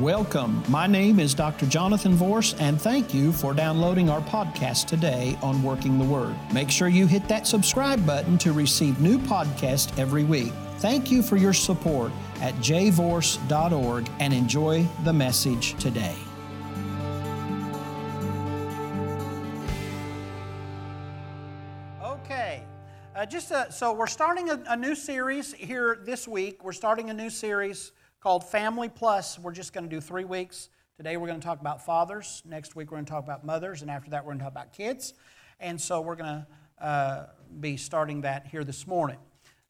Welcome. 0.00 0.62
My 0.68 0.86
name 0.86 1.18
is 1.18 1.34
Dr. 1.34 1.66
Jonathan 1.66 2.14
Vorse, 2.14 2.54
and 2.60 2.80
thank 2.80 3.12
you 3.12 3.32
for 3.32 3.52
downloading 3.52 4.08
our 4.08 4.20
podcast 4.20 4.86
today 4.86 5.36
on 5.42 5.60
Working 5.60 5.98
the 5.98 6.04
Word. 6.04 6.36
Make 6.52 6.70
sure 6.70 6.86
you 6.86 7.08
hit 7.08 7.26
that 7.26 7.48
subscribe 7.48 8.06
button 8.06 8.38
to 8.38 8.52
receive 8.52 9.00
new 9.00 9.18
podcasts 9.18 9.98
every 9.98 10.22
week. 10.22 10.52
Thank 10.76 11.10
you 11.10 11.20
for 11.20 11.36
your 11.36 11.52
support 11.52 12.12
at 12.40 12.54
jvorse.org 12.56 14.08
and 14.20 14.32
enjoy 14.32 14.86
the 15.02 15.12
message 15.12 15.74
today. 15.82 16.14
Okay, 22.04 22.62
uh, 23.16 23.26
just 23.26 23.50
uh, 23.50 23.68
so 23.68 23.92
we're 23.92 24.06
starting 24.06 24.48
a, 24.48 24.62
a 24.68 24.76
new 24.76 24.94
series 24.94 25.52
here 25.54 25.98
this 26.04 26.28
week. 26.28 26.62
We're 26.62 26.70
starting 26.70 27.10
a 27.10 27.14
new 27.14 27.30
series 27.30 27.90
called 28.20 28.42
Family 28.42 28.88
Plus. 28.88 29.38
We're 29.38 29.52
just 29.52 29.72
going 29.72 29.88
to 29.88 29.94
do 29.94 30.00
three 30.00 30.24
weeks. 30.24 30.70
Today 30.96 31.16
we're 31.16 31.28
going 31.28 31.38
to 31.38 31.46
talk 31.46 31.60
about 31.60 31.84
fathers. 31.84 32.42
Next 32.44 32.74
week 32.74 32.90
we're 32.90 32.96
going 32.96 33.04
to 33.04 33.10
talk 33.10 33.22
about 33.22 33.44
mothers. 33.44 33.82
And 33.82 33.90
after 33.90 34.10
that 34.10 34.24
we're 34.24 34.30
going 34.30 34.38
to 34.38 34.44
talk 34.44 34.52
about 34.52 34.72
kids. 34.72 35.14
And 35.60 35.80
so 35.80 36.00
we're 36.00 36.16
going 36.16 36.44
to 36.80 36.84
uh, 36.84 37.26
be 37.60 37.76
starting 37.76 38.22
that 38.22 38.48
here 38.48 38.64
this 38.64 38.88
morning. 38.88 39.18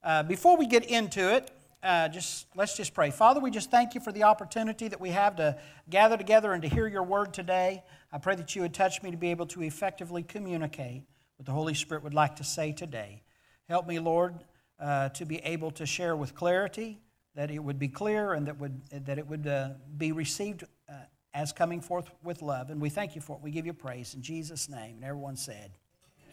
Uh, 0.02 0.22
before 0.22 0.56
we 0.56 0.66
get 0.66 0.86
into 0.86 1.34
it, 1.34 1.50
uh, 1.82 2.08
just 2.08 2.46
let's 2.56 2.74
just 2.74 2.94
pray. 2.94 3.10
Father, 3.10 3.38
we 3.38 3.50
just 3.50 3.70
thank 3.70 3.94
you 3.94 4.00
for 4.00 4.12
the 4.12 4.22
opportunity 4.22 4.88
that 4.88 5.00
we 5.00 5.10
have 5.10 5.36
to 5.36 5.58
gather 5.90 6.16
together 6.16 6.54
and 6.54 6.62
to 6.62 6.68
hear 6.68 6.86
your 6.86 7.02
word 7.02 7.34
today. 7.34 7.82
I 8.10 8.16
pray 8.16 8.34
that 8.36 8.56
you 8.56 8.62
would 8.62 8.72
touch 8.72 9.02
me 9.02 9.10
to 9.10 9.18
be 9.18 9.30
able 9.30 9.46
to 9.48 9.62
effectively 9.62 10.22
communicate 10.22 11.02
what 11.36 11.44
the 11.44 11.52
Holy 11.52 11.74
Spirit 11.74 12.02
would 12.02 12.14
like 12.14 12.36
to 12.36 12.44
say 12.44 12.72
today. 12.72 13.22
Help 13.68 13.86
me, 13.86 13.98
Lord, 13.98 14.42
uh, 14.80 15.10
to 15.10 15.26
be 15.26 15.36
able 15.38 15.70
to 15.72 15.84
share 15.84 16.16
with 16.16 16.34
clarity 16.34 17.02
that 17.38 17.52
it 17.52 17.60
would 17.60 17.78
be 17.78 17.86
clear 17.86 18.32
and 18.32 18.48
that, 18.48 18.58
would, 18.58 18.80
that 18.90 19.16
it 19.16 19.24
would 19.24 19.46
uh, 19.46 19.68
be 19.96 20.10
received 20.10 20.64
uh, 20.88 20.94
as 21.32 21.52
coming 21.52 21.80
forth 21.80 22.10
with 22.24 22.42
love. 22.42 22.68
And 22.68 22.80
we 22.80 22.88
thank 22.90 23.14
you 23.14 23.20
for 23.20 23.36
it. 23.36 23.42
We 23.44 23.52
give 23.52 23.64
you 23.64 23.72
praise 23.72 24.14
in 24.14 24.22
Jesus' 24.22 24.68
name. 24.68 24.96
And 24.96 25.04
everyone 25.04 25.36
said, 25.36 25.70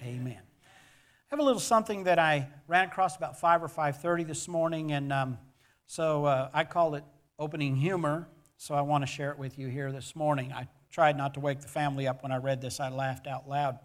Amen. 0.02 0.22
Amen. 0.22 0.42
I 0.42 1.28
have 1.30 1.40
a 1.40 1.44
little 1.44 1.60
something 1.60 2.06
that 2.06 2.18
I 2.18 2.48
ran 2.68 2.88
across 2.88 3.16
about 3.18 3.40
5 3.40 3.62
or 3.62 3.68
5.30 3.68 4.26
this 4.26 4.48
morning, 4.48 4.94
and 4.94 5.14
um, 5.14 5.38
so 5.86 6.26
uh, 6.26 6.50
I 6.56 6.64
call 6.64 6.96
it 6.96 7.04
opening 7.38 7.76
humor, 7.76 8.28
so 8.58 8.74
I 8.74 8.82
want 8.82 9.04
to 9.04 9.08
share 9.08 9.30
it 9.30 9.38
with 9.38 9.60
you 9.60 9.68
here 9.68 9.92
this 9.92 10.16
morning. 10.16 10.52
I 10.54 10.68
tried 10.90 11.18
not 11.18 11.36
to 11.36 11.40
wake 11.40 11.62
the 11.62 11.68
family 11.68 12.08
up 12.08 12.24
when 12.24 12.32
I 12.32 12.38
read 12.38 12.62
this. 12.62 12.80
I 12.80 12.90
laughed 12.90 13.28
out 13.28 13.48
loud. 13.48 13.78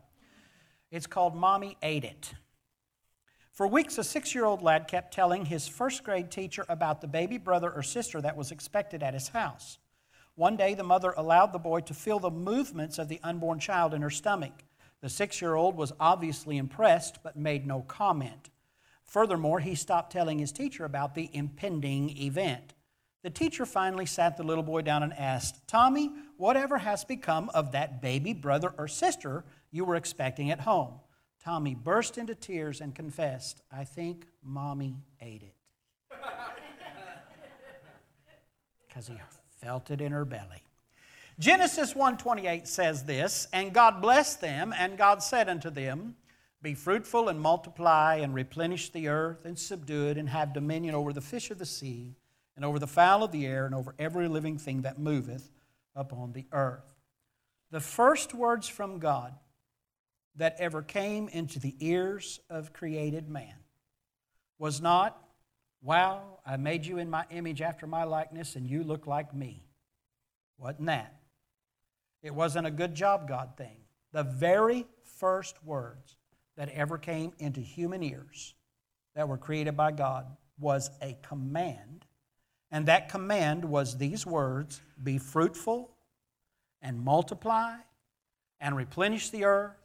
It's 0.91 1.07
called 1.07 1.37
Mommy 1.37 1.77
Ate 1.83 2.05
It. 2.05 2.33
For 3.53 3.67
weeks, 3.67 3.99
a 3.99 4.05
six 4.05 4.35
year 4.35 4.45
old 4.45 4.63
lad 4.63 4.89
kept 4.89 5.13
telling 5.13 5.45
his 5.45 5.69
first 5.69 6.05
grade 6.05 6.31
teacher 6.31 6.65
about 6.69 7.01
the 7.01 7.09
baby 7.09 7.37
brother 7.37 7.71
or 7.71 7.83
sister 7.83 8.21
that 8.21 8.37
was 8.37 8.53
expected 8.53 9.03
at 9.03 9.15
his 9.15 9.29
house. 9.29 9.79
One 10.35 10.57
day, 10.57 10.75
the 10.75 10.85
mother 10.85 11.13
allowed 11.17 11.53
the 11.53 11.59
boy 11.59 11.81
to 11.81 11.95
feel 11.95 12.19
the 12.19 12.31
movements 12.31 12.99
of 12.99 13.09
the 13.09 13.21
unborn 13.23 13.59
child 13.59 13.93
in 13.93 14.03
her 14.03 14.11
stomach. 14.11 14.65
The 15.01 15.09
six 15.09 15.43
year 15.43 15.55
old 15.55 15.77
was 15.77 15.93
obviously 15.99 16.57
impressed 16.57 17.23
but 17.23 17.37
made 17.37 17.67
no 17.67 17.83
comment. 17.83 18.51
Furthermore, 19.05 19.61
he 19.61 19.75
stopped 19.75 20.13
telling 20.13 20.39
his 20.39 20.53
teacher 20.53 20.85
about 20.85 21.15
the 21.15 21.29
impending 21.33 22.17
event. 22.17 22.75
The 23.23 23.31
teacher 23.31 23.67
finally 23.67 24.07
sat 24.07 24.37
the 24.37 24.45
little 24.45 24.63
boy 24.63 24.83
down 24.83 25.03
and 25.03 25.13
asked, 25.13 25.67
Tommy, 25.67 26.13
whatever 26.37 26.79
has 26.79 27.05
become 27.05 27.51
of 27.53 27.73
that 27.73 28.01
baby 28.01 28.33
brother 28.33 28.73
or 28.79 28.89
sister 28.89 29.45
you 29.71 29.85
were 29.85 29.97
expecting 29.97 30.51
at 30.51 30.61
home? 30.61 30.95
Tommy 31.43 31.75
burst 31.75 32.19
into 32.19 32.35
tears 32.35 32.81
and 32.81 32.95
confessed, 32.95 33.63
I 33.73 33.85
think 33.85 34.27
mommy 34.43 34.97
ate 35.21 35.43
it. 35.43 35.55
Because 38.89 39.07
he 39.07 39.15
felt 39.63 39.91
it 39.93 40.01
in 40.01 40.11
her 40.11 40.25
belly. 40.25 40.65
Genesis 41.39 41.95
1:28 41.95 42.67
says 42.67 43.05
this, 43.05 43.47
and 43.53 43.73
God 43.73 44.03
blessed 44.03 44.41
them, 44.41 44.75
and 44.77 44.99
God 44.99 45.23
said 45.23 45.49
unto 45.49 45.71
them, 45.71 46.17
Be 46.61 46.75
fruitful 46.75 47.29
and 47.29 47.41
multiply 47.41 48.17
and 48.17 48.35
replenish 48.35 48.91
the 48.91 49.09
earth 49.09 49.45
and 49.45 49.59
subdue 49.59 50.09
it 50.09 50.19
and 50.19 50.29
have 50.29 50.53
dominion 50.53 50.95
over 50.95 51.13
the 51.13 51.21
fish 51.21 51.51
of 51.51 51.59
the 51.59 51.65
sea 51.65 52.17
and 52.57 52.65
over 52.65 52.79
the 52.79 52.87
fowl 52.87 53.23
of 53.23 53.33
the 53.33 53.47
air 53.47 53.65
and 53.65 53.75
over 53.75 53.95
every 53.99 54.29
living 54.29 54.59
thing 54.59 54.83
that 54.83 54.99
moveth 54.99 55.51
upon 55.95 56.33
the 56.33 56.47
earth. 56.53 56.95
The 57.71 57.81
first 57.81 58.35
words 58.35 58.69
from 58.69 58.99
God 58.99 59.33
that 60.37 60.57
ever 60.59 60.83
came 60.83 61.29
into 61.29 61.59
the 61.59 61.75
ears 61.81 62.41
of 62.49 62.73
created 62.73 63.29
man 63.29 63.55
was 64.59 64.81
not, 64.81 65.19
Wow, 65.83 66.41
I 66.45 66.59
made 66.59 66.85
you 66.85 66.99
in 66.99 67.09
my 67.09 67.25
image 67.31 67.63
after 67.63 67.87
my 67.87 68.05
likeness, 68.05 68.55
and 68.55 68.67
you 68.67 68.85
look 68.85 69.07
like 69.07 69.35
me. 69.35 69.65
Wasn't 70.59 70.85
that? 70.87 71.15
It 72.23 72.35
wasn't 72.35 72.67
a 72.67 72.71
good 72.71 72.95
job, 72.95 73.27
God 73.27 73.57
thing. 73.57 73.79
The 74.13 74.23
very 74.23 74.87
first 75.19 75.57
words 75.65 76.17
that 76.57 76.69
ever 76.71 76.99
came 76.99 77.33
into 77.39 77.61
human 77.61 78.03
ears 78.03 78.55
that 79.15 79.27
were 79.27 79.39
created 79.39 79.75
by 79.75 79.93
God 79.93 80.27
was 80.59 80.91
a 81.01 81.17
command. 81.23 82.05
And 82.71 82.87
that 82.87 83.09
command 83.09 83.65
was 83.65 83.97
these 83.97 84.27
words 84.27 84.83
Be 85.03 85.17
fruitful 85.17 85.91
and 86.83 87.03
multiply 87.03 87.77
and 88.61 88.77
replenish 88.77 89.31
the 89.31 89.45
earth 89.45 89.80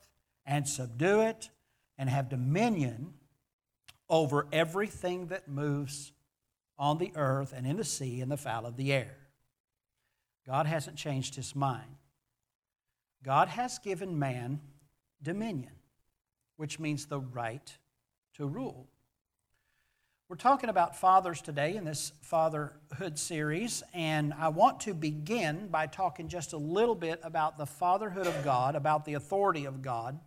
and 0.45 0.67
subdue 0.67 1.21
it 1.21 1.49
and 1.97 2.09
have 2.09 2.29
dominion 2.29 3.13
over 4.09 4.47
everything 4.51 5.27
that 5.27 5.47
moves 5.47 6.11
on 6.77 6.97
the 6.97 7.11
earth 7.15 7.53
and 7.55 7.65
in 7.65 7.77
the 7.77 7.83
sea 7.83 8.21
and 8.21 8.31
the 8.31 8.37
fowl 8.37 8.65
of 8.65 8.77
the 8.77 8.93
air. 8.93 9.17
God 10.45 10.67
hasn't 10.67 10.97
changed 10.97 11.35
his 11.35 11.55
mind. 11.55 11.95
God 13.23 13.47
has 13.47 13.79
given 13.79 14.19
man 14.19 14.59
dominion, 15.23 15.71
which 16.57 16.79
means 16.79 17.07
the 17.07 17.19
right 17.19 17.75
to 18.35 18.45
rule. 18.45 18.87
We're 20.27 20.35
talking 20.35 20.69
about 20.69 20.95
fathers 20.95 21.41
today 21.41 21.75
in 21.75 21.85
this 21.85 22.11
fatherhood 22.21 23.17
series, 23.17 23.83
and 23.93 24.33
I 24.33 24.49
want 24.49 24.79
to 24.81 24.93
begin 24.93 25.67
by 25.67 25.87
talking 25.87 26.27
just 26.27 26.53
a 26.53 26.57
little 26.57 26.95
bit 26.95 27.19
about 27.23 27.57
the 27.57 27.65
fatherhood 27.65 28.27
of 28.27 28.43
God, 28.43 28.75
about 28.75 29.05
the 29.05 29.13
authority 29.13 29.65
of 29.65 29.81
God 29.81 30.19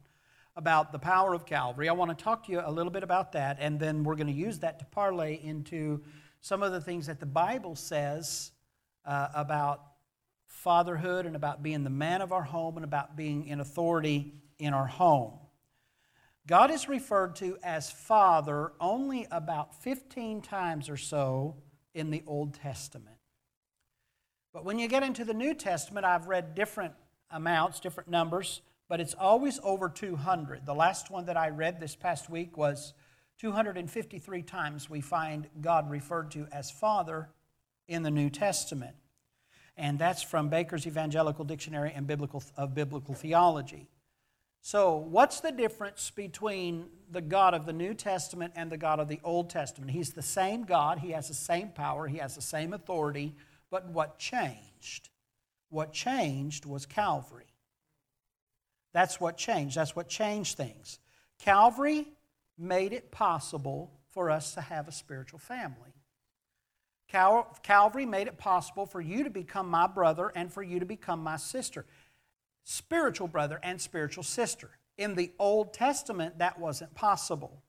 about 0.58 0.91
the 0.91 0.98
power 0.98 1.34
of 1.34 1.46
Calvary. 1.46 1.88
I 1.88 1.92
want 1.92 2.10
to 2.10 2.24
talk 2.24 2.46
to 2.46 2.52
you 2.52 2.60
a 2.62 2.70
little 2.70 2.91
bit 2.91 3.04
about 3.04 3.30
that, 3.32 3.58
and 3.60 3.78
then 3.78 4.02
we're 4.02 4.16
going 4.16 4.26
to 4.26 4.32
use 4.32 4.58
that 4.58 4.80
to 4.80 4.84
parlay 4.86 5.41
into 5.41 6.02
some 6.41 6.64
of 6.64 6.72
the 6.72 6.80
things 6.80 7.06
that 7.06 7.20
the 7.20 7.26
Bible 7.26 7.76
says 7.76 8.50
uh, 9.06 9.28
about 9.36 9.80
fatherhood 10.48 11.26
and 11.26 11.36
about 11.36 11.62
being 11.62 11.84
the 11.84 11.91
man 11.91 12.20
of 12.22 12.32
our 12.32 12.42
home 12.42 12.76
and 12.76 12.84
about 12.84 13.16
being 13.16 13.46
in 13.46 13.60
authority 13.60 14.34
in 14.58 14.74
our 14.74 14.88
home. 14.88 15.34
God 16.48 16.72
is 16.72 16.88
referred 16.88 17.36
to 17.36 17.56
as 17.62 17.92
Father 17.92 18.72
only 18.80 19.28
about 19.30 19.80
15 19.84 20.40
times 20.42 20.88
or 20.88 20.96
so 20.96 21.54
in 21.94 22.10
the 22.10 22.25
Old 22.26 22.54
Testament. 22.54 23.19
But 24.52 24.64
when 24.64 24.80
you 24.80 24.88
get 24.88 25.04
into 25.04 25.25
the 25.25 25.34
New 25.34 25.54
Testament, 25.54 26.04
I've 26.04 26.26
read 26.26 26.56
different 26.56 26.94
amounts, 27.30 27.78
different 27.78 28.10
numbers 28.10 28.60
but 28.88 29.00
it's 29.00 29.15
always 29.15 29.60
over 29.62 29.88
200. 29.88 30.65
The 30.65 30.75
last 30.75 31.10
one 31.10 31.26
that 31.26 31.37
I 31.37 31.50
read 31.50 31.78
this 31.78 31.94
past 31.94 32.31
week 32.31 32.56
was 32.56 32.94
253 33.38 34.43
times 34.43 34.91
we 34.91 35.00
find 35.00 35.49
God 35.60 35.91
referred 35.91 36.31
to 36.32 36.47
as 36.50 36.71
Father 36.71 37.28
in 37.87 38.03
the 38.03 38.10
New 38.10 38.31
Testament. 38.31 38.97
And 39.76 39.99
that's 39.99 40.22
from 40.22 40.49
Baker's 40.49 40.87
Evangelical 40.87 41.44
Dictionary 41.44 41.93
and 41.94 42.06
Biblical, 42.06 42.43
of 42.56 42.75
Biblical 42.75 43.15
Theology. 43.15 43.88
So, 44.60 44.97
what's 44.97 45.41
the 45.41 45.53
difference 45.53 46.10
between 46.10 46.87
the 47.10 47.20
God 47.20 47.55
of 47.55 47.65
the 47.65 47.72
New 47.72 47.94
Testament 47.94 48.55
and 48.56 48.70
the 48.70 48.76
God 48.76 48.99
of 48.99 49.09
the 49.09 49.20
Old 49.22 49.50
Testament? 49.50 49.93
He's 49.93 50.12
the 50.12 50.22
same 50.22 50.65
God, 50.65 50.99
He 50.99 51.12
has 51.12 51.28
the 51.28 51.34
same 51.34 51.69
power, 51.69 52.09
He 52.09 52.19
has 52.19 52.34
the 52.34 52.43
same 52.43 52.72
authority, 52.72 53.37
but 53.70 53.88
what 53.88 54.19
changed? 54.19 55.11
What 55.70 55.93
changed 55.93 56.67
was 56.67 56.87
Calvary. 56.87 57.48
That's 58.99 59.21
what 59.21 59.37
changed. 59.37 59.77
That's 59.77 59.95
what 59.95 60.09
changed 60.09 60.56
things. 60.56 60.99
Calvary 61.39 62.09
made 62.59 62.93
it 62.93 63.12
possible 63.12 63.93
for 64.11 64.29
us 64.29 64.55
to 64.55 64.61
have 64.61 64.89
a 64.89 64.93
spiritual 64.93 65.39
family. 65.39 65.95
Cal- 67.06 67.56
Calvary 67.62 68.06
made 68.06 68.27
it 68.27 68.39
possible 68.39 68.87
for 68.87 69.00
you 69.00 69.23
to 69.23 69.31
become 69.31 69.71
my 69.71 69.87
brother 69.87 70.33
and 70.35 70.53
for 70.53 70.65
you 70.65 70.81
to 70.81 70.85
become 70.85 71.23
my 71.23 71.37
sister. 71.37 71.87
Spiritual 72.65 73.29
brother 73.29 73.61
and 73.62 73.81
spiritual 73.81 74.25
sister. 74.25 74.71
In 74.97 75.15
the 75.15 75.31
Old 75.39 75.73
Testament, 75.73 76.41
that 76.41 76.59
wasn't 76.59 76.93
possible. 76.97 77.62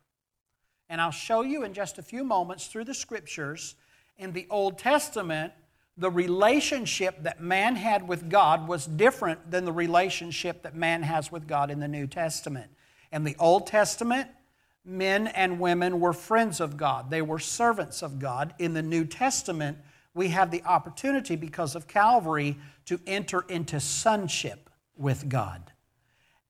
And 0.89 0.99
I'll 0.99 1.11
show 1.11 1.43
you 1.43 1.61
in 1.61 1.75
just 1.75 1.99
a 1.99 2.01
few 2.01 2.23
moments 2.23 2.65
through 2.65 2.85
the 2.85 2.95
scriptures. 2.95 3.75
In 4.17 4.33
the 4.33 4.47
Old 4.49 4.79
Testament, 4.79 5.53
the 5.99 6.09
relationship 6.09 7.23
that 7.23 7.41
man 7.41 7.75
had 7.75 8.07
with 8.07 8.29
God 8.29 8.69
was 8.69 8.85
different 8.85 9.51
than 9.51 9.65
the 9.65 9.71
relationship 9.73 10.63
that 10.63 10.73
man 10.73 11.03
has 11.03 11.29
with 11.29 11.45
God 11.45 11.69
in 11.69 11.79
the 11.81 11.89
New 11.89 12.07
Testament. 12.07 12.71
In 13.11 13.25
the 13.25 13.35
Old 13.37 13.67
Testament, 13.67 14.29
men 14.85 15.27
and 15.27 15.59
women 15.59 15.99
were 15.99 16.13
friends 16.13 16.61
of 16.61 16.77
God, 16.77 17.09
they 17.09 17.21
were 17.21 17.37
servants 17.37 18.01
of 18.01 18.17
God. 18.17 18.53
In 18.59 18.73
the 18.73 18.81
New 18.81 19.03
Testament, 19.03 19.77
we 20.13 20.29
have 20.29 20.51
the 20.51 20.63
opportunity 20.63 21.35
because 21.35 21.75
of 21.75 21.85
Calvary 21.85 22.57
to 22.85 22.99
enter 23.05 23.41
into 23.49 23.81
sonship 23.81 24.69
with 24.95 25.27
God. 25.27 25.71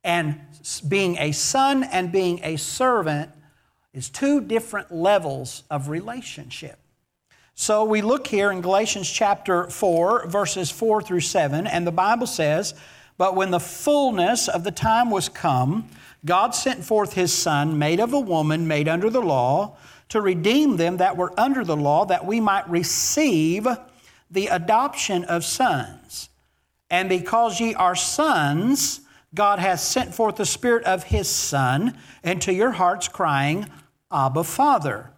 And 0.03 0.39
being 0.87 1.17
a 1.17 1.31
son 1.31 1.83
and 1.83 2.11
being 2.11 2.39
a 2.43 2.55
servant 2.55 3.31
is 3.93 4.09
two 4.09 4.41
different 4.41 4.91
levels 4.91 5.63
of 5.71 5.89
relationship. 5.89 6.78
So 7.61 7.83
we 7.83 8.01
look 8.01 8.25
here 8.25 8.51
in 8.51 8.61
Galatians 8.61 9.11
chapter 9.11 9.69
4, 9.69 10.27
verses 10.27 10.71
4 10.71 11.01
through 11.01 11.19
7, 11.19 11.67
and 11.67 11.85
the 11.85 11.91
Bible 11.91 12.25
says, 12.25 12.73
But 13.17 13.35
when 13.35 13.51
the 13.51 13.59
fullness 13.59 14.47
of 14.47 14.63
the 14.63 14.71
time 14.71 15.11
was 15.11 15.27
come, 15.27 15.89
God 16.23 16.55
sent 16.55 16.85
forth 16.85 17.11
his 17.11 17.33
Son, 17.33 17.77
made 17.77 17.99
of 17.99 18.13
a 18.13 18.19
woman, 18.19 18.65
made 18.65 18.87
under 18.87 19.09
the 19.09 19.21
law, 19.21 19.75
to 20.07 20.21
redeem 20.21 20.77
them 20.77 20.95
that 20.97 21.17
were 21.17 21.37
under 21.37 21.65
the 21.65 21.75
law, 21.75 22.05
that 22.05 22.25
we 22.25 22.39
might 22.39 22.67
receive 22.69 23.67
the 24.31 24.47
adoption 24.47 25.25
of 25.25 25.43
sons. 25.43 26.29
And 26.89 27.09
because 27.09 27.59
ye 27.59 27.73
are 27.73 27.93
sons, 27.93 29.01
God 29.35 29.59
hath 29.59 29.81
sent 29.81 30.15
forth 30.15 30.37
the 30.37 30.45
Spirit 30.45 30.85
of 30.85 31.03
his 31.03 31.27
Son 31.27 31.97
into 32.23 32.53
your 32.53 32.71
hearts, 32.71 33.09
crying, 33.09 33.65
Abba, 34.09 34.45
Father. 34.45 35.11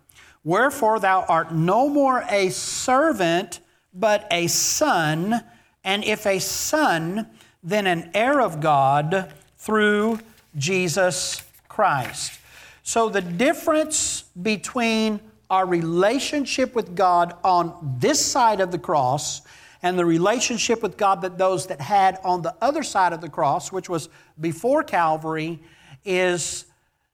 Wherefore 0.44 1.00
thou 1.00 1.22
art 1.28 1.54
no 1.54 1.88
more 1.88 2.26
a 2.30 2.50
servant, 2.50 3.60
but 3.94 4.28
a 4.32 4.48
son, 4.48 5.44
and 5.84 6.04
if 6.04 6.26
a 6.26 6.40
son, 6.40 7.28
then 7.64 7.86
an 7.86 8.10
heir 8.14 8.42
of 8.42 8.60
God 8.60 9.32
through 9.58 10.20
Jesus 10.58 11.44
Christ. 11.68 12.40
So 12.84 13.10
the 13.10 13.22
difference 13.22 14.24
between 14.42 15.20
our 15.50 15.66
relationship 15.66 16.74
with 16.74 16.96
God 16.96 17.36
on 17.44 17.98
this 18.00 18.26
side 18.26 18.62
of 18.62 18.72
the 18.72 18.80
cross 18.80 19.42
and 19.84 19.98
the 19.98 20.06
relationship 20.06 20.82
with 20.82 20.98
God 20.98 21.22
that 21.22 21.38
those 21.38 21.68
that 21.68 21.82
had 21.82 22.20
on 22.24 22.42
the 22.42 22.56
other 22.62 22.84
side 22.84 23.14
of 23.14 23.22
the 23.22 23.30
cross, 23.30 23.72
which 23.72 23.90
was 23.90 24.10
before 24.40 24.84
Calvary, 24.84 25.60
is 26.06 26.66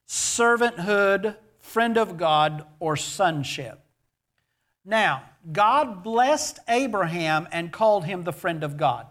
servanthood 0.07 1.35
friend 1.68 1.98
of 1.98 2.18
God, 2.18 2.66
or 2.80 2.96
sonship. 2.96 3.80
Now, 4.86 5.24
God 5.52 6.02
blessed 6.02 6.60
Abraham 6.69 7.46
and 7.52 7.74
called 7.74 8.06
him 8.06 8.24
the 8.24 8.31
friend 8.31 8.64
of 8.64 8.78
God. 8.78 9.08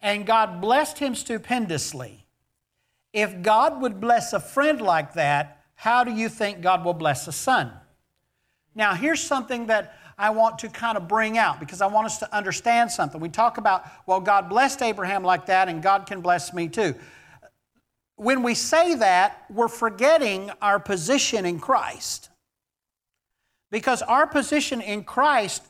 And 0.00 0.24
God 0.24 0.62
blessed 0.62 0.98
him 0.98 1.14
stupendously. 1.14 2.26
If 3.12 3.42
God 3.42 3.82
would 3.82 4.00
bless 4.00 4.32
a 4.32 4.40
friend 4.40 4.80
like 4.80 5.12
that, 5.12 5.62
how 5.74 6.04
do 6.04 6.10
you 6.10 6.30
think 6.30 6.62
God 6.62 6.86
will 6.86 6.94
bless 6.94 7.28
a 7.28 7.32
son? 7.32 7.70
Now, 8.74 8.94
here's 8.94 9.20
something 9.20 9.66
that 9.66 9.98
I 10.16 10.30
want 10.30 10.58
to 10.60 10.68
kind 10.68 10.96
of 10.96 11.06
bring 11.06 11.36
out 11.36 11.60
because 11.60 11.82
I 11.82 11.86
want 11.86 12.06
us 12.06 12.18
to 12.20 12.34
understand 12.34 12.90
something. 12.90 13.20
We 13.20 13.28
talk 13.28 13.58
about, 13.58 13.84
well, 14.06 14.20
God 14.20 14.48
blessed 14.48 14.80
Abraham 14.80 15.22
like 15.22 15.46
that, 15.46 15.68
and 15.68 15.82
God 15.82 16.06
can 16.06 16.22
bless 16.22 16.54
me 16.54 16.68
too 16.68 16.94
when 18.18 18.42
we 18.42 18.54
say 18.54 18.96
that, 18.96 19.44
we're 19.48 19.68
forgetting 19.68 20.50
our 20.60 20.78
position 20.78 21.46
in 21.46 21.60
Christ. 21.60 22.28
Because 23.70 24.02
our 24.02 24.26
position 24.26 24.80
in 24.80 25.04
Christ 25.04 25.62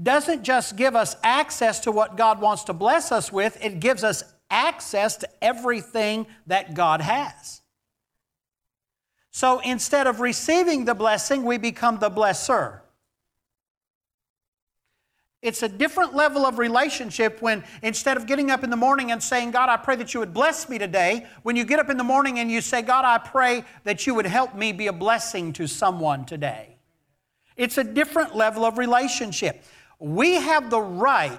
doesn't 0.00 0.42
just 0.42 0.76
give 0.76 0.96
us 0.96 1.16
access 1.22 1.80
to 1.80 1.92
what 1.92 2.16
God 2.16 2.40
wants 2.40 2.64
to 2.64 2.72
bless 2.72 3.12
us 3.12 3.32
with, 3.32 3.56
it 3.64 3.78
gives 3.80 4.02
us 4.02 4.24
access 4.50 5.16
to 5.18 5.28
everything 5.42 6.26
that 6.48 6.74
God 6.74 7.00
has. 7.00 7.62
So 9.30 9.60
instead 9.60 10.06
of 10.06 10.20
receiving 10.20 10.84
the 10.84 10.94
blessing, 10.94 11.44
we 11.44 11.58
become 11.58 11.98
the 11.98 12.10
blesser. 12.10 12.80
It's 15.44 15.62
a 15.62 15.68
different 15.68 16.14
level 16.14 16.46
of 16.46 16.58
relationship 16.58 17.42
when 17.42 17.64
instead 17.82 18.16
of 18.16 18.26
getting 18.26 18.50
up 18.50 18.64
in 18.64 18.70
the 18.70 18.76
morning 18.76 19.12
and 19.12 19.22
saying, 19.22 19.50
God, 19.50 19.68
I 19.68 19.76
pray 19.76 19.94
that 19.96 20.14
you 20.14 20.20
would 20.20 20.32
bless 20.32 20.70
me 20.70 20.78
today, 20.78 21.26
when 21.42 21.54
you 21.54 21.66
get 21.66 21.78
up 21.78 21.90
in 21.90 21.98
the 21.98 22.02
morning 22.02 22.38
and 22.38 22.50
you 22.50 22.62
say, 22.62 22.80
God, 22.80 23.04
I 23.04 23.18
pray 23.18 23.62
that 23.84 24.06
you 24.06 24.14
would 24.14 24.24
help 24.24 24.54
me 24.54 24.72
be 24.72 24.86
a 24.86 24.92
blessing 24.92 25.52
to 25.52 25.66
someone 25.66 26.24
today. 26.24 26.78
It's 27.58 27.76
a 27.76 27.84
different 27.84 28.34
level 28.34 28.64
of 28.64 28.78
relationship. 28.78 29.62
We 29.98 30.36
have 30.36 30.70
the 30.70 30.80
right 30.80 31.38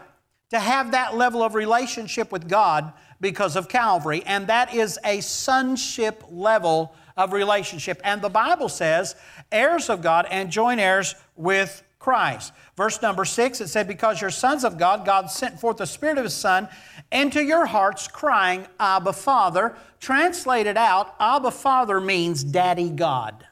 to 0.51 0.59
have 0.59 0.91
that 0.91 1.17
level 1.17 1.41
of 1.41 1.55
relationship 1.55 2.31
with 2.31 2.47
God 2.47 2.93
because 3.19 3.55
of 3.55 3.67
Calvary, 3.67 4.21
and 4.27 4.45
that 4.47 4.71
is 4.71 4.99
a 5.03 5.21
sonship 5.21 6.23
level 6.29 6.93
of 7.17 7.33
relationship. 7.33 7.99
And 8.03 8.21
the 8.21 8.29
Bible 8.29 8.69
says, 8.69 9.15
heirs 9.51 9.89
of 9.89 10.03
God 10.03 10.27
and 10.29 10.51
joint 10.51 10.79
heirs 10.79 11.15
with 11.35 11.81
Christ. 12.05 12.53
Verse 12.77 13.01
number 13.01 13.25
six, 13.25 13.59
it 13.61 13.67
said, 13.67 13.87
Because 13.87 14.21
you're 14.21 14.29
sons 14.29 14.63
of 14.63 14.77
God, 14.77 15.07
God 15.07 15.31
sent 15.31 15.59
forth 15.59 15.77
the 15.77 15.87
Spirit 15.87 16.19
of 16.19 16.23
His 16.23 16.35
Son 16.35 16.69
into 17.11 17.41
your 17.41 17.65
hearts, 17.65 18.07
crying, 18.07 18.67
Abba, 18.79 19.11
Father. 19.11 19.75
Translated 19.99 20.77
out, 20.77 21.15
Abba, 21.19 21.49
Father 21.49 21.99
means 21.99 22.43
Daddy 22.43 22.91
God. 22.91 23.47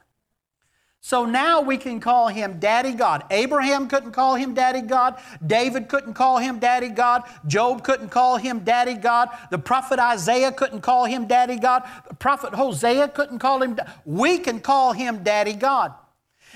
So 1.00 1.24
now 1.24 1.62
we 1.62 1.78
can 1.78 1.98
call 1.98 2.28
him 2.28 2.60
Daddy 2.60 2.92
God. 2.92 3.24
Abraham 3.32 3.88
couldn't 3.88 4.12
call 4.12 4.36
him 4.36 4.54
Daddy 4.54 4.82
God. 4.82 5.20
David 5.44 5.88
couldn't 5.88 6.14
call 6.14 6.38
him 6.38 6.60
Daddy 6.60 6.90
God. 6.90 7.24
Job 7.48 7.82
couldn't 7.82 8.10
call 8.10 8.36
him 8.36 8.60
Daddy 8.60 8.94
God. 8.94 9.30
The 9.50 9.58
prophet 9.58 9.98
Isaiah 9.98 10.52
couldn't 10.52 10.82
call 10.82 11.06
him 11.06 11.26
Daddy 11.26 11.56
God. 11.56 11.82
The 12.08 12.14
prophet 12.14 12.54
Hosea 12.54 13.08
couldn't 13.08 13.40
call 13.40 13.64
him. 13.64 13.76
We 14.04 14.38
can 14.38 14.60
call 14.60 14.92
him 14.92 15.24
Daddy 15.24 15.54
God. 15.54 15.92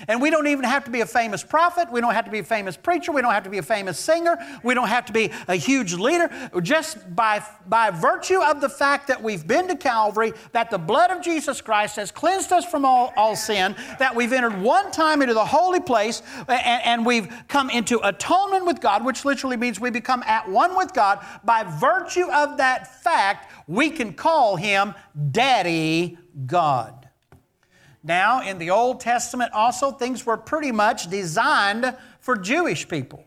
And 0.07 0.21
we 0.21 0.29
don't 0.29 0.47
even 0.47 0.65
have 0.65 0.85
to 0.85 0.91
be 0.91 1.01
a 1.01 1.05
famous 1.05 1.43
prophet. 1.43 1.91
We 1.91 2.01
don't 2.01 2.13
have 2.13 2.25
to 2.25 2.31
be 2.31 2.39
a 2.39 2.43
famous 2.43 2.77
preacher. 2.77 3.11
We 3.11 3.21
don't 3.21 3.33
have 3.33 3.43
to 3.43 3.49
be 3.49 3.57
a 3.57 3.63
famous 3.63 3.99
singer. 3.99 4.37
We 4.63 4.73
don't 4.73 4.87
have 4.87 5.05
to 5.05 5.13
be 5.13 5.31
a 5.47 5.55
huge 5.55 5.93
leader. 5.93 6.29
Just 6.61 7.15
by, 7.15 7.43
by 7.67 7.91
virtue 7.91 8.41
of 8.41 8.61
the 8.61 8.69
fact 8.69 9.07
that 9.07 9.21
we've 9.21 9.45
been 9.45 9.67
to 9.67 9.75
Calvary, 9.75 10.33
that 10.51 10.69
the 10.69 10.77
blood 10.77 11.11
of 11.11 11.21
Jesus 11.21 11.61
Christ 11.61 11.97
has 11.97 12.11
cleansed 12.11 12.51
us 12.51 12.65
from 12.65 12.85
all, 12.85 13.13
all 13.15 13.35
sin, 13.35 13.75
that 13.99 14.15
we've 14.15 14.33
entered 14.33 14.61
one 14.61 14.91
time 14.91 15.21
into 15.21 15.33
the 15.33 15.45
holy 15.45 15.79
place, 15.79 16.21
and, 16.47 16.81
and 16.85 17.05
we've 17.05 17.27
come 17.47 17.69
into 17.69 17.99
atonement 18.07 18.65
with 18.65 18.81
God, 18.81 19.05
which 19.05 19.25
literally 19.25 19.57
means 19.57 19.79
we 19.79 19.89
become 19.89 20.23
at 20.25 20.49
one 20.49 20.75
with 20.75 20.93
God. 20.93 21.25
By 21.43 21.63
virtue 21.63 22.31
of 22.31 22.57
that 22.57 23.03
fact, 23.03 23.51
we 23.67 23.89
can 23.89 24.13
call 24.13 24.55
Him 24.55 24.93
Daddy 25.31 26.17
God. 26.45 26.98
Now, 28.03 28.41
in 28.41 28.57
the 28.57 28.69
Old 28.69 29.01
Testament, 29.01 29.51
also, 29.53 29.91
things 29.91 30.25
were 30.25 30.37
pretty 30.37 30.71
much 30.71 31.09
designed 31.09 31.95
for 32.19 32.37
Jewish 32.37 32.87
people. 32.87 33.25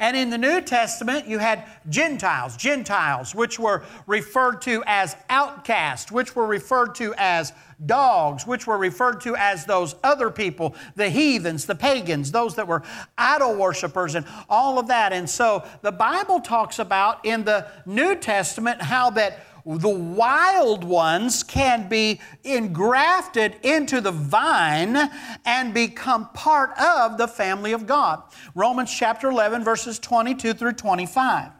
And 0.00 0.16
in 0.16 0.30
the 0.30 0.38
New 0.38 0.60
Testament, 0.60 1.26
you 1.26 1.38
had 1.38 1.64
Gentiles, 1.88 2.56
Gentiles, 2.56 3.34
which 3.34 3.58
were 3.58 3.82
referred 4.06 4.62
to 4.62 4.84
as 4.86 5.16
outcasts, 5.28 6.12
which 6.12 6.36
were 6.36 6.46
referred 6.46 6.94
to 6.96 7.14
as 7.18 7.52
dogs, 7.84 8.46
which 8.46 8.64
were 8.64 8.78
referred 8.78 9.20
to 9.22 9.34
as 9.34 9.64
those 9.64 9.96
other 10.04 10.30
people, 10.30 10.76
the 10.94 11.10
heathens, 11.10 11.66
the 11.66 11.74
pagans, 11.74 12.30
those 12.30 12.54
that 12.54 12.68
were 12.68 12.84
idol 13.16 13.56
worshippers, 13.56 14.14
and 14.14 14.24
all 14.48 14.78
of 14.78 14.86
that. 14.86 15.12
And 15.12 15.28
so 15.28 15.64
the 15.82 15.92
Bible 15.92 16.40
talks 16.40 16.78
about 16.78 17.24
in 17.24 17.42
the 17.42 17.66
New 17.84 18.14
Testament 18.14 18.80
how 18.80 19.10
that 19.10 19.44
the 19.66 19.88
wild 19.88 20.84
ones 20.84 21.42
can 21.42 21.88
be 21.88 22.20
engrafted 22.44 23.56
into 23.62 24.00
the 24.00 24.10
vine 24.10 24.96
and 25.44 25.74
become 25.74 26.28
part 26.30 26.70
of 26.78 27.18
the 27.18 27.28
family 27.28 27.72
of 27.72 27.86
God. 27.86 28.22
Romans 28.54 28.94
chapter 28.94 29.28
11, 29.28 29.64
verses 29.64 29.98
22 29.98 30.54
through 30.54 30.72
25. 30.72 31.50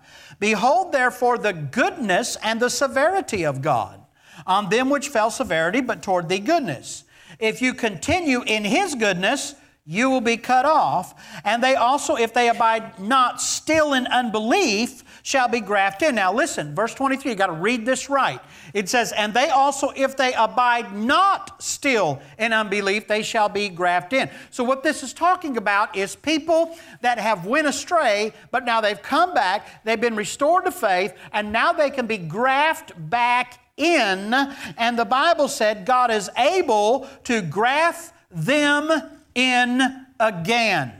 Behold, 0.40 0.93
therefore, 0.93 1.38
the 1.38 1.52
goodness 1.52 2.37
and 2.43 2.61
the 2.61 2.71
severity 2.71 3.45
of 3.45 3.61
God. 3.61 4.00
On 4.47 4.69
them 4.71 4.88
which 4.88 5.09
fell 5.09 5.31
severity, 5.31 5.81
but 5.81 6.02
toward 6.02 6.28
thee 6.28 6.38
goodness. 6.38 7.05
If 7.38 7.61
you 7.61 7.75
continue 7.75 8.43
in 8.43 8.64
his 8.64 8.95
goodness, 8.95 9.55
you 9.90 10.11
will 10.11 10.21
be 10.21 10.37
cut 10.37 10.66
off. 10.66 11.14
And 11.45 11.64
they 11.64 11.75
also, 11.75 12.14
if 12.16 12.35
they 12.35 12.50
abide 12.50 12.99
not 12.99 13.40
still 13.40 13.95
in 13.95 14.07
unbelief, 14.07 15.02
shall 15.23 15.49
be 15.49 15.61
grafted 15.61 16.11
in. 16.11 16.14
Now 16.16 16.30
listen, 16.30 16.75
verse 16.75 16.92
23, 16.92 17.30
you 17.30 17.35
got 17.35 17.47
to 17.47 17.54
read 17.54 17.87
this 17.87 18.11
right. 18.11 18.38
It 18.75 18.90
says, 18.90 19.12
And 19.12 19.33
they 19.33 19.49
also, 19.49 19.90
if 19.97 20.14
they 20.14 20.35
abide 20.35 20.95
not 20.95 21.62
still 21.62 22.21
in 22.38 22.52
unbelief, 22.52 23.09
they 23.09 23.23
shall 23.23 23.49
be 23.49 23.71
grafted 23.71 24.21
in. 24.21 24.30
So 24.50 24.62
what 24.62 24.83
this 24.83 25.02
is 25.02 25.14
talking 25.14 25.57
about 25.57 25.97
is 25.97 26.14
people 26.14 26.76
that 27.00 27.18
have 27.18 27.47
went 27.47 27.66
astray, 27.66 28.35
but 28.50 28.66
now 28.66 28.83
they've 28.83 29.00
come 29.00 29.33
back, 29.33 29.85
they've 29.85 29.99
been 29.99 30.16
restored 30.16 30.66
to 30.66 30.71
faith, 30.71 31.14
and 31.33 31.50
now 31.50 31.73
they 31.73 31.88
can 31.88 32.07
be 32.07 32.18
grafted 32.18 33.09
back 33.09 33.59
in. 33.78 34.35
And 34.76 34.99
the 34.99 35.07
Bible 35.07 35.49
said 35.49 35.87
God 35.87 36.11
is 36.11 36.28
able 36.37 37.09
to 37.25 37.40
graft 37.40 38.12
them 38.30 39.18
in 39.35 40.06
again. 40.18 40.92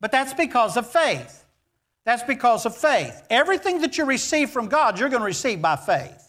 But 0.00 0.12
that's 0.12 0.34
because 0.34 0.76
of 0.76 0.90
faith. 0.90 1.44
That's 2.04 2.22
because 2.22 2.66
of 2.66 2.76
faith. 2.76 3.22
Everything 3.30 3.80
that 3.80 3.96
you 3.96 4.04
receive 4.04 4.50
from 4.50 4.68
God, 4.68 4.98
you're 4.98 5.08
going 5.08 5.22
to 5.22 5.26
receive 5.26 5.62
by 5.62 5.76
faith. 5.76 6.24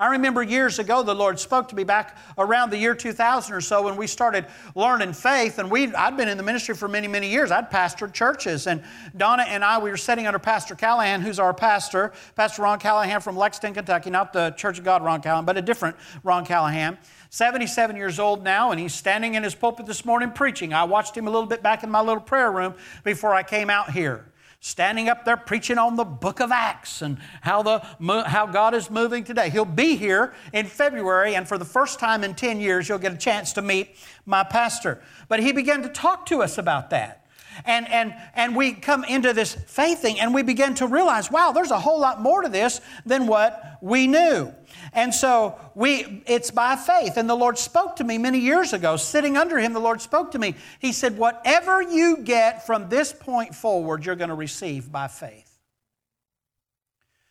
I 0.00 0.12
remember 0.12 0.44
years 0.44 0.78
ago 0.78 1.02
the 1.02 1.12
Lord 1.12 1.40
spoke 1.40 1.66
to 1.70 1.74
me 1.74 1.82
back 1.82 2.16
around 2.38 2.70
the 2.70 2.78
year 2.78 2.94
2000 2.94 3.52
or 3.52 3.60
so 3.60 3.82
when 3.82 3.96
we 3.96 4.06
started 4.06 4.46
learning 4.76 5.12
faith, 5.12 5.58
and 5.58 5.68
we 5.68 5.92
I'd 5.92 6.16
been 6.16 6.28
in 6.28 6.36
the 6.36 6.44
ministry 6.44 6.76
for 6.76 6.86
many, 6.86 7.08
many 7.08 7.28
years. 7.28 7.50
I'd 7.50 7.68
pastored 7.68 8.12
churches, 8.12 8.68
and 8.68 8.84
Donna 9.16 9.44
and 9.48 9.64
I 9.64 9.78
we 9.80 9.90
were 9.90 9.96
sitting 9.96 10.28
under 10.28 10.38
Pastor 10.38 10.76
Callahan, 10.76 11.20
who's 11.20 11.40
our 11.40 11.52
pastor, 11.52 12.12
Pastor 12.36 12.62
Ron 12.62 12.78
Callahan 12.78 13.20
from 13.20 13.36
Lexington, 13.36 13.74
Kentucky, 13.74 14.10
not 14.10 14.32
the 14.32 14.50
Church 14.52 14.78
of 14.78 14.84
God 14.84 15.02
Ron 15.02 15.20
Callahan, 15.20 15.44
but 15.44 15.56
a 15.56 15.62
different 15.62 15.96
Ron 16.22 16.46
Callahan. 16.46 16.96
77 17.30 17.96
years 17.96 18.18
old 18.18 18.42
now, 18.42 18.70
and 18.70 18.80
he's 18.80 18.94
standing 18.94 19.34
in 19.34 19.42
his 19.42 19.54
pulpit 19.54 19.86
this 19.86 20.04
morning 20.04 20.30
preaching. 20.30 20.72
I 20.72 20.84
watched 20.84 21.16
him 21.16 21.26
a 21.26 21.30
little 21.30 21.48
bit 21.48 21.62
back 21.62 21.82
in 21.84 21.90
my 21.90 22.00
little 22.00 22.22
prayer 22.22 22.50
room 22.50 22.74
before 23.04 23.34
I 23.34 23.42
came 23.42 23.70
out 23.70 23.90
here 23.90 24.32
standing 24.60 25.08
up 25.08 25.24
there 25.24 25.36
preaching 25.36 25.78
on 25.78 25.96
the 25.96 26.04
book 26.04 26.40
of 26.40 26.50
Acts 26.50 27.02
and 27.02 27.18
how, 27.42 27.62
the, 27.62 27.78
how 28.26 28.46
God 28.46 28.74
is 28.74 28.90
moving 28.90 29.22
today. 29.22 29.50
He'll 29.50 29.64
be 29.64 29.96
here 29.96 30.34
in 30.52 30.66
February, 30.66 31.36
and 31.36 31.46
for 31.46 31.58
the 31.58 31.64
first 31.64 32.00
time 32.00 32.24
in 32.24 32.34
10 32.34 32.60
years, 32.60 32.88
you'll 32.88 32.98
get 32.98 33.12
a 33.12 33.18
chance 33.18 33.52
to 33.54 33.62
meet 33.62 33.96
my 34.26 34.42
pastor. 34.42 35.00
But 35.28 35.40
he 35.40 35.52
began 35.52 35.82
to 35.82 35.88
talk 35.88 36.26
to 36.26 36.42
us 36.42 36.58
about 36.58 36.90
that. 36.90 37.24
And, 37.64 37.88
and, 37.88 38.14
and 38.34 38.54
we 38.54 38.72
come 38.72 39.04
into 39.04 39.32
this 39.32 39.52
faith 39.52 40.00
thing 40.00 40.20
and 40.20 40.32
we 40.32 40.42
begin 40.42 40.74
to 40.76 40.86
realize, 40.86 41.28
wow, 41.28 41.50
there's 41.50 41.72
a 41.72 41.80
whole 41.80 41.98
lot 41.98 42.20
more 42.20 42.42
to 42.42 42.48
this 42.48 42.80
than 43.04 43.26
what 43.26 43.78
we 43.80 44.06
knew. 44.06 44.52
And 44.98 45.14
so 45.14 45.56
we, 45.76 46.24
it's 46.26 46.50
by 46.50 46.74
faith. 46.74 47.18
And 47.18 47.30
the 47.30 47.36
Lord 47.36 47.56
spoke 47.56 47.94
to 47.96 48.04
me 48.04 48.18
many 48.18 48.40
years 48.40 48.72
ago. 48.72 48.96
Sitting 48.96 49.36
under 49.36 49.56
Him, 49.56 49.72
the 49.72 49.78
Lord 49.78 50.00
spoke 50.00 50.32
to 50.32 50.40
me. 50.40 50.56
He 50.80 50.92
said, 50.92 51.16
Whatever 51.16 51.80
you 51.80 52.16
get 52.16 52.66
from 52.66 52.88
this 52.88 53.12
point 53.12 53.54
forward, 53.54 54.04
you're 54.04 54.16
going 54.16 54.30
to 54.30 54.34
receive 54.34 54.90
by 54.90 55.06
faith. 55.06 55.56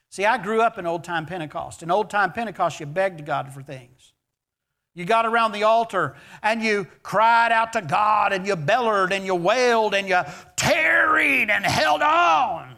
See, 0.10 0.24
I 0.24 0.38
grew 0.38 0.62
up 0.62 0.78
in 0.78 0.88
old 0.88 1.04
time 1.04 1.26
Pentecost. 1.26 1.84
In 1.84 1.92
old 1.92 2.10
time 2.10 2.32
Pentecost, 2.32 2.80
you 2.80 2.86
begged 2.86 3.26
God 3.26 3.52
for 3.52 3.62
things. 3.62 4.14
You 4.94 5.04
got 5.04 5.26
around 5.26 5.52
the 5.52 5.64
altar 5.64 6.16
and 6.42 6.64
you 6.64 6.88
cried 7.04 7.52
out 7.52 7.74
to 7.74 7.82
God 7.82 8.32
and 8.32 8.48
you 8.48 8.56
bellowed 8.56 9.12
and 9.12 9.26
you 9.26 9.36
wailed 9.36 9.94
and 9.94 10.08
you 10.08 10.22
tarried 10.56 11.50
and 11.50 11.66
held 11.66 12.02
on 12.02 12.78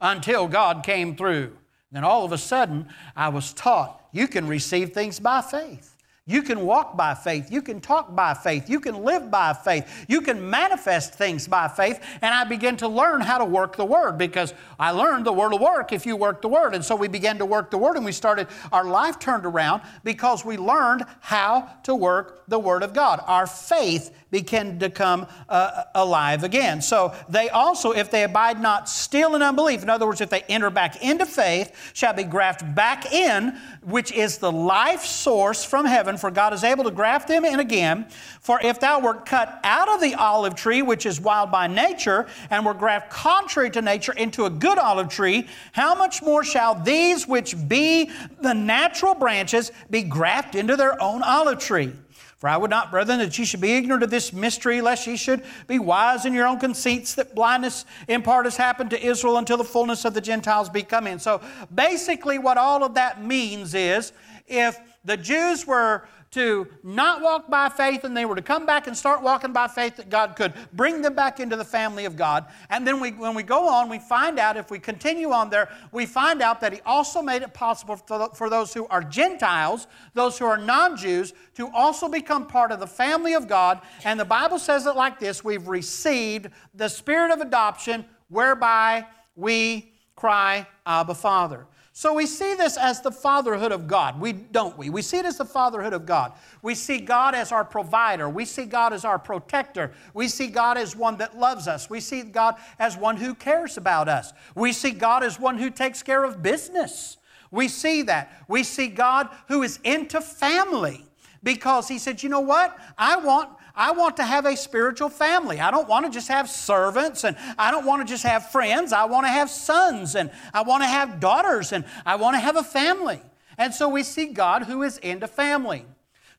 until 0.00 0.46
God 0.46 0.84
came 0.84 1.16
through. 1.16 1.56
Then 1.92 2.04
all 2.04 2.24
of 2.24 2.32
a 2.32 2.38
sudden, 2.38 2.88
I 3.16 3.28
was 3.28 3.52
taught 3.52 4.00
you 4.12 4.28
can 4.28 4.46
receive 4.46 4.92
things 4.92 5.20
by 5.20 5.40
faith. 5.40 5.96
You 6.30 6.42
can 6.42 6.64
walk 6.64 6.96
by 6.96 7.14
faith. 7.14 7.50
You 7.50 7.60
can 7.60 7.80
talk 7.80 8.14
by 8.14 8.34
faith. 8.34 8.70
You 8.70 8.78
can 8.78 9.02
live 9.02 9.32
by 9.32 9.52
faith. 9.52 10.04
You 10.06 10.20
can 10.20 10.48
manifest 10.48 11.14
things 11.14 11.48
by 11.48 11.66
faith. 11.66 12.00
And 12.22 12.32
I 12.32 12.44
began 12.44 12.76
to 12.76 12.88
learn 12.88 13.20
how 13.20 13.38
to 13.38 13.44
work 13.44 13.74
the 13.76 13.84
Word 13.84 14.16
because 14.16 14.54
I 14.78 14.92
learned 14.92 15.26
the 15.26 15.32
Word 15.32 15.50
will 15.50 15.58
work 15.58 15.92
if 15.92 16.06
you 16.06 16.14
work 16.14 16.40
the 16.40 16.48
Word. 16.48 16.74
And 16.74 16.84
so 16.84 16.94
we 16.94 17.08
began 17.08 17.38
to 17.38 17.46
work 17.46 17.72
the 17.72 17.78
Word 17.78 17.96
and 17.96 18.04
we 18.04 18.12
started, 18.12 18.46
our 18.70 18.84
life 18.84 19.18
turned 19.18 19.44
around 19.44 19.82
because 20.04 20.44
we 20.44 20.56
learned 20.56 21.04
how 21.18 21.68
to 21.82 21.96
work 21.96 22.44
the 22.46 22.60
Word 22.60 22.84
of 22.84 22.92
God. 22.92 23.24
Our 23.26 23.48
faith 23.48 24.14
began 24.30 24.78
to 24.78 24.90
come 24.90 25.26
uh, 25.48 25.84
alive 25.94 26.44
again. 26.44 26.80
So 26.80 27.14
they 27.28 27.48
also, 27.48 27.92
if 27.92 28.10
they 28.10 28.24
abide 28.24 28.60
not 28.60 28.88
still 28.88 29.34
in 29.34 29.42
unbelief, 29.42 29.82
in 29.82 29.90
other 29.90 30.06
words, 30.06 30.20
if 30.20 30.30
they 30.30 30.42
enter 30.42 30.70
back 30.70 31.02
into 31.02 31.26
faith, 31.26 31.92
shall 31.94 32.12
be 32.12 32.24
grafted 32.24 32.74
back 32.74 33.12
in, 33.12 33.58
which 33.82 34.12
is 34.12 34.38
the 34.38 34.52
life 34.52 35.04
source 35.04 35.64
from 35.64 35.84
heaven, 35.84 36.16
for 36.16 36.30
God 36.30 36.52
is 36.52 36.64
able 36.64 36.84
to 36.84 36.90
graft 36.90 37.28
them 37.28 37.44
in 37.44 37.60
again. 37.60 38.06
For 38.40 38.60
if 38.62 38.80
thou 38.80 39.00
wert 39.00 39.26
cut 39.26 39.60
out 39.64 39.88
of 39.88 40.00
the 40.00 40.14
olive 40.14 40.54
tree, 40.54 40.82
which 40.82 41.06
is 41.06 41.20
wild 41.20 41.50
by 41.50 41.66
nature, 41.66 42.26
and 42.50 42.64
were 42.64 42.74
grafted 42.74 43.10
contrary 43.10 43.70
to 43.70 43.82
nature 43.82 44.12
into 44.12 44.44
a 44.44 44.50
good 44.50 44.78
olive 44.78 45.08
tree, 45.08 45.48
how 45.72 45.94
much 45.94 46.22
more 46.22 46.44
shall 46.44 46.74
these 46.74 47.26
which 47.26 47.56
be 47.68 48.10
the 48.40 48.54
natural 48.54 49.14
branches 49.14 49.72
be 49.90 50.02
grafted 50.02 50.60
into 50.60 50.76
their 50.76 51.00
own 51.02 51.22
olive 51.22 51.58
tree? 51.58 51.92
For 52.40 52.48
I 52.48 52.56
would 52.56 52.70
not, 52.70 52.90
brethren, 52.90 53.18
that 53.18 53.38
ye 53.38 53.44
should 53.44 53.60
be 53.60 53.74
ignorant 53.74 54.02
of 54.02 54.08
this 54.08 54.32
mystery, 54.32 54.80
lest 54.80 55.06
ye 55.06 55.18
should 55.18 55.42
be 55.66 55.78
wise 55.78 56.24
in 56.24 56.32
your 56.32 56.46
own 56.46 56.58
conceits, 56.58 57.14
that 57.16 57.34
blindness 57.34 57.84
in 58.08 58.22
part 58.22 58.46
has 58.46 58.56
happened 58.56 58.88
to 58.90 59.06
Israel 59.06 59.36
until 59.36 59.58
the 59.58 59.64
fullness 59.64 60.06
of 60.06 60.14
the 60.14 60.22
Gentiles 60.22 60.70
be 60.70 60.82
come 60.82 61.06
in. 61.06 61.18
So 61.18 61.42
basically, 61.74 62.38
what 62.38 62.56
all 62.56 62.82
of 62.82 62.94
that 62.94 63.22
means 63.22 63.74
is 63.74 64.14
if 64.46 64.80
the 65.04 65.16
Jews 65.16 65.66
were 65.66 66.04
to 66.32 66.68
not 66.84 67.22
walk 67.22 67.50
by 67.50 67.68
faith 67.68 68.04
and 68.04 68.16
they 68.16 68.24
were 68.24 68.36
to 68.36 68.42
come 68.42 68.64
back 68.64 68.86
and 68.86 68.96
start 68.96 69.20
walking 69.20 69.52
by 69.52 69.66
faith 69.66 69.96
that 69.96 70.08
God 70.08 70.36
could 70.36 70.52
bring 70.72 71.02
them 71.02 71.14
back 71.14 71.40
into 71.40 71.56
the 71.56 71.64
family 71.64 72.04
of 72.04 72.16
God. 72.16 72.46
And 72.68 72.86
then 72.86 73.00
we, 73.00 73.10
when 73.10 73.34
we 73.34 73.42
go 73.42 73.68
on, 73.68 73.88
we 73.88 73.98
find 73.98 74.38
out, 74.38 74.56
if 74.56 74.70
we 74.70 74.78
continue 74.78 75.32
on 75.32 75.50
there, 75.50 75.68
we 75.90 76.06
find 76.06 76.40
out 76.40 76.60
that 76.60 76.72
He 76.72 76.80
also 76.86 77.20
made 77.20 77.42
it 77.42 77.52
possible 77.52 77.96
for, 77.96 78.30
for 78.34 78.48
those 78.48 78.72
who 78.72 78.86
are 78.88 79.02
Gentiles, 79.02 79.88
those 80.14 80.38
who 80.38 80.44
are 80.44 80.58
non 80.58 80.96
Jews, 80.96 81.34
to 81.56 81.68
also 81.74 82.08
become 82.08 82.46
part 82.46 82.70
of 82.70 82.78
the 82.78 82.86
family 82.86 83.34
of 83.34 83.48
God. 83.48 83.80
And 84.04 84.18
the 84.18 84.24
Bible 84.24 84.60
says 84.60 84.86
it 84.86 84.94
like 84.94 85.18
this 85.18 85.42
we've 85.42 85.66
received 85.66 86.48
the 86.74 86.88
spirit 86.88 87.32
of 87.32 87.40
adoption 87.40 88.04
whereby 88.28 89.04
we 89.34 89.94
cry, 90.14 90.66
Abba, 90.86 91.14
Father. 91.14 91.66
So 92.00 92.14
we 92.14 92.24
see 92.24 92.54
this 92.54 92.78
as 92.78 93.02
the 93.02 93.12
fatherhood 93.12 93.72
of 93.72 93.86
God, 93.86 94.18
we 94.18 94.32
don't 94.32 94.78
we? 94.78 94.88
We 94.88 95.02
see 95.02 95.18
it 95.18 95.26
as 95.26 95.36
the 95.36 95.44
fatherhood 95.44 95.92
of 95.92 96.06
God. 96.06 96.32
We 96.62 96.74
see 96.74 96.98
God 96.98 97.34
as 97.34 97.52
our 97.52 97.62
provider. 97.62 98.26
We 98.26 98.46
see 98.46 98.64
God 98.64 98.94
as 98.94 99.04
our 99.04 99.18
protector. 99.18 99.92
We 100.14 100.28
see 100.28 100.46
God 100.46 100.78
as 100.78 100.96
one 100.96 101.18
that 101.18 101.36
loves 101.36 101.68
us. 101.68 101.90
We 101.90 102.00
see 102.00 102.22
God 102.22 102.54
as 102.78 102.96
one 102.96 103.18
who 103.18 103.34
cares 103.34 103.76
about 103.76 104.08
us. 104.08 104.32
We 104.54 104.72
see 104.72 104.92
God 104.92 105.22
as 105.22 105.38
one 105.38 105.58
who 105.58 105.68
takes 105.68 106.02
care 106.02 106.24
of 106.24 106.42
business. 106.42 107.18
We 107.50 107.68
see 107.68 108.00
that. 108.04 108.32
We 108.48 108.62
see 108.62 108.86
God 108.88 109.28
who 109.48 109.62
is 109.62 109.78
into 109.84 110.22
family 110.22 111.04
because 111.42 111.86
he 111.86 111.98
said, 111.98 112.22
"You 112.22 112.30
know 112.30 112.40
what? 112.40 112.78
I 112.96 113.16
want 113.16 113.50
I 113.74 113.92
want 113.92 114.16
to 114.16 114.24
have 114.24 114.46
a 114.46 114.56
spiritual 114.56 115.08
family. 115.08 115.60
I 115.60 115.70
don't 115.70 115.88
want 115.88 116.06
to 116.06 116.10
just 116.10 116.28
have 116.28 116.48
servants 116.48 117.24
and 117.24 117.36
I 117.58 117.70
don't 117.70 117.86
want 117.86 118.06
to 118.06 118.12
just 118.12 118.24
have 118.24 118.50
friends. 118.50 118.92
I 118.92 119.04
want 119.04 119.26
to 119.26 119.30
have 119.30 119.50
sons 119.50 120.14
and 120.14 120.30
I 120.52 120.62
want 120.62 120.82
to 120.82 120.88
have 120.88 121.20
daughters 121.20 121.72
and 121.72 121.84
I 122.04 122.16
want 122.16 122.34
to 122.34 122.40
have 122.40 122.56
a 122.56 122.62
family. 122.62 123.20
And 123.58 123.74
so 123.74 123.88
we 123.88 124.02
see 124.02 124.26
God 124.26 124.64
who 124.64 124.82
is 124.82 124.98
into 124.98 125.26
family. 125.26 125.84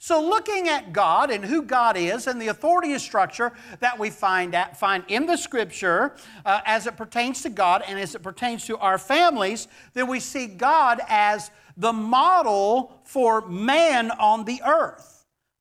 So, 0.04 0.20
looking 0.20 0.68
at 0.68 0.94
God 0.94 1.30
and 1.30 1.46
who 1.46 1.62
God 1.62 1.96
is 1.96 2.26
and 2.26 2.42
the 2.42 2.48
authority 2.48 2.98
structure 2.98 3.52
that 3.82 4.00
we 4.00 4.10
find, 4.10 4.56
at, 4.56 4.76
find 4.80 5.04
in 5.08 5.28
the 5.28 5.38
Scripture 5.38 6.16
uh, 6.44 6.62
as 6.66 6.88
it 6.88 6.98
pertains 6.98 7.44
to 7.44 7.52
God 7.52 7.84
and 7.88 8.00
as 8.00 8.16
it 8.16 8.24
pertains 8.24 8.66
to 8.66 8.80
our 8.80 8.98
families, 8.98 9.68
then 9.94 10.08
we 10.08 10.20
see 10.20 10.48
God 10.48 11.02
as 11.08 11.52
the 11.78 11.94
model 11.94 13.00
for 13.04 13.48
man 13.48 14.10
on 14.10 14.46
the 14.46 14.64
earth 14.66 15.11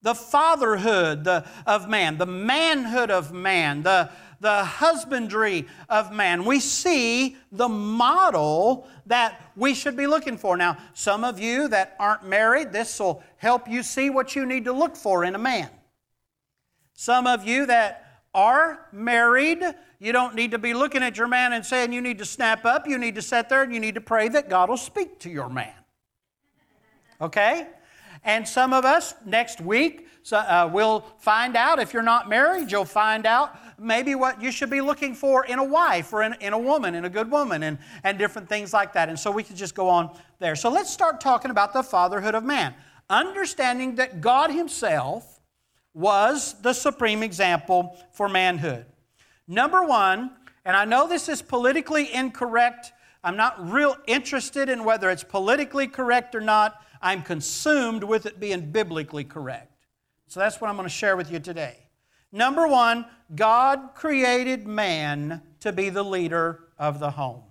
the 0.02 0.14
fatherhood 0.14 1.28
of 1.28 1.88
man, 1.88 2.18
the 2.18 2.26
manhood 2.26 3.10
of 3.10 3.32
man, 3.32 3.82
the, 3.82 4.10
the 4.40 4.64
husbandry 4.64 5.66
of 5.88 6.12
man. 6.12 6.44
We 6.44 6.60
see 6.60 7.36
the 7.52 7.68
model 7.68 8.88
that 9.06 9.52
we 9.56 9.74
should 9.74 9.96
be 9.96 10.06
looking 10.06 10.38
for. 10.38 10.56
Now, 10.56 10.78
some 10.94 11.24
of 11.24 11.38
you 11.38 11.68
that 11.68 11.96
aren't 11.98 12.26
married, 12.26 12.72
this 12.72 12.98
will 12.98 13.22
help 13.36 13.68
you 13.68 13.82
see 13.82 14.08
what 14.08 14.34
you 14.34 14.46
need 14.46 14.64
to 14.64 14.72
look 14.72 14.96
for 14.96 15.24
in 15.24 15.34
a 15.34 15.38
man. 15.38 15.68
Some 16.94 17.26
of 17.26 17.46
you 17.46 17.66
that 17.66 18.22
are 18.34 18.86
married, 18.92 19.62
you 19.98 20.12
don't 20.12 20.34
need 20.34 20.52
to 20.52 20.58
be 20.58 20.72
looking 20.72 21.02
at 21.02 21.18
your 21.18 21.28
man 21.28 21.52
and 21.52 21.64
saying 21.64 21.92
you 21.92 22.00
need 22.00 22.18
to 22.18 22.24
snap 22.24 22.64
up. 22.64 22.86
You 22.86 22.96
need 22.98 23.16
to 23.16 23.22
sit 23.22 23.48
there 23.48 23.62
and 23.62 23.74
you 23.74 23.80
need 23.80 23.96
to 23.96 24.00
pray 24.00 24.28
that 24.28 24.48
God 24.48 24.70
will 24.70 24.76
speak 24.76 25.18
to 25.20 25.30
your 25.30 25.48
man. 25.48 25.74
Okay? 27.20 27.66
And 28.22 28.46
some 28.46 28.72
of 28.72 28.84
us 28.84 29.14
next 29.24 29.60
week, 29.60 30.06
so, 30.22 30.36
uh, 30.36 30.68
we'll 30.70 31.00
find 31.18 31.56
out 31.56 31.78
if 31.78 31.94
you're 31.94 32.02
not 32.02 32.28
married, 32.28 32.70
you'll 32.70 32.84
find 32.84 33.24
out 33.24 33.56
maybe 33.80 34.14
what 34.14 34.42
you 34.42 34.52
should 34.52 34.68
be 34.68 34.82
looking 34.82 35.14
for 35.14 35.46
in 35.46 35.58
a 35.58 35.64
wife 35.64 36.12
or 36.12 36.22
in, 36.22 36.34
in 36.40 36.52
a 36.52 36.58
woman, 36.58 36.94
in 36.94 37.06
a 37.06 37.08
good 37.08 37.30
woman, 37.30 37.62
and, 37.62 37.78
and 38.04 38.18
different 38.18 38.48
things 38.48 38.74
like 38.74 38.92
that. 38.92 39.08
And 39.08 39.18
so 39.18 39.30
we 39.30 39.42
could 39.42 39.56
just 39.56 39.74
go 39.74 39.88
on 39.88 40.14
there. 40.38 40.54
So 40.54 40.70
let's 40.70 40.90
start 40.90 41.20
talking 41.20 41.50
about 41.50 41.72
the 41.72 41.82
fatherhood 41.82 42.34
of 42.34 42.44
man. 42.44 42.74
Understanding 43.08 43.94
that 43.94 44.20
God 44.20 44.50
Himself 44.50 45.40
was 45.94 46.54
the 46.60 46.72
supreme 46.72 47.22
example 47.22 47.96
for 48.12 48.28
manhood. 48.28 48.84
Number 49.48 49.84
one, 49.84 50.30
and 50.64 50.76
I 50.76 50.84
know 50.84 51.08
this 51.08 51.28
is 51.28 51.42
politically 51.42 52.12
incorrect. 52.12 52.92
I'm 53.24 53.36
not 53.36 53.70
real 53.70 53.96
interested 54.06 54.68
in 54.68 54.84
whether 54.84 55.10
it's 55.10 55.24
politically 55.24 55.86
correct 55.86 56.34
or 56.34 56.40
not. 56.40 56.84
I'm 57.00 57.22
consumed 57.22 58.04
with 58.04 58.26
it 58.26 58.38
being 58.38 58.70
biblically 58.70 59.24
correct. 59.24 59.86
So 60.28 60.40
that's 60.40 60.60
what 60.60 60.68
I'm 60.68 60.76
going 60.76 60.88
to 60.88 60.94
share 60.94 61.16
with 61.16 61.30
you 61.32 61.40
today. 61.40 61.76
Number 62.32 62.68
one, 62.68 63.06
God 63.34 63.90
created 63.94 64.66
man 64.66 65.42
to 65.60 65.72
be 65.72 65.88
the 65.88 66.04
leader 66.04 66.60
of 66.78 67.00
the 67.00 67.10
home. 67.10 67.42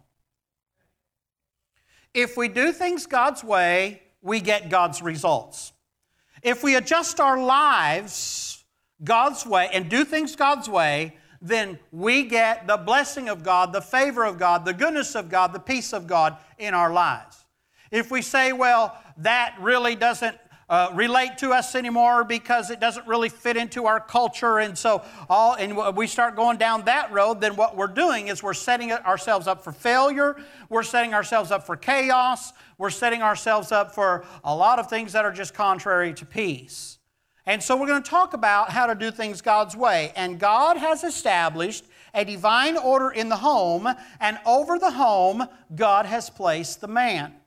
If 2.13 2.37
we 2.37 2.47
do 2.47 2.71
things 2.71 3.05
God's 3.05 3.43
way, 3.43 4.01
we 4.21 4.39
get 4.39 4.69
God's 4.69 5.01
results. 5.01 5.73
If 6.41 6.63
we 6.63 6.75
adjust 6.75 7.19
our 7.19 7.41
lives 7.41 8.63
God's 9.03 9.45
way 9.45 9.69
and 9.73 9.89
do 9.89 10.03
things 10.05 10.35
God's 10.35 10.69
way, 10.69 11.17
then 11.41 11.79
we 11.91 12.23
get 12.23 12.67
the 12.67 12.77
blessing 12.77 13.29
of 13.29 13.43
God, 13.43 13.71
the 13.71 13.81
favor 13.81 14.25
of 14.25 14.37
God, 14.37 14.65
the 14.65 14.73
goodness 14.73 15.15
of 15.15 15.29
God, 15.29 15.53
the 15.53 15.59
peace 15.59 15.93
of 15.93 16.07
God 16.07 16.37
in 16.57 16.73
our 16.73 16.91
lives. 16.91 17.45
If 17.91 18.11
we 18.11 18.21
say, 18.21 18.51
well, 18.51 18.97
that 19.19 19.55
really 19.59 19.95
doesn't 19.95 20.37
uh, 20.69 20.91
relate 20.93 21.37
to 21.39 21.49
us 21.49 21.73
anymore 21.73 22.23
because 22.23 22.69
it 22.69 22.79
doesn't 22.79 23.07
really 23.07 23.29
fit 23.29 23.57
into 23.57 23.87
our 23.87 23.99
culture. 23.99 24.59
And 24.59 24.77
so, 24.77 25.03
all 25.27 25.55
and 25.55 25.75
we 25.97 26.05
start 26.05 26.35
going 26.35 26.57
down 26.57 26.85
that 26.85 27.11
road, 27.11 27.41
then 27.41 27.55
what 27.55 27.75
we're 27.75 27.87
doing 27.87 28.27
is 28.27 28.43
we're 28.43 28.53
setting 28.53 28.91
ourselves 28.91 29.47
up 29.47 29.63
for 29.63 29.71
failure. 29.71 30.35
We're 30.69 30.83
setting 30.83 31.13
ourselves 31.13 31.49
up 31.49 31.65
for 31.65 31.75
chaos. 31.75 32.53
We're 32.77 32.91
setting 32.91 33.23
ourselves 33.23 33.71
up 33.71 33.95
for 33.95 34.25
a 34.43 34.55
lot 34.55 34.77
of 34.77 34.89
things 34.89 35.13
that 35.13 35.25
are 35.25 35.31
just 35.31 35.55
contrary 35.55 36.13
to 36.13 36.25
peace. 36.25 36.99
And 37.47 37.63
so, 37.63 37.75
we're 37.75 37.87
going 37.87 38.03
to 38.03 38.09
talk 38.09 38.35
about 38.35 38.69
how 38.69 38.85
to 38.85 38.93
do 38.93 39.09
things 39.09 39.41
God's 39.41 39.75
way. 39.75 40.13
And 40.15 40.39
God 40.39 40.77
has 40.77 41.03
established 41.03 41.83
a 42.13 42.23
divine 42.23 42.77
order 42.77 43.09
in 43.09 43.29
the 43.29 43.37
home, 43.37 43.87
and 44.19 44.39
over 44.45 44.77
the 44.79 44.91
home, 44.91 45.47
God 45.75 46.05
has 46.05 46.29
placed 46.29 46.81
the 46.81 46.87
man. 46.87 47.38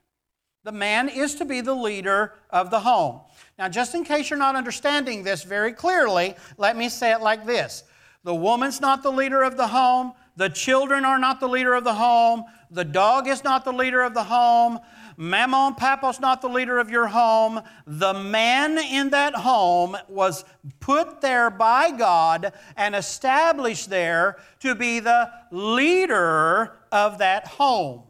The 0.64 0.73
man 0.73 1.09
is 1.09 1.35
to 1.37 1.45
be 1.45 1.61
the 1.61 1.75
leader 1.75 2.35
of 2.50 2.71
the 2.71 2.81
home. 2.81 3.21
Now, 3.59 3.69
just 3.69 3.95
in 3.95 4.04
case 4.04 4.31
you're 4.31 4.38
not 4.38 4.57
understanding 4.57 5.25
this 5.25 5.42
very 5.42 5.73
clearly, 5.73 6.37
let 6.57 6.76
me 6.76 6.88
say 6.88 7.12
it 7.12 7.21
like 7.21 7.47
this 7.47 7.85
The 8.25 8.35
woman's 8.35 8.81
not 8.81 9.02
the 9.02 9.12
leader 9.12 9.42
of 9.42 9.57
the 9.57 9.66
home, 9.66 10.12
the 10.37 10.49
children 10.49 11.04
are 11.04 11.19
not 11.19 11.40
the 11.40 11.49
leader 11.49 11.75
of 11.75 11.85
the 11.85 11.95
home, 11.95 12.45
the 12.71 12.85
dog 12.85 13.26
is 13.26 13.42
not 13.42 13.64
the 13.64 13.73
leader 13.73 14.02
of 14.02 14.14
the 14.14 14.25
home, 14.25 14.78
Mama 15.16 15.66
and 15.69 15.76
Papa's 15.76 16.21
not 16.21 16.40
the 16.40 16.49
leader 16.49 16.78
of 16.78 16.90
your 16.90 17.07
home. 17.07 17.61
The 17.87 18.14
man 18.14 18.78
in 18.78 19.11
that 19.11 19.35
home 19.35 19.97
was 20.09 20.45
put 20.81 21.21
there 21.21 21.50
by 21.50 21.90
God 21.90 22.52
and 22.76 22.95
established 22.95 23.90
there 23.90 24.37
to 24.61 24.75
be 24.75 25.00
the 25.00 25.31
leader 25.50 26.78
of 26.90 27.19
that 27.19 27.47
home. 27.47 28.04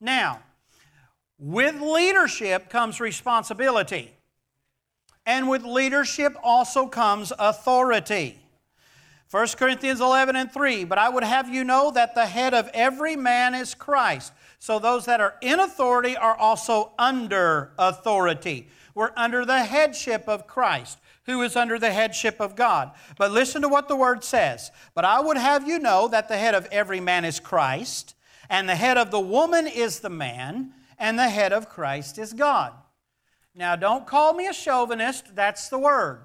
Now, 0.00 0.40
with 1.38 1.80
leadership 1.80 2.68
comes 2.68 3.00
responsibility. 3.00 4.10
And 5.24 5.48
with 5.48 5.62
leadership 5.62 6.36
also 6.42 6.86
comes 6.86 7.32
authority. 7.38 8.40
1 9.30 9.46
Corinthians 9.58 10.00
11 10.00 10.36
and 10.36 10.50
3, 10.50 10.84
but 10.84 10.96
I 10.96 11.10
would 11.10 11.22
have 11.22 11.50
you 11.50 11.62
know 11.62 11.90
that 11.90 12.14
the 12.14 12.24
head 12.24 12.54
of 12.54 12.70
every 12.72 13.14
man 13.14 13.54
is 13.54 13.74
Christ. 13.74 14.32
So 14.58 14.78
those 14.78 15.04
that 15.04 15.20
are 15.20 15.34
in 15.42 15.60
authority 15.60 16.16
are 16.16 16.34
also 16.34 16.92
under 16.98 17.72
authority. 17.78 18.68
We're 18.94 19.12
under 19.16 19.44
the 19.44 19.64
headship 19.64 20.26
of 20.28 20.46
Christ, 20.46 20.98
who 21.26 21.42
is 21.42 21.56
under 21.56 21.78
the 21.78 21.92
headship 21.92 22.40
of 22.40 22.56
God. 22.56 22.92
But 23.18 23.30
listen 23.30 23.60
to 23.62 23.68
what 23.68 23.86
the 23.86 23.96
word 23.96 24.24
says. 24.24 24.70
But 24.94 25.04
I 25.04 25.20
would 25.20 25.36
have 25.36 25.68
you 25.68 25.78
know 25.78 26.08
that 26.08 26.28
the 26.28 26.38
head 26.38 26.54
of 26.54 26.66
every 26.72 26.98
man 26.98 27.26
is 27.26 27.38
Christ, 27.38 28.14
and 28.48 28.66
the 28.66 28.76
head 28.76 28.96
of 28.96 29.10
the 29.10 29.20
woman 29.20 29.66
is 29.66 30.00
the 30.00 30.08
man 30.08 30.72
and 30.98 31.18
the 31.18 31.28
head 31.28 31.52
of 31.52 31.68
Christ 31.68 32.18
is 32.18 32.32
God. 32.32 32.72
Now, 33.54 33.76
don't 33.76 34.06
call 34.06 34.34
me 34.34 34.46
a 34.46 34.52
chauvinist, 34.52 35.34
that's 35.34 35.68
the 35.68 35.78
word. 35.78 36.22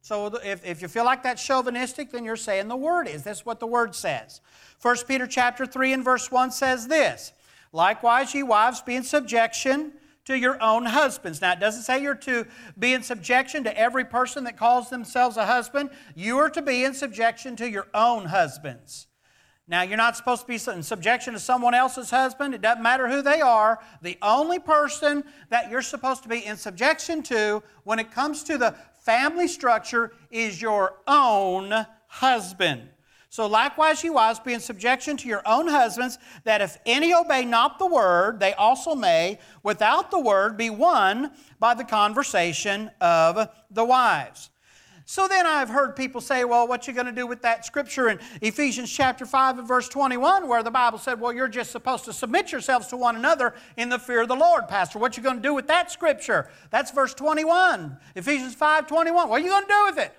So 0.00 0.26
if, 0.44 0.64
if 0.64 0.82
you 0.82 0.88
feel 0.88 1.04
like 1.04 1.22
that's 1.22 1.44
chauvinistic, 1.44 2.10
then 2.10 2.24
you're 2.24 2.36
saying 2.36 2.68
the 2.68 2.76
word 2.76 3.06
is. 3.06 3.22
That's 3.22 3.46
what 3.46 3.60
the 3.60 3.66
word 3.66 3.94
says. 3.94 4.40
1 4.80 4.96
Peter 5.06 5.26
chapter 5.26 5.64
3 5.64 5.92
and 5.92 6.04
verse 6.04 6.30
1 6.30 6.50
says 6.50 6.88
this 6.88 7.32
Likewise, 7.72 8.34
ye 8.34 8.42
wives, 8.42 8.82
be 8.82 8.96
in 8.96 9.04
subjection 9.04 9.92
to 10.24 10.36
your 10.36 10.60
own 10.62 10.86
husbands. 10.86 11.40
Now, 11.40 11.52
it 11.52 11.60
doesn't 11.60 11.82
say 11.82 12.02
you're 12.02 12.14
to 12.16 12.46
be 12.78 12.92
in 12.92 13.02
subjection 13.02 13.64
to 13.64 13.78
every 13.78 14.04
person 14.04 14.44
that 14.44 14.56
calls 14.56 14.90
themselves 14.90 15.36
a 15.36 15.46
husband. 15.46 15.90
You 16.14 16.38
are 16.38 16.50
to 16.50 16.62
be 16.62 16.84
in 16.84 16.94
subjection 16.94 17.56
to 17.56 17.68
your 17.68 17.86
own 17.94 18.26
husbands. 18.26 19.06
Now, 19.72 19.80
you're 19.80 19.96
not 19.96 20.18
supposed 20.18 20.42
to 20.42 20.46
be 20.46 20.60
in 20.70 20.82
subjection 20.82 21.32
to 21.32 21.40
someone 21.40 21.72
else's 21.72 22.10
husband. 22.10 22.54
It 22.54 22.60
doesn't 22.60 22.82
matter 22.82 23.08
who 23.08 23.22
they 23.22 23.40
are. 23.40 23.80
The 24.02 24.18
only 24.20 24.58
person 24.58 25.24
that 25.48 25.70
you're 25.70 25.80
supposed 25.80 26.22
to 26.24 26.28
be 26.28 26.44
in 26.44 26.58
subjection 26.58 27.22
to 27.22 27.62
when 27.84 27.98
it 27.98 28.10
comes 28.10 28.44
to 28.44 28.58
the 28.58 28.74
family 29.02 29.48
structure 29.48 30.12
is 30.30 30.60
your 30.60 30.96
own 31.08 31.86
husband. 32.06 32.90
So 33.30 33.46
likewise, 33.46 34.04
you 34.04 34.12
wives, 34.12 34.40
be 34.40 34.52
in 34.52 34.60
subjection 34.60 35.16
to 35.16 35.26
your 35.26 35.40
own 35.46 35.68
husbands, 35.68 36.18
that 36.44 36.60
if 36.60 36.76
any 36.84 37.14
obey 37.14 37.46
not 37.46 37.78
the 37.78 37.86
word, 37.86 38.40
they 38.40 38.52
also 38.52 38.94
may, 38.94 39.38
without 39.62 40.10
the 40.10 40.20
word, 40.20 40.58
be 40.58 40.68
won 40.68 41.30
by 41.58 41.72
the 41.72 41.84
conversation 41.84 42.90
of 43.00 43.48
the 43.70 43.86
wives. 43.86 44.50
So 45.12 45.28
then 45.28 45.46
I've 45.46 45.68
heard 45.68 45.94
people 45.94 46.22
say, 46.22 46.42
well, 46.46 46.66
what 46.66 46.88
you 46.88 46.94
going 46.94 47.04
to 47.04 47.12
do 47.12 47.26
with 47.26 47.42
that 47.42 47.66
scripture 47.66 48.08
in 48.08 48.18
Ephesians 48.40 48.90
chapter 48.90 49.26
5 49.26 49.58
and 49.58 49.68
verse 49.68 49.86
21 49.86 50.48
where 50.48 50.62
the 50.62 50.70
Bible 50.70 50.96
said, 50.96 51.20
well, 51.20 51.34
you're 51.34 51.48
just 51.48 51.70
supposed 51.70 52.06
to 52.06 52.14
submit 52.14 52.50
yourselves 52.50 52.86
to 52.86 52.96
one 52.96 53.16
another 53.16 53.52
in 53.76 53.90
the 53.90 53.98
fear 53.98 54.22
of 54.22 54.28
the 54.28 54.34
Lord, 54.34 54.68
Pastor. 54.68 54.98
What 54.98 55.14
you 55.18 55.22
going 55.22 55.36
to 55.36 55.42
do 55.42 55.52
with 55.52 55.66
that 55.66 55.90
scripture? 55.90 56.48
That's 56.70 56.92
verse 56.92 57.12
21. 57.12 57.98
Ephesians 58.16 58.54
5, 58.54 58.86
21. 58.86 59.28
What 59.28 59.38
are 59.38 59.44
you 59.44 59.50
going 59.50 59.64
to 59.64 59.68
do 59.68 59.84
with 59.84 59.98
it? 59.98 60.16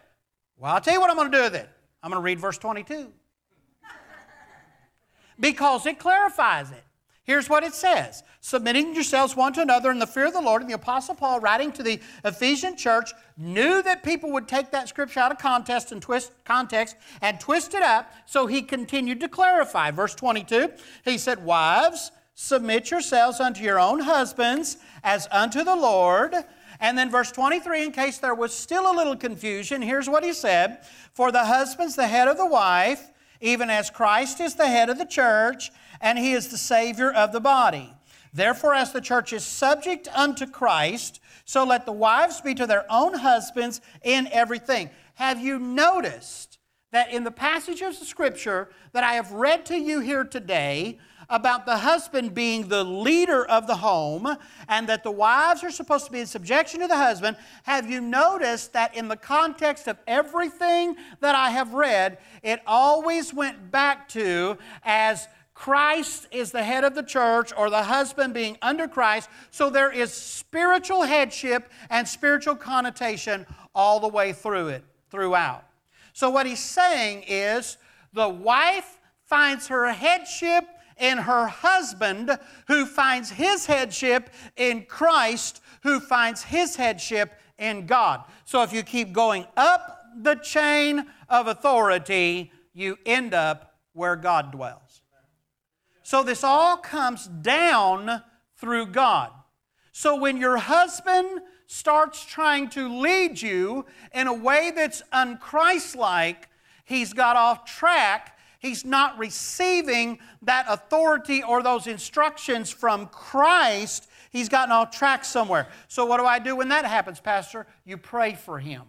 Well, 0.59 0.75
I'll 0.75 0.79
tell 0.79 0.93
you 0.93 1.01
what 1.01 1.09
I'm 1.09 1.15
going 1.15 1.31
to 1.31 1.37
do 1.39 1.43
with 1.43 1.55
it. 1.55 1.67
I'm 2.03 2.11
going 2.11 2.21
to 2.21 2.23
read 2.23 2.39
verse 2.39 2.59
22. 2.59 3.11
because 5.39 5.87
it 5.87 5.97
clarifies 5.97 6.69
it. 6.69 6.83
Here's 7.23 7.49
what 7.49 7.63
it 7.63 7.73
says 7.73 8.23
Submitting 8.41 8.93
yourselves 8.93 9.35
one 9.35 9.53
to 9.53 9.61
another 9.61 9.89
in 9.89 9.99
the 9.99 10.07
fear 10.07 10.25
of 10.25 10.33
the 10.33 10.41
Lord. 10.41 10.61
And 10.61 10.69
the 10.69 10.75
Apostle 10.75 11.15
Paul, 11.15 11.39
writing 11.39 11.71
to 11.73 11.83
the 11.83 11.99
Ephesian 12.25 12.75
church, 12.75 13.11
knew 13.37 13.81
that 13.81 14.03
people 14.03 14.31
would 14.33 14.47
take 14.47 14.71
that 14.71 14.89
scripture 14.89 15.21
out 15.21 15.31
of 15.31 15.37
context 15.37 15.91
and 15.93 16.01
twist 16.01 16.33
context 16.43 16.97
and 17.21 17.39
twist 17.39 17.73
it 17.73 17.81
up, 17.81 18.11
so 18.25 18.45
he 18.45 18.61
continued 18.61 19.21
to 19.21 19.29
clarify. 19.29 19.91
Verse 19.91 20.13
22, 20.15 20.71
he 21.05 21.17
said, 21.17 21.45
Wives, 21.45 22.11
submit 22.35 22.91
yourselves 22.91 23.39
unto 23.39 23.63
your 23.63 23.79
own 23.79 24.01
husbands 24.01 24.77
as 25.03 25.27
unto 25.31 25.63
the 25.63 25.75
Lord. 25.75 26.35
And 26.81 26.97
then 26.97 27.09
verse 27.09 27.31
23, 27.31 27.85
in 27.85 27.91
case 27.93 28.17
there 28.17 28.35
was 28.35 28.53
still 28.53 28.91
a 28.91 28.97
little 28.97 29.15
confusion, 29.15 29.81
here's 29.81 30.09
what 30.09 30.25
he 30.25 30.33
said 30.33 30.79
For 31.13 31.31
the 31.31 31.45
husband's 31.45 31.95
the 31.95 32.07
head 32.07 32.27
of 32.27 32.35
the 32.35 32.45
wife, 32.45 33.09
even 33.39 33.69
as 33.69 33.89
Christ 33.89 34.41
is 34.41 34.55
the 34.55 34.67
head 34.67 34.89
of 34.89 34.97
the 34.97 35.05
church 35.05 35.71
and 36.03 36.19
he 36.19 36.33
is 36.33 36.49
the 36.49 36.57
Savior 36.57 37.11
of 37.11 37.31
the 37.31 37.39
body. 37.39 37.91
Therefore, 38.33 38.75
as 38.75 38.91
the 38.91 39.01
church 39.01 39.31
is 39.31 39.43
subject 39.43 40.07
unto 40.13 40.45
Christ, 40.45 41.21
so 41.45 41.63
let 41.63 41.85
the 41.85 41.91
wives 41.91 42.41
be 42.41 42.53
to 42.55 42.67
their 42.67 42.85
own 42.91 43.13
husbands 43.15 43.79
in 44.03 44.27
everything. 44.31 44.89
Have 45.15 45.39
you 45.39 45.57
noticed 45.57 46.59
that 46.91 47.11
in 47.11 47.23
the 47.23 47.31
passages 47.31 48.01
of 48.01 48.07
Scripture 48.07 48.69
that 48.91 49.03
I 49.03 49.13
have 49.13 49.31
read 49.31 49.65
to 49.67 49.77
you 49.77 49.99
here 49.99 50.23
today 50.23 50.99
about 51.29 51.65
the 51.65 51.77
husband 51.77 52.33
being 52.33 52.67
the 52.67 52.83
leader 52.83 53.45
of 53.45 53.65
the 53.65 53.77
home 53.77 54.27
and 54.67 54.89
that 54.89 55.03
the 55.03 55.11
wives 55.11 55.63
are 55.63 55.71
supposed 55.71 56.05
to 56.05 56.11
be 56.11 56.19
in 56.19 56.25
subjection 56.25 56.81
to 56.81 56.87
the 56.87 56.97
husband, 56.97 57.37
have 57.63 57.89
you 57.89 58.01
noticed 58.01 58.73
that 58.73 58.95
in 58.95 59.07
the 59.07 59.15
context 59.15 59.87
of 59.87 59.97
everything 60.05 60.95
that 61.21 61.33
I 61.33 61.49
have 61.51 61.73
read, 61.73 62.17
it 62.43 62.61
always 62.67 63.33
went 63.33 63.71
back 63.71 64.09
to 64.09 64.57
as 64.83 65.27
Christ 65.53 66.27
is 66.31 66.51
the 66.51 66.63
head 66.63 66.83
of 66.83 66.95
the 66.95 67.03
church, 67.03 67.51
or 67.55 67.69
the 67.69 67.83
husband 67.83 68.33
being 68.33 68.57
under 68.61 68.87
Christ. 68.87 69.29
So 69.51 69.69
there 69.69 69.91
is 69.91 70.11
spiritual 70.11 71.03
headship 71.03 71.71
and 71.89 72.07
spiritual 72.07 72.55
connotation 72.55 73.45
all 73.75 73.99
the 73.99 74.07
way 74.07 74.33
through 74.33 74.69
it, 74.69 74.83
throughout. 75.09 75.63
So 76.13 76.29
what 76.29 76.45
he's 76.45 76.59
saying 76.59 77.25
is 77.27 77.77
the 78.13 78.29
wife 78.29 78.99
finds 79.25 79.67
her 79.67 79.91
headship 79.91 80.65
in 80.97 81.17
her 81.17 81.47
husband, 81.47 82.37
who 82.67 82.85
finds 82.85 83.31
his 83.31 83.65
headship 83.65 84.29
in 84.55 84.85
Christ, 84.85 85.61
who 85.81 85.99
finds 85.99 86.43
his 86.43 86.75
headship 86.75 87.33
in 87.57 87.85
God. 87.85 88.23
So 88.45 88.61
if 88.63 88.73
you 88.73 88.83
keep 88.83 89.11
going 89.11 89.45
up 89.57 90.01
the 90.21 90.35
chain 90.35 91.05
of 91.29 91.47
authority, 91.47 92.51
you 92.73 92.97
end 93.05 93.33
up 93.33 93.75
where 93.93 94.15
God 94.15 94.51
dwells. 94.51 94.82
So 96.03 96.21
this 96.21 96.43
all 96.43 96.77
comes 96.77 97.27
down 97.27 98.21
through 98.57 98.87
God. 98.87 99.31
So 99.93 100.15
when 100.17 100.37
your 100.37 100.57
husband 100.57 101.41
starts 101.67 102.25
trying 102.25 102.69
to 102.69 102.99
lead 102.99 103.41
you 103.41 103.85
in 104.13 104.27
a 104.27 104.33
way 104.33 104.71
that's 104.75 105.01
unchristlike, 105.13 106.43
he's 106.83 107.13
got 107.13 107.35
off 107.35 107.65
track. 107.65 108.37
He's 108.59 108.85
not 108.85 109.17
receiving 109.17 110.19
that 110.41 110.65
authority 110.69 111.43
or 111.43 111.63
those 111.63 111.87
instructions 111.87 112.69
from 112.69 113.07
Christ. 113.07 114.07
He's 114.31 114.49
gotten 114.49 114.71
off 114.71 114.91
track 114.91 115.25
somewhere. 115.25 115.67
So, 115.87 116.05
what 116.05 116.17
do 116.17 116.25
I 116.25 116.39
do 116.39 116.55
when 116.55 116.69
that 116.69 116.85
happens, 116.85 117.19
Pastor? 117.19 117.67
You 117.85 117.97
pray 117.97 118.33
for 118.33 118.59
him. 118.59 118.83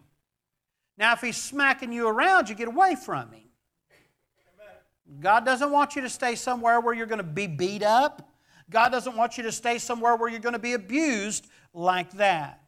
Now, 0.96 1.12
if 1.12 1.20
he's 1.20 1.37
smacking 1.37 1.92
you 1.92 2.09
around, 2.09 2.48
you 2.48 2.55
get 2.55 2.68
away 2.68 2.94
from 2.94 3.33
him. 3.33 3.43
God 5.20 5.44
doesn't 5.44 5.70
want 5.70 5.96
you 5.96 6.02
to 6.02 6.08
stay 6.08 6.34
somewhere 6.34 6.80
where 6.80 6.94
you're 6.94 7.06
going 7.06 7.18
to 7.18 7.24
be 7.24 7.46
beat 7.46 7.82
up. 7.82 8.30
God 8.70 8.90
doesn't 8.90 9.16
want 9.16 9.36
you 9.36 9.44
to 9.44 9.52
stay 9.52 9.78
somewhere 9.78 10.16
where 10.16 10.28
you're 10.28 10.40
going 10.40 10.54
to 10.54 10.58
be 10.58 10.72
abused 10.72 11.46
like 11.72 12.12
that. 12.12 12.62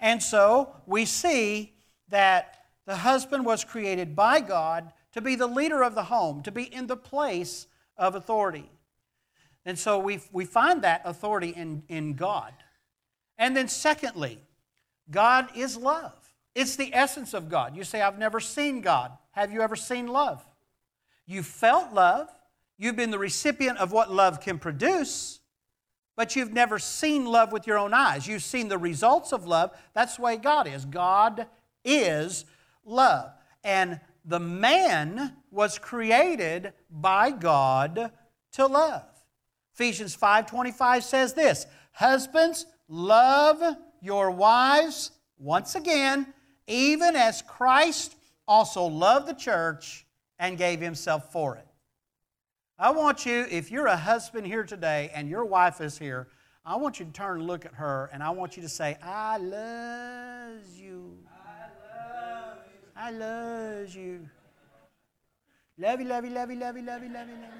And 0.00 0.22
so 0.22 0.74
we 0.86 1.04
see 1.04 1.72
that 2.08 2.58
the 2.86 2.96
husband 2.96 3.44
was 3.44 3.64
created 3.64 4.14
by 4.14 4.40
God 4.40 4.92
to 5.12 5.20
be 5.20 5.34
the 5.34 5.46
leader 5.46 5.82
of 5.82 5.94
the 5.94 6.04
home, 6.04 6.42
to 6.42 6.52
be 6.52 6.62
in 6.62 6.86
the 6.86 6.96
place 6.96 7.66
of 7.96 8.14
authority. 8.14 8.70
And 9.64 9.78
so 9.78 9.98
we, 9.98 10.20
we 10.32 10.44
find 10.44 10.82
that 10.82 11.02
authority 11.04 11.50
in, 11.50 11.82
in 11.88 12.14
God. 12.14 12.54
And 13.36 13.56
then, 13.56 13.68
secondly, 13.68 14.38
God 15.10 15.48
is 15.54 15.76
love. 15.76 16.14
It's 16.54 16.76
the 16.76 16.92
essence 16.94 17.34
of 17.34 17.48
God. 17.48 17.76
You 17.76 17.84
say, 17.84 18.00
I've 18.00 18.18
never 18.18 18.40
seen 18.40 18.80
God. 18.80 19.12
Have 19.32 19.52
you 19.52 19.60
ever 19.60 19.76
seen 19.76 20.06
love? 20.06 20.44
You 21.28 21.42
felt 21.42 21.92
love. 21.92 22.28
You've 22.78 22.96
been 22.96 23.10
the 23.10 23.18
recipient 23.18 23.78
of 23.78 23.92
what 23.92 24.10
love 24.10 24.40
can 24.40 24.58
produce, 24.58 25.40
but 26.16 26.34
you've 26.34 26.54
never 26.54 26.78
seen 26.78 27.26
love 27.26 27.52
with 27.52 27.66
your 27.66 27.76
own 27.76 27.92
eyes. 27.92 28.26
You've 28.26 28.42
seen 28.42 28.68
the 28.68 28.78
results 28.78 29.32
of 29.32 29.46
love. 29.46 29.76
That's 29.92 30.16
the 30.16 30.22
way 30.22 30.36
God 30.38 30.66
is. 30.66 30.86
God 30.86 31.46
is 31.84 32.46
love. 32.82 33.30
And 33.62 34.00
the 34.24 34.40
man 34.40 35.36
was 35.50 35.78
created 35.78 36.72
by 36.90 37.30
God 37.30 38.10
to 38.52 38.66
love. 38.66 39.04
Ephesians 39.74 40.14
5:25 40.14 41.04
says 41.04 41.34
this, 41.34 41.66
"Husbands, 41.92 42.64
love 42.88 43.76
your 44.00 44.30
wives 44.30 45.10
once 45.36 45.74
again, 45.74 46.32
even 46.66 47.16
as 47.16 47.42
Christ 47.42 48.16
also 48.46 48.86
loved 48.86 49.26
the 49.26 49.34
church 49.34 50.06
and 50.38 50.58
gave 50.58 50.80
himself 50.80 51.32
for 51.32 51.56
it." 51.56 51.66
I 52.78 52.90
want 52.92 53.26
you, 53.26 53.46
if 53.50 53.72
you're 53.72 53.86
a 53.86 53.96
husband 53.96 54.46
here 54.46 54.62
today 54.62 55.10
and 55.12 55.28
your 55.28 55.44
wife 55.44 55.80
is 55.80 55.98
here, 55.98 56.28
I 56.64 56.76
want 56.76 57.00
you 57.00 57.06
to 57.06 57.12
turn 57.12 57.38
and 57.38 57.46
look 57.46 57.64
at 57.64 57.74
her 57.74 58.08
and 58.12 58.22
I 58.22 58.30
want 58.30 58.56
you 58.56 58.62
to 58.62 58.68
say, 58.68 58.96
I 59.02 59.38
love 59.38 60.60
you. 60.76 61.18
I 62.94 63.10
love 63.10 63.94
you. 63.94 64.28
Love 65.76 66.00
you, 66.00 66.06
love 66.06 66.24
you, 66.24 66.30
love 66.30 66.50
you, 66.50 66.56
love 66.58 66.76
you, 66.76 66.82
love 66.82 67.02
you, 67.02 67.08
love 67.08 67.28
you, 67.28 67.34
love 67.34 67.50
you. 67.50 67.58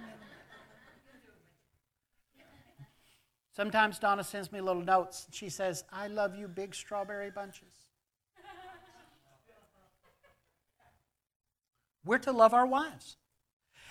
Sometimes 3.50 3.98
Donna 3.98 4.22
sends 4.22 4.52
me 4.52 4.60
little 4.60 4.82
notes. 4.82 5.26
She 5.32 5.48
says, 5.48 5.84
I 5.92 6.06
love 6.06 6.36
you, 6.36 6.46
big 6.46 6.74
strawberry 6.74 7.30
bunches. 7.30 7.77
We're 12.04 12.18
to 12.18 12.32
love 12.32 12.54
our 12.54 12.66
wives. 12.66 13.16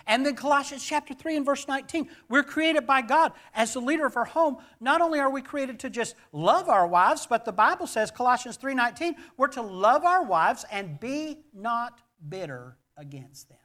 And 0.07 0.25
then 0.25 0.35
Colossians 0.35 0.85
chapter 0.85 1.13
3 1.13 1.37
and 1.37 1.45
verse 1.45 1.67
19. 1.67 2.09
We're 2.29 2.43
created 2.43 2.87
by 2.87 3.01
God 3.01 3.33
as 3.53 3.73
the 3.73 3.81
leader 3.81 4.05
of 4.05 4.15
our 4.15 4.25
home. 4.25 4.57
Not 4.79 5.01
only 5.01 5.19
are 5.19 5.29
we 5.29 5.41
created 5.41 5.79
to 5.79 5.89
just 5.89 6.15
love 6.31 6.69
our 6.69 6.87
wives, 6.87 7.27
but 7.27 7.43
the 7.43 7.51
Bible 7.51 7.87
says, 7.87 8.09
Colossians 8.09 8.57
3:19, 8.57 9.15
we're 9.35 9.47
to 9.49 9.61
love 9.61 10.05
our 10.05 10.23
wives 10.23 10.65
and 10.71 10.99
be 10.99 11.43
not 11.53 12.01
bitter 12.27 12.77
against 12.95 13.49
them. 13.49 13.57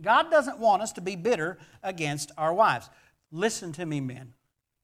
God 0.00 0.30
doesn't 0.30 0.58
want 0.58 0.80
us 0.80 0.92
to 0.92 1.02
be 1.02 1.14
bitter 1.14 1.58
against 1.82 2.32
our 2.38 2.54
wives. 2.54 2.88
Listen 3.30 3.72
to 3.72 3.84
me, 3.84 4.00
men. 4.00 4.34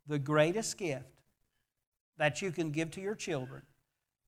The 0.06 0.18
greatest 0.18 0.76
gift 0.76 1.22
that 2.18 2.42
you 2.42 2.52
can 2.52 2.70
give 2.70 2.90
to 2.92 3.00
your 3.00 3.14
children 3.14 3.62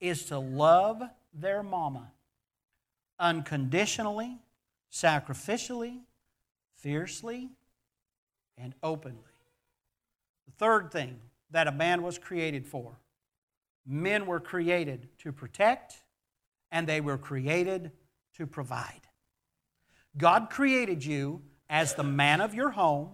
is 0.01 0.25
to 0.27 0.39
love 0.39 1.03
their 1.35 1.63
mama 1.63 2.13
unconditionally 3.21 4.39
sacrificially, 4.93 6.01
fiercely, 6.75 7.51
and 8.59 8.75
openly. 8.83 9.19
The 10.47 10.53
third 10.59 10.91
thing 10.91 11.21
that 11.51 11.69
a 11.69 11.73
man 11.73 12.03
was 12.03 12.19
created 12.19 12.67
for 12.67 12.97
men 13.87 14.27
were 14.27 14.41
created 14.41 15.09
to 15.19 15.33
protect, 15.33 16.03
and 16.71 16.87
they 16.87 17.01
were 17.01 17.19
created 17.19 17.91
to 18.37 18.47
provide. 18.47 19.01
God 20.17 20.51
created 20.51 21.05
you 21.05 21.43
as 21.69 21.95
the 21.95 22.05
man 22.05 22.41
of 22.41 22.55
your 22.55 22.71
home 22.71 23.11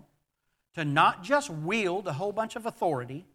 to 0.75 0.85
not 0.85 1.23
just 1.23 1.49
wield 1.49 2.07
a 2.07 2.13
whole 2.13 2.33
bunch 2.33 2.57
of 2.57 2.67
authority, 2.67 3.27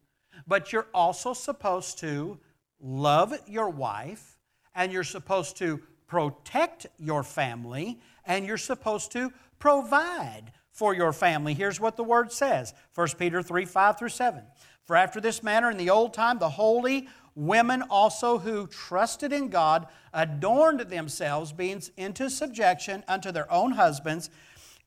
but 0.46 0.72
you're 0.72 0.88
also 0.94 1.34
supposed 1.34 2.00
to 2.00 2.38
love 2.80 3.34
your 3.48 3.70
wife 3.70 4.38
and 4.76 4.92
you're 4.92 5.04
supposed 5.04 5.58
to 5.58 5.82
protect 6.12 6.88
your 7.00 7.24
family 7.24 7.98
and 8.26 8.46
you're 8.46 8.58
supposed 8.58 9.14
to 9.14 9.32
provide 9.60 10.52
for 10.74 10.94
your 10.94 11.14
family. 11.14 11.54
Here's 11.54 11.80
what 11.80 11.96
the 11.96 12.04
word 12.04 12.34
says 12.34 12.74
1 12.96 13.08
Peter 13.18 13.42
3 13.42 13.64
5 13.64 13.98
through 13.98 14.10
7. 14.10 14.44
For 14.84 14.98
after 14.98 15.22
this 15.22 15.42
manner 15.42 15.72
in 15.72 15.78
the 15.78 15.90
old 15.90 16.14
time, 16.14 16.38
the 16.38 16.50
holy 16.50 17.08
women 17.34 17.82
also 17.84 18.40
who 18.40 18.68
trusted 18.68 19.32
in 19.32 19.48
God 19.48 19.88
adorned 20.14 20.82
themselves, 20.82 21.54
being 21.54 21.82
into 21.96 22.30
subjection 22.30 23.06
unto 23.08 23.32
their 23.32 23.50
own 23.50 23.72
husbands, 23.72 24.30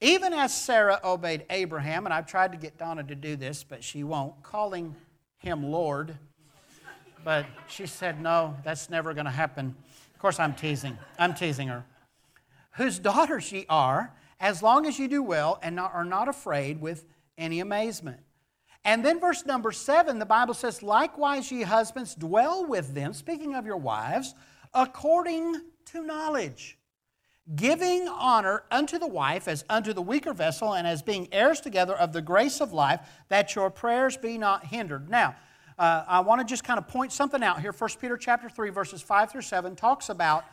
even 0.02 0.34
as 0.34 0.54
Sarah 0.54 1.00
obeyed 1.02 1.46
Abraham. 1.48 2.04
And 2.04 2.12
I've 2.12 2.26
tried 2.26 2.52
to 2.52 2.58
get 2.58 2.76
Donna 2.76 3.02
to 3.02 3.14
do 3.14 3.34
this, 3.34 3.64
but 3.64 3.82
she 3.82 4.04
won't, 4.04 4.42
calling 4.42 4.94
him 5.38 5.62
Lord. 5.62 6.18
But 7.24 7.46
she 7.66 7.86
said, 7.86 8.20
no, 8.20 8.54
that's 8.62 8.90
never 8.90 9.14
going 9.14 9.24
to 9.24 9.30
happen. 9.30 9.74
Course, 10.24 10.40
I'm 10.40 10.54
teasing. 10.54 10.96
I'm 11.18 11.34
teasing 11.34 11.68
her 11.68 11.84
whose 12.76 12.98
daughters 12.98 13.52
ye 13.52 13.66
are, 13.68 14.14
as 14.40 14.62
long 14.62 14.86
as 14.86 14.98
you 14.98 15.06
do 15.06 15.22
well 15.22 15.58
and 15.62 15.76
not, 15.76 15.92
are 15.92 16.02
not 16.02 16.28
afraid 16.28 16.80
with 16.80 17.04
any 17.36 17.60
amazement. 17.60 18.20
And 18.86 19.04
then, 19.04 19.20
verse 19.20 19.44
number 19.44 19.70
seven, 19.70 20.18
the 20.18 20.24
Bible 20.24 20.54
says, 20.54 20.82
Likewise, 20.82 21.52
ye 21.52 21.60
husbands, 21.60 22.14
dwell 22.14 22.64
with 22.66 22.94
them, 22.94 23.12
speaking 23.12 23.54
of 23.54 23.66
your 23.66 23.76
wives, 23.76 24.34
according 24.72 25.60
to 25.92 26.02
knowledge, 26.02 26.78
giving 27.54 28.08
honor 28.08 28.62
unto 28.70 28.98
the 28.98 29.06
wife 29.06 29.46
as 29.46 29.62
unto 29.68 29.92
the 29.92 30.00
weaker 30.00 30.32
vessel, 30.32 30.72
and 30.72 30.86
as 30.86 31.02
being 31.02 31.28
heirs 31.32 31.60
together 31.60 31.94
of 31.94 32.14
the 32.14 32.22
grace 32.22 32.62
of 32.62 32.72
life, 32.72 33.00
that 33.28 33.54
your 33.54 33.68
prayers 33.68 34.16
be 34.16 34.38
not 34.38 34.68
hindered. 34.68 35.10
Now, 35.10 35.36
uh, 35.78 36.04
I 36.06 36.20
want 36.20 36.40
to 36.40 36.46
just 36.46 36.64
kind 36.64 36.78
of 36.78 36.88
point 36.88 37.12
something 37.12 37.42
out 37.42 37.60
here. 37.60 37.72
1 37.72 37.90
Peter 38.00 38.16
chapter 38.16 38.48
3, 38.48 38.70
verses 38.70 39.02
5 39.02 39.32
through 39.32 39.42
7 39.42 39.74
talks 39.74 40.08
about 40.08 40.44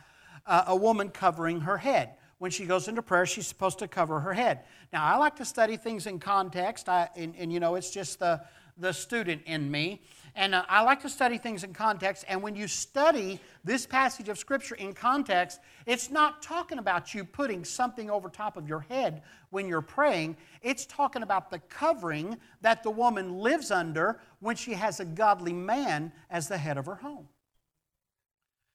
uh, 0.46 0.64
a 0.66 0.76
woman 0.76 1.10
covering 1.10 1.60
her 1.60 1.78
head. 1.78 2.10
When 2.38 2.50
she 2.50 2.64
goes 2.66 2.88
into 2.88 3.02
prayer, 3.02 3.24
she's 3.24 3.46
supposed 3.46 3.78
to 3.78 3.88
cover 3.88 4.18
her 4.18 4.32
head. 4.32 4.60
Now, 4.92 5.04
I 5.04 5.16
like 5.16 5.36
to 5.36 5.44
study 5.44 5.76
things 5.76 6.08
in 6.08 6.18
context, 6.18 6.88
I, 6.88 7.08
and, 7.16 7.34
and 7.38 7.52
you 7.52 7.60
know, 7.60 7.76
it's 7.76 7.90
just 7.90 8.18
the, 8.18 8.42
the 8.78 8.92
student 8.92 9.42
in 9.46 9.70
me. 9.70 10.02
And 10.34 10.54
uh, 10.54 10.64
I 10.68 10.82
like 10.82 11.02
to 11.02 11.10
study 11.10 11.36
things 11.36 11.62
in 11.62 11.74
context. 11.74 12.24
And 12.26 12.42
when 12.42 12.56
you 12.56 12.66
study 12.66 13.38
this 13.64 13.86
passage 13.86 14.28
of 14.30 14.38
Scripture 14.38 14.76
in 14.76 14.94
context, 14.94 15.60
it's 15.84 16.10
not 16.10 16.42
talking 16.42 16.78
about 16.78 17.12
you 17.12 17.24
putting 17.24 17.64
something 17.64 18.10
over 18.10 18.28
top 18.28 18.56
of 18.56 18.66
your 18.66 18.80
head 18.80 19.22
when 19.50 19.68
you're 19.68 19.82
praying. 19.82 20.36
It's 20.62 20.86
talking 20.86 21.22
about 21.22 21.50
the 21.50 21.58
covering 21.58 22.38
that 22.62 22.82
the 22.82 22.90
woman 22.90 23.38
lives 23.38 23.70
under 23.70 24.20
when 24.40 24.56
she 24.56 24.72
has 24.72 25.00
a 25.00 25.04
godly 25.04 25.52
man 25.52 26.12
as 26.30 26.48
the 26.48 26.56
head 26.56 26.78
of 26.78 26.86
her 26.86 26.96
home. 26.96 27.28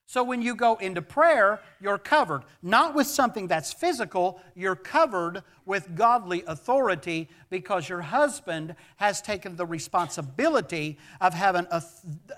So 0.10 0.24
when 0.24 0.41
you 0.41 0.56
go 0.56 0.76
into 0.78 1.02
prayer, 1.02 1.60
you're 1.82 1.98
covered. 1.98 2.43
Not 2.63 2.96
with 2.96 3.08
something 3.08 3.48
that's 3.48 3.74
physical, 3.74 4.41
you're 4.56 4.78
covered 4.78 5.43
with 5.65 5.96
godly 5.96 6.46
authority 6.48 7.28
because 7.50 7.89
your 7.89 8.00
husband 8.00 8.74
has 8.96 9.22
taken 9.22 9.58
the 9.58 9.65
responsibility 9.65 10.98
of 11.20 11.34
having, 11.34 11.65
of 11.65 11.84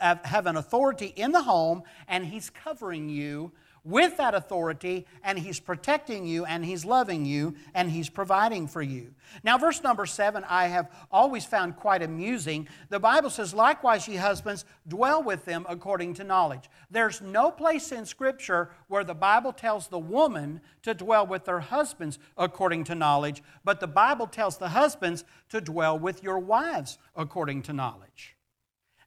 having 0.01 0.55
authority 0.55 1.13
in 1.15 1.32
the 1.32 1.43
home 1.43 1.84
and 2.08 2.25
he's 2.25 2.49
covering 2.49 3.08
you 3.08 3.51
with 3.83 4.17
that 4.17 4.35
authority, 4.35 5.05
and 5.23 5.39
He's 5.39 5.59
protecting 5.59 6.25
you, 6.25 6.45
and 6.45 6.65
He's 6.65 6.85
loving 6.85 7.25
you, 7.25 7.55
and 7.73 7.89
He's 7.91 8.09
providing 8.09 8.67
for 8.67 8.81
you. 8.81 9.13
Now, 9.43 9.57
verse 9.57 9.83
number 9.83 10.05
seven, 10.05 10.43
I 10.47 10.67
have 10.67 10.91
always 11.11 11.45
found 11.45 11.75
quite 11.75 12.01
amusing. 12.01 12.67
The 12.89 12.99
Bible 12.99 13.29
says, 13.29 13.53
Likewise, 13.53 14.07
ye 14.07 14.15
husbands, 14.15 14.65
dwell 14.87 15.23
with 15.23 15.45
them 15.45 15.65
according 15.69 16.15
to 16.15 16.23
knowledge. 16.23 16.69
There's 16.89 17.21
no 17.21 17.51
place 17.51 17.91
in 17.91 18.05
Scripture 18.05 18.71
where 18.87 19.03
the 19.03 19.15
Bible 19.15 19.53
tells 19.53 19.87
the 19.87 19.99
woman 19.99 20.61
to 20.83 20.93
dwell 20.93 21.25
with 21.25 21.45
their 21.45 21.59
husbands 21.59 22.19
according 22.37 22.85
to 22.85 22.95
knowledge, 22.95 23.43
but 23.63 23.79
the 23.79 23.87
Bible 23.87 24.27
tells 24.27 24.57
the 24.57 24.69
husbands 24.69 25.23
to 25.49 25.61
dwell 25.61 25.97
with 25.97 26.23
your 26.23 26.39
wives 26.39 26.97
according 27.15 27.63
to 27.63 27.73
knowledge. 27.73 28.35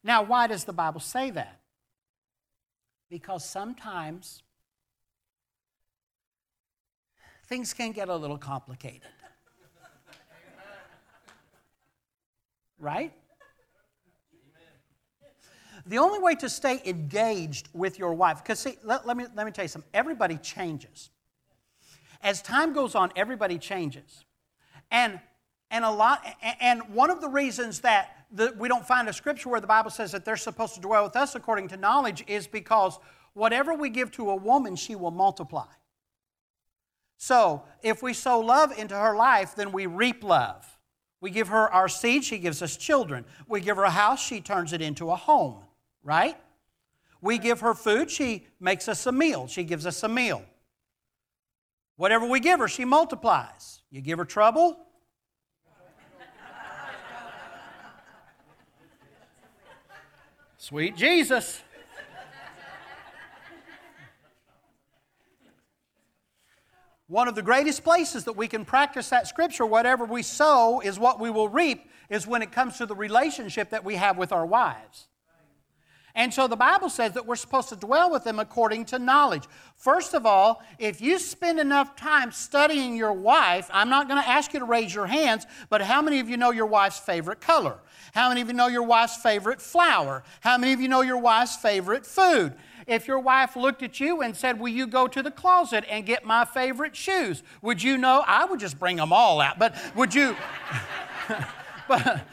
Now, 0.03 0.23
why 0.23 0.47
does 0.47 0.65
the 0.65 0.73
Bible 0.73 0.99
say 0.99 1.31
that? 1.31 1.61
Because 3.09 3.45
sometimes 3.45 4.43
things 7.53 7.71
can 7.71 7.91
get 7.91 8.09
a 8.09 8.15
little 8.15 8.39
complicated. 8.39 9.07
Right? 12.79 13.13
The 15.85 15.99
only 15.99 16.17
way 16.17 16.33
to 16.35 16.49
stay 16.49 16.81
engaged 16.83 17.69
with 17.71 17.99
your 17.99 18.13
wife, 18.15 18.39
because 18.41 18.57
see, 18.57 18.77
let, 18.83 19.05
let, 19.05 19.15
me, 19.17 19.25
let 19.35 19.45
me 19.45 19.51
tell 19.51 19.65
you 19.65 19.69
something, 19.69 19.89
everybody 19.93 20.37
changes. 20.37 21.11
As 22.23 22.41
time 22.41 22.73
goes 22.73 22.95
on, 22.95 23.11
everybody 23.15 23.59
changes. 23.59 24.25
And, 24.89 25.19
and, 25.69 25.85
a 25.85 25.91
lot, 25.91 26.25
and 26.59 26.81
one 26.89 27.11
of 27.11 27.21
the 27.21 27.29
reasons 27.29 27.81
that 27.81 28.25
the, 28.31 28.55
we 28.57 28.67
don't 28.67 28.87
find 28.87 29.07
a 29.07 29.13
scripture 29.13 29.49
where 29.49 29.61
the 29.61 29.67
Bible 29.67 29.91
says 29.91 30.11
that 30.13 30.25
they're 30.25 30.37
supposed 30.37 30.73
to 30.73 30.81
dwell 30.81 31.03
with 31.03 31.15
us 31.15 31.35
according 31.35 31.67
to 31.67 31.77
knowledge 31.77 32.23
is 32.25 32.47
because 32.47 32.97
whatever 33.33 33.75
we 33.75 33.91
give 33.91 34.09
to 34.13 34.31
a 34.31 34.35
woman, 34.35 34.75
she 34.75 34.95
will 34.95 35.11
multiply. 35.11 35.67
So, 37.23 37.63
if 37.81 38.03
we 38.03 38.11
sow 38.11 38.41
love 38.41 38.77
into 38.77 38.99
her 38.99 39.15
life, 39.15 39.55
then 39.55 39.71
we 39.71 39.85
reap 39.85 40.25
love. 40.25 40.67
We 41.21 41.29
give 41.29 41.47
her 41.47 41.71
our 41.71 41.87
seed, 41.87 42.25
she 42.25 42.37
gives 42.37 42.61
us 42.61 42.75
children. 42.75 43.23
We 43.47 43.61
give 43.61 43.77
her 43.77 43.85
a 43.85 43.89
house, 43.89 44.21
she 44.21 44.41
turns 44.41 44.73
it 44.73 44.81
into 44.81 45.09
a 45.09 45.15
home, 45.15 45.63
right? 46.03 46.35
We 47.21 47.37
give 47.37 47.61
her 47.61 47.75
food, 47.75 48.11
she 48.11 48.45
makes 48.59 48.89
us 48.89 49.05
a 49.05 49.13
meal. 49.13 49.47
She 49.47 49.63
gives 49.63 49.85
us 49.85 50.03
a 50.03 50.09
meal. 50.09 50.43
Whatever 51.95 52.27
we 52.27 52.41
give 52.41 52.59
her, 52.59 52.67
she 52.67 52.83
multiplies. 52.83 53.83
You 53.89 54.01
give 54.01 54.19
her 54.19 54.25
trouble, 54.25 54.77
Sweet 60.57 60.97
Jesus. 60.97 61.61
One 67.13 67.27
of 67.27 67.35
the 67.35 67.43
greatest 67.43 67.83
places 67.83 68.23
that 68.23 68.35
we 68.35 68.47
can 68.47 68.65
practice 68.65 69.09
that 69.09 69.27
scripture, 69.27 69.67
whatever 69.67 70.03
we 70.03 70.23
sow 70.23 70.79
is 70.79 70.97
what 70.97 71.19
we 71.19 71.29
will 71.29 71.47
reap, 71.47 71.87
is 72.09 72.25
when 72.25 72.41
it 72.41 72.51
comes 72.51 72.79
to 72.79 72.87
the 72.87 72.95
relationship 72.95 73.69
that 73.69 73.85
we 73.85 73.97
have 73.97 74.17
with 74.17 74.31
our 74.31 74.47
wives. 74.47 75.09
And 76.15 76.31
so 76.31 76.47
the 76.47 76.55
Bible 76.55 76.89
says 76.89 77.13
that 77.13 77.25
we're 77.25 77.35
supposed 77.35 77.69
to 77.69 77.75
dwell 77.75 78.11
with 78.11 78.23
them 78.23 78.37
according 78.37 78.85
to 78.85 78.99
knowledge. 78.99 79.45
First 79.75 80.13
of 80.13 80.27
all, 80.27 80.61
if 80.77 81.01
you 81.01 81.17
spend 81.17 81.59
enough 81.59 81.95
time 81.95 82.31
studying 82.31 82.95
your 82.95 83.13
wife, 83.13 83.67
I'm 83.73 83.89
not 83.89 84.07
going 84.07 84.21
to 84.21 84.29
ask 84.29 84.53
you 84.53 84.59
to 84.59 84.65
raise 84.65 84.93
your 84.93 85.07
hands, 85.07 85.47
but 85.69 85.81
how 85.81 86.03
many 86.03 86.19
of 86.19 86.29
you 86.29 86.37
know 86.37 86.51
your 86.51 86.67
wife's 86.67 86.99
favorite 86.99 87.41
color? 87.41 87.79
How 88.13 88.29
many 88.29 88.41
of 88.41 88.47
you 88.47 88.53
know 88.53 88.67
your 88.67 88.83
wife's 88.83 89.17
favorite 89.17 89.59
flower? 89.59 90.23
How 90.41 90.55
many 90.59 90.71
of 90.71 90.79
you 90.79 90.87
know 90.87 91.01
your 91.01 91.17
wife's 91.17 91.55
favorite 91.55 92.05
food? 92.05 92.53
If 92.85 93.07
your 93.07 93.19
wife 93.19 93.55
looked 93.55 93.81
at 93.81 93.99
you 93.99 94.21
and 94.21 94.35
said, 94.35 94.59
Will 94.59 94.69
you 94.69 94.85
go 94.85 95.07
to 95.07 95.23
the 95.23 95.31
closet 95.31 95.83
and 95.89 96.05
get 96.05 96.25
my 96.25 96.45
favorite 96.45 96.95
shoes? 96.95 97.41
Would 97.63 97.81
you 97.81 97.97
know? 97.97 98.23
I 98.27 98.45
would 98.45 98.59
just 98.59 98.77
bring 98.77 98.97
them 98.97 99.11
all 99.11 99.41
out, 99.41 99.57
but 99.57 99.75
would 99.95 100.13
you? 100.13 100.35
but 101.87 102.27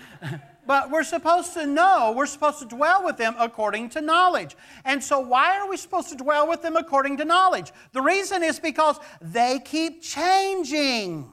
but 0.71 0.89
we're 0.89 1.03
supposed 1.03 1.53
to 1.55 1.67
know, 1.67 2.15
we're 2.17 2.27
supposed 2.27 2.61
to 2.61 2.65
dwell 2.65 3.05
with 3.05 3.17
them 3.17 3.35
according 3.41 3.89
to 3.89 4.01
knowledge. 4.01 4.55
And 4.85 5.03
so, 5.03 5.19
why 5.19 5.59
are 5.59 5.69
we 5.69 5.77
supposed 5.77 6.11
to 6.11 6.15
dwell 6.15 6.49
with 6.49 6.63
them 6.63 6.77
according 6.77 7.17
to 7.17 7.25
knowledge? 7.25 7.73
The 7.91 8.01
reason 8.01 8.45
is 8.45 8.61
because 8.61 9.01
they 9.21 9.59
keep 9.65 10.01
changing. 10.01 11.33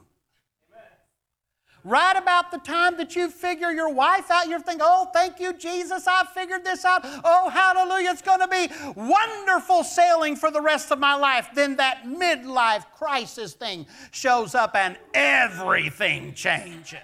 Right 1.84 2.16
about 2.16 2.50
the 2.50 2.58
time 2.58 2.96
that 2.96 3.14
you 3.14 3.30
figure 3.30 3.70
your 3.70 3.92
wife 3.92 4.28
out, 4.28 4.48
you're 4.48 4.58
thinking, 4.58 4.82
oh, 4.82 5.08
thank 5.14 5.38
you, 5.38 5.52
Jesus, 5.52 6.08
I 6.08 6.24
figured 6.34 6.64
this 6.64 6.84
out. 6.84 7.02
Oh, 7.04 7.48
hallelujah, 7.48 8.10
it's 8.10 8.22
going 8.22 8.40
to 8.40 8.48
be 8.48 8.66
wonderful 8.96 9.84
sailing 9.84 10.34
for 10.34 10.50
the 10.50 10.60
rest 10.60 10.90
of 10.90 10.98
my 10.98 11.14
life. 11.14 11.50
Then 11.54 11.76
that 11.76 12.02
midlife 12.06 12.86
crisis 12.96 13.52
thing 13.52 13.86
shows 14.10 14.56
up 14.56 14.74
and 14.74 14.98
everything 15.14 16.34
changes. 16.34 16.98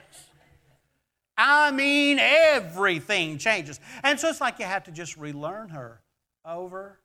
I 1.36 1.72
mean, 1.72 2.18
everything 2.20 3.38
changes. 3.38 3.80
And 4.02 4.18
so 4.20 4.28
it's 4.28 4.40
like 4.40 4.58
you 4.58 4.64
have 4.66 4.84
to 4.84 4.92
just 4.92 5.16
relearn 5.16 5.70
her 5.70 6.00
over 6.44 7.00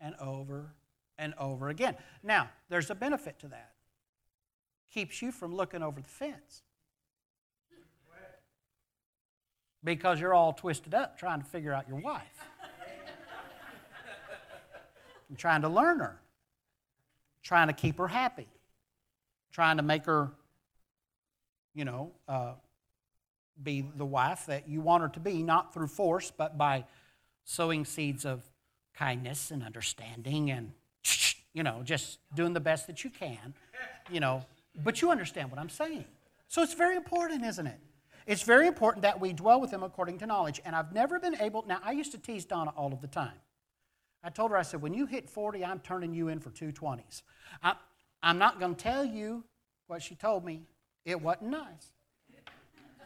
and 0.00 0.14
over 0.20 0.74
and 1.18 1.34
over 1.38 1.68
again. 1.68 1.96
Now, 2.22 2.48
there's 2.68 2.90
a 2.90 2.94
benefit 2.94 3.38
to 3.40 3.48
that. 3.48 3.72
Keeps 4.92 5.20
you 5.22 5.32
from 5.32 5.54
looking 5.54 5.82
over 5.82 6.00
the 6.00 6.08
fence. 6.08 6.62
Because 9.84 10.20
you're 10.20 10.34
all 10.34 10.52
twisted 10.52 10.94
up 10.94 11.18
trying 11.18 11.40
to 11.40 11.46
figure 11.46 11.72
out 11.72 11.88
your 11.88 11.98
wife. 11.98 12.46
and 15.28 15.38
trying 15.38 15.62
to 15.62 15.68
learn 15.68 15.98
her. 15.98 16.20
Trying 17.42 17.66
to 17.66 17.72
keep 17.72 17.98
her 17.98 18.08
happy. 18.08 18.46
Trying 19.50 19.78
to 19.78 19.82
make 19.82 20.06
her, 20.06 20.30
you 21.74 21.84
know, 21.84 22.12
uh, 22.28 22.52
be 23.64 23.88
the 23.96 24.04
wife 24.04 24.46
that 24.46 24.68
you 24.68 24.80
want 24.80 25.02
her 25.02 25.08
to 25.10 25.20
be, 25.20 25.42
not 25.42 25.72
through 25.72 25.88
force, 25.88 26.32
but 26.36 26.58
by 26.58 26.84
sowing 27.44 27.84
seeds 27.84 28.24
of 28.24 28.42
kindness 28.94 29.50
and 29.50 29.62
understanding 29.62 30.50
and, 30.50 30.72
you 31.52 31.62
know, 31.62 31.82
just 31.84 32.18
doing 32.34 32.52
the 32.52 32.60
best 32.60 32.86
that 32.86 33.04
you 33.04 33.10
can, 33.10 33.54
you 34.10 34.20
know. 34.20 34.44
But 34.82 35.02
you 35.02 35.10
understand 35.10 35.50
what 35.50 35.60
I'm 35.60 35.68
saying. 35.68 36.04
So 36.48 36.62
it's 36.62 36.74
very 36.74 36.96
important, 36.96 37.44
isn't 37.44 37.66
it? 37.66 37.78
It's 38.26 38.42
very 38.42 38.66
important 38.66 39.02
that 39.02 39.20
we 39.20 39.32
dwell 39.32 39.60
with 39.60 39.70
them 39.70 39.82
according 39.82 40.18
to 40.18 40.26
knowledge. 40.26 40.60
And 40.64 40.76
I've 40.76 40.92
never 40.92 41.18
been 41.18 41.36
able, 41.40 41.64
now 41.66 41.80
I 41.84 41.92
used 41.92 42.12
to 42.12 42.18
tease 42.18 42.44
Donna 42.44 42.72
all 42.76 42.92
of 42.92 43.00
the 43.00 43.08
time. 43.08 43.40
I 44.22 44.30
told 44.30 44.52
her, 44.52 44.56
I 44.56 44.62
said, 44.62 44.80
when 44.80 44.94
you 44.94 45.06
hit 45.06 45.28
40, 45.28 45.64
I'm 45.64 45.80
turning 45.80 46.14
you 46.14 46.28
in 46.28 46.38
for 46.38 46.50
two 46.50 46.70
20s. 46.70 47.22
I, 47.62 47.74
I'm 48.22 48.38
not 48.38 48.60
going 48.60 48.74
to 48.74 48.82
tell 48.82 49.04
you 49.04 49.44
what 49.88 50.02
she 50.02 50.14
told 50.14 50.44
me. 50.44 50.62
It 51.04 51.20
wasn't 51.20 51.50
nice. 51.50 51.92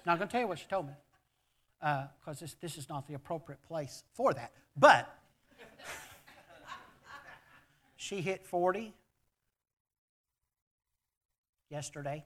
Not 0.07 0.19
going 0.19 0.29
to 0.29 0.33
tell 0.33 0.40
you 0.40 0.47
what 0.47 0.61
she 0.61 0.66
told 0.66 0.87
me 0.87 0.92
because 1.81 2.11
uh, 2.29 2.40
this, 2.40 2.55
this 2.61 2.79
is 2.79 2.88
not 2.88 3.09
the 3.09 3.14
appropriate 3.14 3.61
place 3.62 4.05
for 4.14 4.33
that. 4.33 4.53
But 4.77 5.12
she 7.97 8.21
hit 8.21 8.47
40 8.47 8.95
yesterday. 11.69 12.25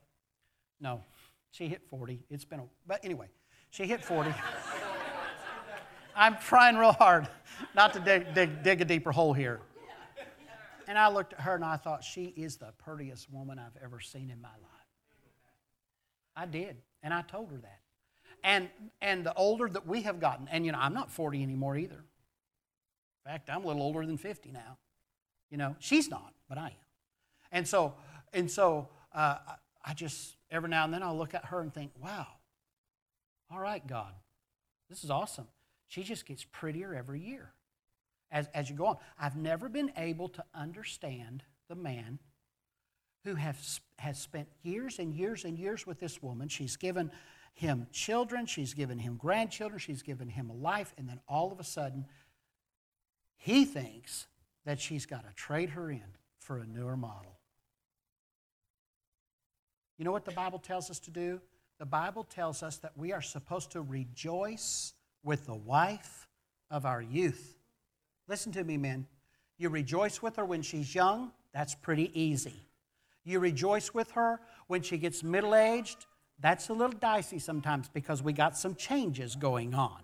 No, 0.78 1.02
she 1.50 1.68
hit 1.68 1.82
40. 1.88 2.22
It's 2.28 2.44
been 2.44 2.60
a, 2.60 2.64
but 2.86 3.02
anyway, 3.02 3.28
she 3.70 3.86
hit 3.86 4.04
40. 4.04 4.34
I'm 6.14 6.36
trying 6.36 6.76
real 6.76 6.92
hard 6.92 7.28
not 7.74 7.94
to 7.94 8.00
dig, 8.00 8.34
dig, 8.34 8.62
dig 8.62 8.82
a 8.82 8.84
deeper 8.84 9.10
hole 9.10 9.32
here. 9.32 9.60
And 10.86 10.98
I 10.98 11.08
looked 11.08 11.32
at 11.32 11.40
her 11.40 11.54
and 11.54 11.64
I 11.64 11.76
thought, 11.76 12.04
she 12.04 12.34
is 12.36 12.56
the 12.56 12.72
prettiest 12.76 13.32
woman 13.32 13.58
I've 13.58 13.80
ever 13.82 14.00
seen 14.00 14.28
in 14.28 14.40
my 14.40 14.48
life. 14.48 14.58
I 16.36 16.46
did. 16.46 16.76
And 17.02 17.14
I 17.14 17.22
told 17.22 17.50
her 17.50 17.58
that. 17.58 17.80
And, 18.42 18.68
and 19.00 19.24
the 19.24 19.34
older 19.34 19.68
that 19.68 19.86
we 19.86 20.02
have 20.02 20.20
gotten, 20.20 20.48
and 20.48 20.64
you 20.64 20.72
know, 20.72 20.78
I'm 20.80 20.94
not 20.94 21.10
40 21.10 21.42
anymore 21.42 21.76
either. 21.76 22.04
In 23.24 23.32
fact, 23.32 23.50
I'm 23.50 23.64
a 23.64 23.66
little 23.66 23.82
older 23.82 24.04
than 24.04 24.16
50 24.16 24.50
now. 24.50 24.78
You 25.50 25.58
know, 25.58 25.76
she's 25.78 26.08
not, 26.08 26.32
but 26.48 26.58
I 26.58 26.66
am. 26.66 26.72
And 27.52 27.68
so, 27.68 27.94
and 28.32 28.50
so 28.50 28.88
uh, 29.12 29.36
I 29.84 29.94
just, 29.94 30.36
every 30.50 30.70
now 30.70 30.84
and 30.84 30.94
then 30.94 31.02
I'll 31.02 31.16
look 31.16 31.34
at 31.34 31.46
her 31.46 31.60
and 31.60 31.72
think, 31.72 31.92
wow, 32.02 32.26
all 33.50 33.60
right, 33.60 33.84
God, 33.86 34.12
this 34.88 35.04
is 35.04 35.10
awesome. 35.10 35.48
She 35.88 36.02
just 36.02 36.24
gets 36.24 36.44
prettier 36.44 36.94
every 36.94 37.20
year 37.20 37.52
as, 38.30 38.48
as 38.54 38.70
you 38.70 38.76
go 38.76 38.86
on. 38.86 38.96
I've 39.18 39.36
never 39.36 39.68
been 39.68 39.92
able 39.96 40.28
to 40.30 40.44
understand 40.54 41.42
the 41.68 41.74
man 41.74 42.20
who 43.24 43.34
have, 43.34 43.58
has 43.98 44.18
spent 44.18 44.48
years 44.62 44.98
and 44.98 45.14
years 45.14 45.44
and 45.44 45.58
years 45.58 45.86
with 45.86 46.00
this 46.00 46.22
woman. 46.22 46.48
She's 46.48 46.76
given 46.76 47.10
him 47.54 47.86
children, 47.92 48.46
she's 48.46 48.74
given 48.74 48.98
him 48.98 49.16
grandchildren, 49.16 49.78
she's 49.78 50.02
given 50.02 50.28
him 50.28 50.50
a 50.50 50.54
life, 50.54 50.94
and 50.96 51.08
then 51.08 51.20
all 51.28 51.52
of 51.52 51.60
a 51.60 51.64
sudden, 51.64 52.06
he 53.36 53.64
thinks 53.64 54.26
that 54.64 54.80
she's 54.80 55.06
got 55.06 55.26
to 55.28 55.34
trade 55.34 55.70
her 55.70 55.90
in 55.90 56.04
for 56.38 56.58
a 56.58 56.66
newer 56.66 56.96
model. 56.96 57.38
You 59.98 60.04
know 60.04 60.12
what 60.12 60.24
the 60.24 60.30
Bible 60.30 60.58
tells 60.58 60.90
us 60.90 60.98
to 61.00 61.10
do? 61.10 61.40
The 61.78 61.86
Bible 61.86 62.24
tells 62.24 62.62
us 62.62 62.78
that 62.78 62.96
we 62.96 63.12
are 63.12 63.22
supposed 63.22 63.72
to 63.72 63.82
rejoice 63.82 64.94
with 65.22 65.46
the 65.46 65.54
wife 65.54 66.28
of 66.70 66.86
our 66.86 67.02
youth. 67.02 67.58
Listen 68.28 68.52
to 68.52 68.64
me, 68.64 68.76
men. 68.76 69.06
You 69.58 69.68
rejoice 69.68 70.22
with 70.22 70.36
her 70.36 70.44
when 70.44 70.62
she's 70.62 70.94
young, 70.94 71.32
that's 71.52 71.74
pretty 71.74 72.10
easy. 72.18 72.54
You 73.24 73.38
rejoice 73.38 73.92
with 73.92 74.12
her 74.12 74.40
when 74.66 74.82
she 74.82 74.98
gets 74.98 75.22
middle 75.22 75.54
aged. 75.54 76.06
That's 76.38 76.68
a 76.68 76.72
little 76.72 76.98
dicey 76.98 77.38
sometimes 77.38 77.88
because 77.88 78.22
we 78.22 78.32
got 78.32 78.56
some 78.56 78.74
changes 78.74 79.36
going 79.36 79.74
on. 79.74 80.00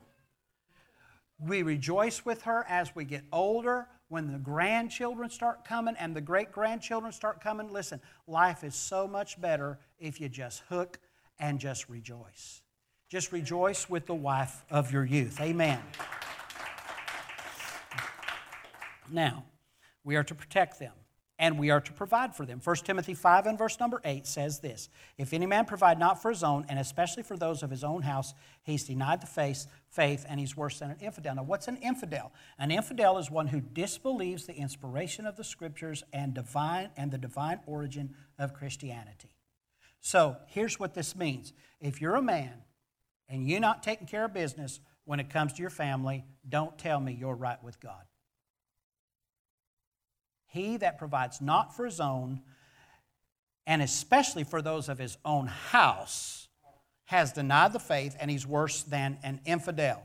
We 1.39 1.63
rejoice 1.63 2.25
with 2.25 2.43
her 2.43 2.65
as 2.69 2.95
we 2.95 3.05
get 3.05 3.25
older, 3.33 3.89
when 4.09 4.33
the 4.33 4.39
grandchildren 4.39 5.31
start 5.31 5.65
coming 5.65 5.97
and 5.99 6.15
the 6.15 6.21
great 6.21 6.53
grandchildren 6.53 7.13
start 7.13 7.41
coming. 7.41 7.73
Listen, 7.73 8.01
life 8.27 8.63
is 8.63 8.75
so 8.75 9.09
much 9.09 9.41
better 9.41 9.79
if 9.99 10.21
you 10.21 10.29
just 10.29 10.63
hook 10.69 10.99
and 11.39 11.59
just 11.59 11.89
rejoice. 11.89 12.63
Just 13.09 13.33
rejoice 13.33 13.89
with 13.89 14.07
the 14.07 14.15
wife 14.15 14.65
of 14.71 14.93
your 14.93 15.05
youth. 15.05 15.41
Amen. 15.41 15.81
Now, 19.11 19.45
we 20.05 20.17
are 20.17 20.25
to 20.25 20.35
protect 20.35 20.79
them 20.79 20.93
and 21.39 21.59
we 21.59 21.71
are 21.71 21.81
to 21.81 21.93
provide 21.93 22.35
for 22.35 22.47
them. 22.47 22.61
1 22.63 22.77
Timothy 22.77 23.13
5 23.15 23.47
and 23.47 23.59
verse 23.59 23.79
number 23.79 24.01
8 24.05 24.27
says 24.27 24.61
this 24.61 24.89
If 25.19 25.33
any 25.33 25.47
man 25.47 25.67
provide 25.67 25.99
not 25.99 26.23
for 26.23 26.31
his 26.31 26.43
own, 26.43 26.65
and 26.69 26.79
especially 26.79 27.23
for 27.23 27.37
those 27.37 27.63
of 27.63 27.71
his 27.71 27.85
own 27.85 28.03
house, 28.03 28.33
he's 28.63 28.85
denied 28.85 29.21
the 29.21 29.27
faith, 29.27 29.67
faith 29.89 30.25
and 30.29 30.41
he's 30.41 30.57
worse 30.57 30.79
than 30.79 30.91
an 30.91 30.99
infidel. 31.01 31.35
Now, 31.35 31.43
what's 31.43 31.69
an 31.69 31.77
infidel? 31.79 32.33
An 32.59 32.71
infidel 32.71 33.19
is 33.19 33.31
one 33.31 33.49
who 33.49 33.61
disbelieves 33.61 34.47
the 34.47 34.55
inspiration 34.55 35.27
of 35.27 35.37
the 35.37 35.45
scriptures 35.45 36.03
and, 36.13 36.33
divine, 36.33 36.91
and 36.97 37.11
the 37.11 37.19
divine 37.19 37.61
origin 37.67 38.15
of 38.39 38.55
Christianity. 38.55 39.35
So, 40.01 40.37
here's 40.47 40.81
what 40.81 40.95
this 40.95 41.15
means 41.15 41.53
if 41.81 42.01
you're 42.01 42.15
a 42.15 42.23
man 42.23 42.63
and 43.29 43.47
you're 43.47 43.61
not 43.61 43.83
taking 43.83 44.07
care 44.07 44.25
of 44.25 44.33
business 44.33 44.81
when 45.05 45.21
it 45.21 45.31
comes 45.31 45.53
to 45.55 45.61
your 45.61 45.71
family, 45.71 46.25
don't 46.49 46.79
tell 46.79 47.01
me 47.01 47.13
you're 47.13 47.35
right 47.35 47.63
with 47.63 47.79
God. 47.81 48.03
He 50.47 50.77
that 50.79 50.99
provides 50.99 51.41
not 51.41 51.75
for 51.75 51.85
his 51.85 52.01
own, 52.01 52.41
and 53.67 53.83
especially 53.83 54.45
for 54.45 54.63
those 54.63 54.89
of 54.89 54.99
his 54.99 55.19
own 55.25 55.47
house, 55.47 56.49
has 57.07 57.33
denied 57.33 57.73
the 57.73 57.79
faith 57.79 58.17
and 58.21 58.31
he's 58.31 58.47
worse 58.47 58.83
than 58.83 59.19
an 59.23 59.41
infidel. 59.45 60.03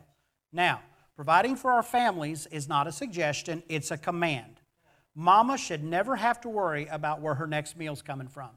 Now, 0.51 0.81
providing 1.15 1.55
for 1.55 1.71
our 1.71 1.83
families 1.83 2.47
is 2.47 2.67
not 2.67 2.87
a 2.87 2.91
suggestion, 2.91 3.63
it's 3.69 3.91
a 3.91 3.97
command. 3.97 4.61
Mama 5.13 5.57
should 5.57 5.83
never 5.83 6.15
have 6.15 6.39
to 6.41 6.49
worry 6.49 6.87
about 6.87 7.21
where 7.21 7.35
her 7.35 7.47
next 7.47 7.75
meal's 7.75 8.01
coming 8.01 8.27
from. 8.27 8.49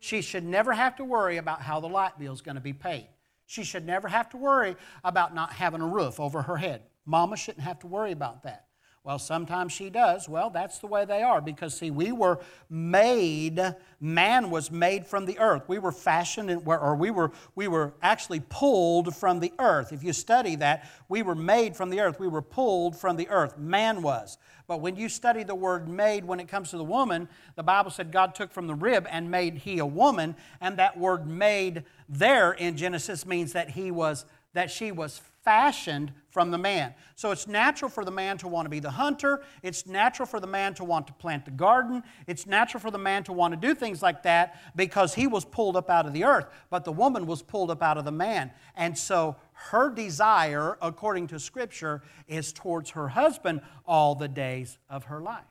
She 0.00 0.22
should 0.22 0.44
never 0.44 0.72
have 0.72 0.96
to 0.96 1.04
worry 1.04 1.36
about 1.36 1.62
how 1.62 1.80
the 1.80 1.88
light 1.88 2.18
bill's 2.18 2.42
going 2.42 2.56
to 2.56 2.60
be 2.60 2.72
paid. 2.72 3.08
She 3.46 3.64
should 3.64 3.86
never 3.86 4.08
have 4.08 4.28
to 4.30 4.36
worry 4.36 4.76
about 5.02 5.34
not 5.34 5.52
having 5.52 5.80
a 5.80 5.86
roof 5.86 6.18
over 6.18 6.42
her 6.42 6.56
head. 6.56 6.82
Mama 7.06 7.36
shouldn't 7.36 7.64
have 7.64 7.78
to 7.80 7.86
worry 7.86 8.12
about 8.12 8.42
that. 8.42 8.66
Well, 9.04 9.18
sometimes 9.18 9.70
she 9.70 9.90
does. 9.90 10.30
Well, 10.30 10.48
that's 10.48 10.78
the 10.78 10.86
way 10.86 11.04
they 11.04 11.22
are 11.22 11.42
because, 11.42 11.76
see, 11.76 11.90
we 11.90 12.10
were 12.10 12.40
made, 12.70 13.60
man 14.00 14.48
was 14.50 14.70
made 14.70 15.06
from 15.06 15.26
the 15.26 15.38
earth. 15.38 15.64
We 15.68 15.78
were 15.78 15.92
fashioned, 15.92 16.50
or 16.64 16.96
we 16.96 17.10
were, 17.10 17.30
we 17.54 17.68
were 17.68 17.92
actually 18.00 18.40
pulled 18.48 19.14
from 19.14 19.40
the 19.40 19.52
earth. 19.58 19.92
If 19.92 20.02
you 20.02 20.14
study 20.14 20.56
that, 20.56 20.90
we 21.10 21.22
were 21.22 21.34
made 21.34 21.76
from 21.76 21.90
the 21.90 22.00
earth. 22.00 22.18
We 22.18 22.28
were 22.28 22.40
pulled 22.40 22.96
from 22.96 23.16
the 23.16 23.28
earth. 23.28 23.58
Man 23.58 24.00
was. 24.00 24.38
But 24.66 24.80
when 24.80 24.96
you 24.96 25.10
study 25.10 25.42
the 25.42 25.54
word 25.54 25.86
made 25.86 26.24
when 26.24 26.40
it 26.40 26.48
comes 26.48 26.70
to 26.70 26.78
the 26.78 26.84
woman, 26.84 27.28
the 27.56 27.62
Bible 27.62 27.90
said 27.90 28.10
God 28.10 28.34
took 28.34 28.50
from 28.50 28.66
the 28.66 28.74
rib 28.74 29.06
and 29.10 29.30
made 29.30 29.58
he 29.58 29.80
a 29.80 29.86
woman. 29.86 30.34
And 30.62 30.78
that 30.78 30.96
word 30.96 31.26
made 31.26 31.84
there 32.08 32.52
in 32.52 32.78
Genesis 32.78 33.26
means 33.26 33.52
that 33.52 33.68
he 33.68 33.90
was, 33.90 34.24
that 34.54 34.70
she 34.70 34.90
was 34.90 35.20
fashioned 35.44 36.10
from 36.30 36.50
the 36.50 36.58
man. 36.58 36.94
So 37.16 37.30
it's 37.30 37.46
natural 37.46 37.90
for 37.90 38.04
the 38.04 38.10
man 38.10 38.38
to 38.38 38.48
want 38.48 38.64
to 38.66 38.70
be 38.70 38.80
the 38.80 38.90
hunter. 38.90 39.42
It's 39.62 39.86
natural 39.86 40.26
for 40.26 40.40
the 40.40 40.46
man 40.46 40.74
to 40.74 40.84
want 40.84 41.06
to 41.08 41.12
plant 41.12 41.44
the 41.44 41.50
garden. 41.50 42.02
It's 42.26 42.46
natural 42.46 42.80
for 42.80 42.90
the 42.90 42.98
man 42.98 43.24
to 43.24 43.32
want 43.32 43.52
to 43.52 43.60
do 43.60 43.74
things 43.74 44.02
like 44.02 44.22
that 44.22 44.58
because 44.74 45.14
he 45.14 45.26
was 45.26 45.44
pulled 45.44 45.76
up 45.76 45.90
out 45.90 46.06
of 46.06 46.14
the 46.14 46.24
earth, 46.24 46.46
but 46.70 46.84
the 46.84 46.92
woman 46.92 47.26
was 47.26 47.42
pulled 47.42 47.70
up 47.70 47.82
out 47.82 47.98
of 47.98 48.04
the 48.04 48.12
man. 48.12 48.50
And 48.74 48.96
so 48.96 49.36
her 49.52 49.90
desire, 49.90 50.78
according 50.80 51.26
to 51.28 51.38
Scripture, 51.38 52.02
is 52.26 52.52
towards 52.52 52.90
her 52.90 53.08
husband 53.08 53.60
all 53.86 54.14
the 54.14 54.28
days 54.28 54.78
of 54.88 55.04
her 55.04 55.20
life. 55.20 55.44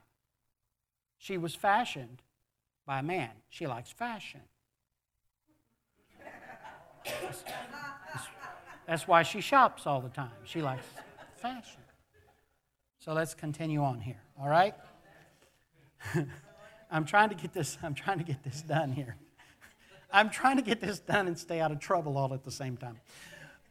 She 1.18 1.38
was 1.38 1.54
fashioned 1.56 2.22
by 2.86 3.00
a 3.00 3.04
man. 3.04 3.30
She 3.48 3.68
likes 3.68 3.92
fashion. 3.92 4.42
That's 8.88 9.08
why 9.08 9.24
she 9.24 9.42
shops 9.42 9.88
all 9.88 10.02
the 10.02 10.10
time. 10.10 10.32
She 10.44 10.62
likes 10.62 10.86
fashion. 11.36 11.82
So 13.00 13.14
let's 13.14 13.34
continue 13.34 13.82
on 13.82 14.00
here, 14.00 14.22
all 14.40 14.48
right? 14.48 14.76
I'm 16.92 17.06
trying 17.06 17.30
to 17.30 17.36
get 17.36 17.54
this 17.54 17.78
I'm 17.82 17.96
trying 17.96 18.20
to 18.20 18.24
get 18.24 18.44
this 18.44 18.62
done 18.62 18.92
here. 18.92 19.18
I'm 20.12 20.30
trying 20.30 20.58
to 20.58 20.62
get 20.62 20.80
this 20.80 21.00
done 21.00 21.28
and 21.28 21.38
stay 21.38 21.60
out 21.60 21.72
of 21.72 21.80
trouble 21.80 22.18
all 22.18 22.34
at 22.34 22.44
the 22.44 22.52
same 22.52 22.78
time. 22.78 22.98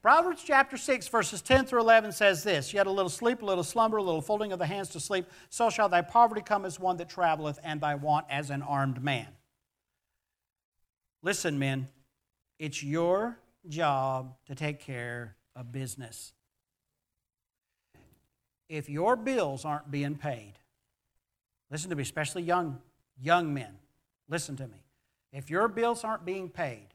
Proverbs 0.02 0.42
chapter 0.44 0.76
6, 0.76 1.06
verses 1.06 1.40
10 1.40 1.66
through 1.66 1.80
11 1.80 2.10
says 2.10 2.42
this 2.42 2.74
Yet 2.74 2.88
a 2.88 2.90
little 2.90 3.08
sleep, 3.08 3.42
a 3.42 3.44
little 3.44 3.62
slumber, 3.62 3.98
a 3.98 4.02
little 4.02 4.20
folding 4.20 4.52
of 4.52 4.58
the 4.58 4.66
hands 4.66 4.88
to 4.90 5.00
sleep, 5.00 5.26
so 5.48 5.70
shall 5.70 5.88
thy 5.88 6.02
poverty 6.02 6.42
come 6.42 6.64
as 6.64 6.80
one 6.80 6.96
that 6.96 7.08
traveleth, 7.08 7.60
and 7.62 7.80
thy 7.80 7.94
want 7.94 8.26
as 8.28 8.50
an 8.50 8.62
armed 8.62 9.02
man. 9.02 9.28
Listen, 11.22 11.56
men, 11.56 11.88
it's 12.58 12.82
your 12.82 13.38
job 13.68 14.34
to 14.46 14.54
take 14.54 14.80
care 14.80 15.36
of 15.54 15.72
business. 15.72 16.32
If 18.68 18.88
your 18.88 19.16
bills 19.16 19.64
aren't 19.64 19.90
being 19.90 20.14
paid, 20.14 20.54
listen 21.70 21.90
to 21.90 21.96
me, 21.96 22.02
especially 22.02 22.42
young, 22.42 22.78
young 23.20 23.52
men, 23.52 23.74
listen 24.28 24.56
to 24.56 24.66
me. 24.66 24.84
If 25.32 25.50
your 25.50 25.68
bills 25.68 26.04
aren't 26.04 26.24
being 26.24 26.48
paid, 26.48 26.88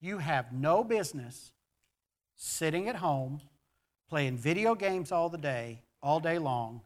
you 0.00 0.18
have 0.18 0.52
no 0.52 0.84
business 0.84 1.52
sitting 2.36 2.88
at 2.88 2.96
home, 2.96 3.40
playing 4.08 4.36
video 4.36 4.74
games 4.74 5.12
all 5.12 5.28
the 5.28 5.38
day, 5.38 5.82
all 6.02 6.20
day 6.20 6.38
long, 6.38 6.82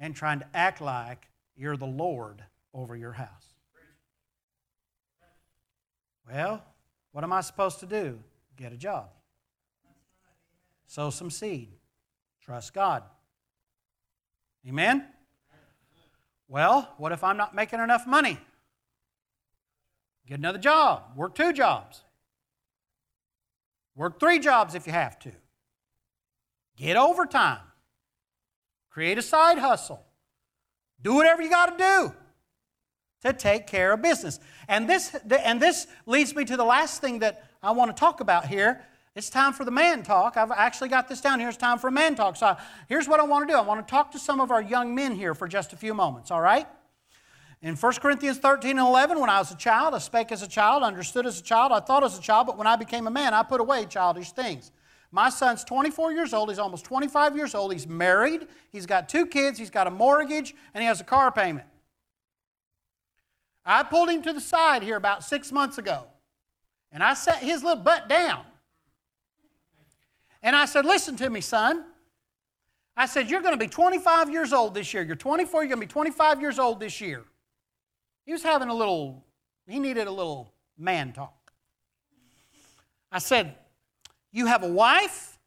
and 0.00 0.14
trying 0.14 0.40
to 0.40 0.46
act 0.54 0.80
like 0.80 1.28
you're 1.56 1.76
the 1.76 1.86
Lord 1.86 2.42
over 2.72 2.96
your 2.96 3.12
house. 3.12 3.54
Well, 6.30 6.62
what 7.12 7.24
am 7.24 7.32
I 7.32 7.40
supposed 7.40 7.80
to 7.80 7.86
do? 7.86 8.18
Get 8.56 8.72
a 8.72 8.76
job. 8.76 9.10
Sow 10.86 11.10
some 11.10 11.30
seed. 11.30 11.72
Trust 12.40 12.72
God. 12.72 13.02
Amen? 14.66 15.04
Well, 16.48 16.94
what 16.96 17.12
if 17.12 17.24
I'm 17.24 17.36
not 17.36 17.54
making 17.54 17.80
enough 17.80 18.06
money? 18.06 18.38
Get 20.26 20.38
another 20.38 20.58
job. 20.58 21.02
Work 21.16 21.34
two 21.34 21.52
jobs. 21.52 22.02
Work 23.94 24.20
three 24.20 24.38
jobs 24.38 24.74
if 24.74 24.86
you 24.86 24.92
have 24.92 25.18
to. 25.20 25.32
Get 26.76 26.96
overtime. 26.96 27.60
Create 28.90 29.18
a 29.18 29.22
side 29.22 29.58
hustle. 29.58 30.04
Do 31.02 31.14
whatever 31.14 31.42
you 31.42 31.50
got 31.50 31.78
to 31.78 31.84
do 31.84 32.14
to 33.22 33.32
take 33.32 33.66
care 33.66 33.92
of 33.92 34.02
business. 34.02 34.38
And 34.68 34.88
this, 34.88 35.14
and 35.44 35.60
this 35.60 35.86
leads 36.06 36.34
me 36.34 36.44
to 36.44 36.56
the 36.56 36.64
last 36.64 37.00
thing 37.00 37.20
that 37.20 37.45
I 37.62 37.72
want 37.72 37.94
to 37.94 37.98
talk 37.98 38.20
about 38.20 38.46
here. 38.46 38.82
It's 39.14 39.30
time 39.30 39.52
for 39.54 39.64
the 39.64 39.70
man 39.70 40.02
talk. 40.02 40.36
I've 40.36 40.50
actually 40.50 40.90
got 40.90 41.08
this 41.08 41.20
down 41.20 41.40
here. 41.40 41.48
It's 41.48 41.56
time 41.56 41.78
for 41.78 41.88
a 41.88 41.92
man 41.92 42.14
talk. 42.14 42.36
So 42.36 42.56
here's 42.88 43.08
what 43.08 43.18
I 43.18 43.24
want 43.24 43.48
to 43.48 43.52
do 43.52 43.58
I 43.58 43.62
want 43.62 43.86
to 43.86 43.90
talk 43.90 44.12
to 44.12 44.18
some 44.18 44.40
of 44.40 44.50
our 44.50 44.60
young 44.60 44.94
men 44.94 45.14
here 45.14 45.34
for 45.34 45.48
just 45.48 45.72
a 45.72 45.76
few 45.76 45.94
moments, 45.94 46.30
all 46.30 46.42
right? 46.42 46.66
In 47.62 47.74
1 47.74 47.92
Corinthians 47.94 48.38
13 48.38 48.72
and 48.72 48.86
11, 48.86 49.18
when 49.18 49.30
I 49.30 49.38
was 49.38 49.50
a 49.50 49.56
child, 49.56 49.94
I 49.94 49.98
spake 49.98 50.30
as 50.30 50.42
a 50.42 50.46
child, 50.46 50.82
understood 50.82 51.24
as 51.24 51.40
a 51.40 51.42
child, 51.42 51.72
I 51.72 51.80
thought 51.80 52.04
as 52.04 52.18
a 52.18 52.20
child, 52.20 52.46
but 52.46 52.58
when 52.58 52.66
I 52.66 52.76
became 52.76 53.06
a 53.06 53.10
man, 53.10 53.32
I 53.32 53.42
put 53.42 53.60
away 53.60 53.86
childish 53.86 54.32
things. 54.32 54.70
My 55.10 55.30
son's 55.30 55.64
24 55.64 56.12
years 56.12 56.34
old. 56.34 56.50
He's 56.50 56.58
almost 56.58 56.84
25 56.84 57.36
years 57.36 57.54
old. 57.54 57.72
He's 57.72 57.86
married. 57.86 58.48
He's 58.70 58.84
got 58.84 59.08
two 59.08 59.24
kids. 59.24 59.58
He's 59.58 59.70
got 59.70 59.86
a 59.86 59.90
mortgage, 59.90 60.54
and 60.74 60.82
he 60.82 60.88
has 60.88 61.00
a 61.00 61.04
car 61.04 61.32
payment. 61.32 61.66
I 63.64 63.82
pulled 63.82 64.10
him 64.10 64.22
to 64.22 64.32
the 64.32 64.40
side 64.40 64.82
here 64.82 64.96
about 64.96 65.24
six 65.24 65.50
months 65.50 65.78
ago, 65.78 66.04
and 66.96 67.04
I 67.04 67.12
sat 67.12 67.40
his 67.40 67.62
little 67.62 67.82
butt 67.82 68.08
down. 68.08 68.40
And 70.42 70.56
I 70.56 70.64
said, 70.64 70.86
Listen 70.86 71.14
to 71.16 71.28
me, 71.28 71.42
son. 71.42 71.84
I 72.96 73.04
said, 73.04 73.28
You're 73.28 73.42
going 73.42 73.52
to 73.52 73.62
be 73.62 73.68
25 73.68 74.30
years 74.30 74.54
old 74.54 74.72
this 74.72 74.94
year. 74.94 75.02
You're 75.02 75.14
24, 75.14 75.62
you're 75.62 75.68
going 75.68 75.80
to 75.82 75.86
be 75.86 75.92
25 75.92 76.40
years 76.40 76.58
old 76.58 76.80
this 76.80 76.98
year. 77.02 77.22
He 78.24 78.32
was 78.32 78.42
having 78.42 78.70
a 78.70 78.74
little, 78.74 79.22
he 79.68 79.78
needed 79.78 80.06
a 80.06 80.10
little 80.10 80.54
man 80.78 81.12
talk. 81.12 81.52
I 83.12 83.18
said, 83.18 83.56
You 84.32 84.46
have 84.46 84.62
a 84.62 84.72
wife, 84.72 85.38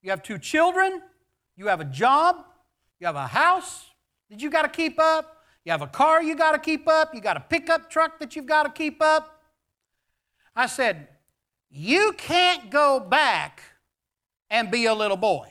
you 0.00 0.08
have 0.08 0.22
two 0.22 0.38
children, 0.38 1.02
you 1.54 1.66
have 1.66 1.82
a 1.82 1.84
job, 1.84 2.46
you 2.98 3.06
have 3.06 3.16
a 3.16 3.26
house 3.26 3.90
that 4.30 4.40
you 4.40 4.48
got 4.48 4.62
to 4.62 4.70
keep 4.70 4.98
up, 4.98 5.44
you 5.66 5.72
have 5.72 5.82
a 5.82 5.86
car 5.86 6.22
you 6.22 6.34
got 6.34 6.52
to 6.52 6.58
keep 6.58 6.88
up, 6.88 7.14
you 7.14 7.20
got 7.20 7.36
a 7.36 7.40
pickup 7.40 7.90
truck 7.90 8.18
that 8.20 8.34
you've 8.34 8.46
got 8.46 8.62
to 8.62 8.70
keep 8.70 9.02
up. 9.02 9.33
I 10.56 10.66
said, 10.66 11.08
You 11.70 12.14
can't 12.16 12.70
go 12.70 13.00
back 13.00 13.62
and 14.50 14.70
be 14.70 14.86
a 14.86 14.94
little 14.94 15.16
boy. 15.16 15.50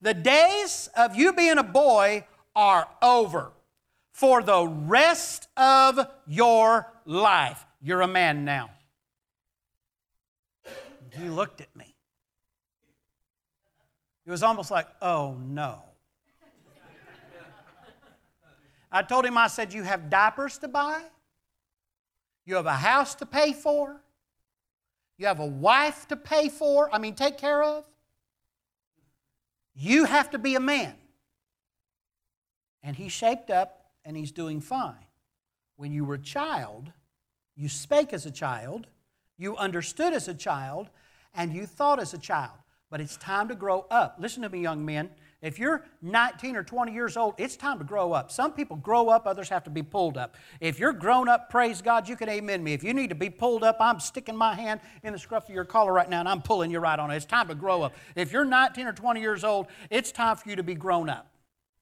The 0.00 0.14
days 0.14 0.90
of 0.96 1.16
you 1.16 1.32
being 1.32 1.58
a 1.58 1.62
boy 1.62 2.26
are 2.54 2.86
over 3.00 3.52
for 4.12 4.42
the 4.42 4.66
rest 4.66 5.48
of 5.56 5.98
your 6.26 6.86
life. 7.04 7.64
You're 7.80 8.02
a 8.02 8.08
man 8.08 8.44
now. 8.44 8.70
He 11.16 11.28
looked 11.28 11.60
at 11.60 11.74
me. 11.76 11.94
It 14.26 14.30
was 14.30 14.42
almost 14.42 14.70
like, 14.70 14.86
oh 15.02 15.36
no. 15.40 15.82
I 18.90 19.02
told 19.02 19.26
him, 19.26 19.36
I 19.36 19.48
said, 19.48 19.72
You 19.72 19.82
have 19.82 20.08
diapers 20.08 20.58
to 20.58 20.68
buy, 20.68 21.02
you 22.44 22.56
have 22.56 22.66
a 22.66 22.74
house 22.74 23.14
to 23.16 23.26
pay 23.26 23.52
for, 23.52 24.00
you 25.16 25.26
have 25.26 25.40
a 25.40 25.46
wife 25.46 26.08
to 26.08 26.16
pay 26.16 26.48
for, 26.48 26.92
I 26.92 26.98
mean, 26.98 27.14
take 27.14 27.38
care 27.38 27.62
of. 27.62 27.84
You 29.74 30.04
have 30.04 30.30
to 30.30 30.38
be 30.38 30.54
a 30.54 30.60
man. 30.60 30.94
And 32.82 32.96
he 32.96 33.08
shaped 33.08 33.50
up 33.50 33.86
and 34.04 34.16
he's 34.16 34.32
doing 34.32 34.60
fine. 34.60 34.94
When 35.76 35.92
you 35.92 36.04
were 36.04 36.14
a 36.14 36.18
child, 36.18 36.92
you 37.56 37.68
spake 37.68 38.12
as 38.12 38.26
a 38.26 38.30
child, 38.30 38.86
you 39.36 39.56
understood 39.56 40.12
as 40.12 40.28
a 40.28 40.34
child, 40.34 40.90
and 41.34 41.52
you 41.52 41.66
thought 41.66 41.98
as 41.98 42.14
a 42.14 42.18
child. 42.18 42.58
But 42.90 43.00
it's 43.00 43.16
time 43.16 43.48
to 43.48 43.54
grow 43.54 43.86
up. 43.90 44.16
Listen 44.18 44.42
to 44.42 44.48
me, 44.48 44.60
young 44.60 44.84
men. 44.84 45.10
If 45.44 45.58
you're 45.58 45.84
19 46.00 46.56
or 46.56 46.64
20 46.64 46.94
years 46.94 47.18
old, 47.18 47.34
it's 47.36 47.54
time 47.54 47.78
to 47.78 47.84
grow 47.84 48.14
up. 48.14 48.32
Some 48.32 48.52
people 48.52 48.78
grow 48.78 49.10
up, 49.10 49.26
others 49.26 49.50
have 49.50 49.62
to 49.64 49.70
be 49.70 49.82
pulled 49.82 50.16
up. 50.16 50.36
If 50.58 50.78
you're 50.78 50.94
grown 50.94 51.28
up, 51.28 51.50
praise 51.50 51.82
God, 51.82 52.08
you 52.08 52.16
can 52.16 52.30
amen 52.30 52.64
me. 52.64 52.72
If 52.72 52.82
you 52.82 52.94
need 52.94 53.10
to 53.10 53.14
be 53.14 53.28
pulled 53.28 53.62
up, 53.62 53.76
I'm 53.78 54.00
sticking 54.00 54.36
my 54.36 54.54
hand 54.54 54.80
in 55.02 55.12
the 55.12 55.18
scruff 55.18 55.46
of 55.46 55.54
your 55.54 55.66
collar 55.66 55.92
right 55.92 56.08
now 56.08 56.20
and 56.20 56.28
I'm 56.30 56.40
pulling 56.40 56.70
you 56.70 56.78
right 56.78 56.98
on 56.98 57.10
it. 57.10 57.16
It's 57.16 57.26
time 57.26 57.46
to 57.48 57.54
grow 57.54 57.82
up. 57.82 57.92
If 58.16 58.32
you're 58.32 58.46
19 58.46 58.86
or 58.86 58.94
20 58.94 59.20
years 59.20 59.44
old, 59.44 59.66
it's 59.90 60.10
time 60.10 60.36
for 60.36 60.48
you 60.48 60.56
to 60.56 60.62
be 60.62 60.74
grown 60.74 61.10
up. 61.10 61.30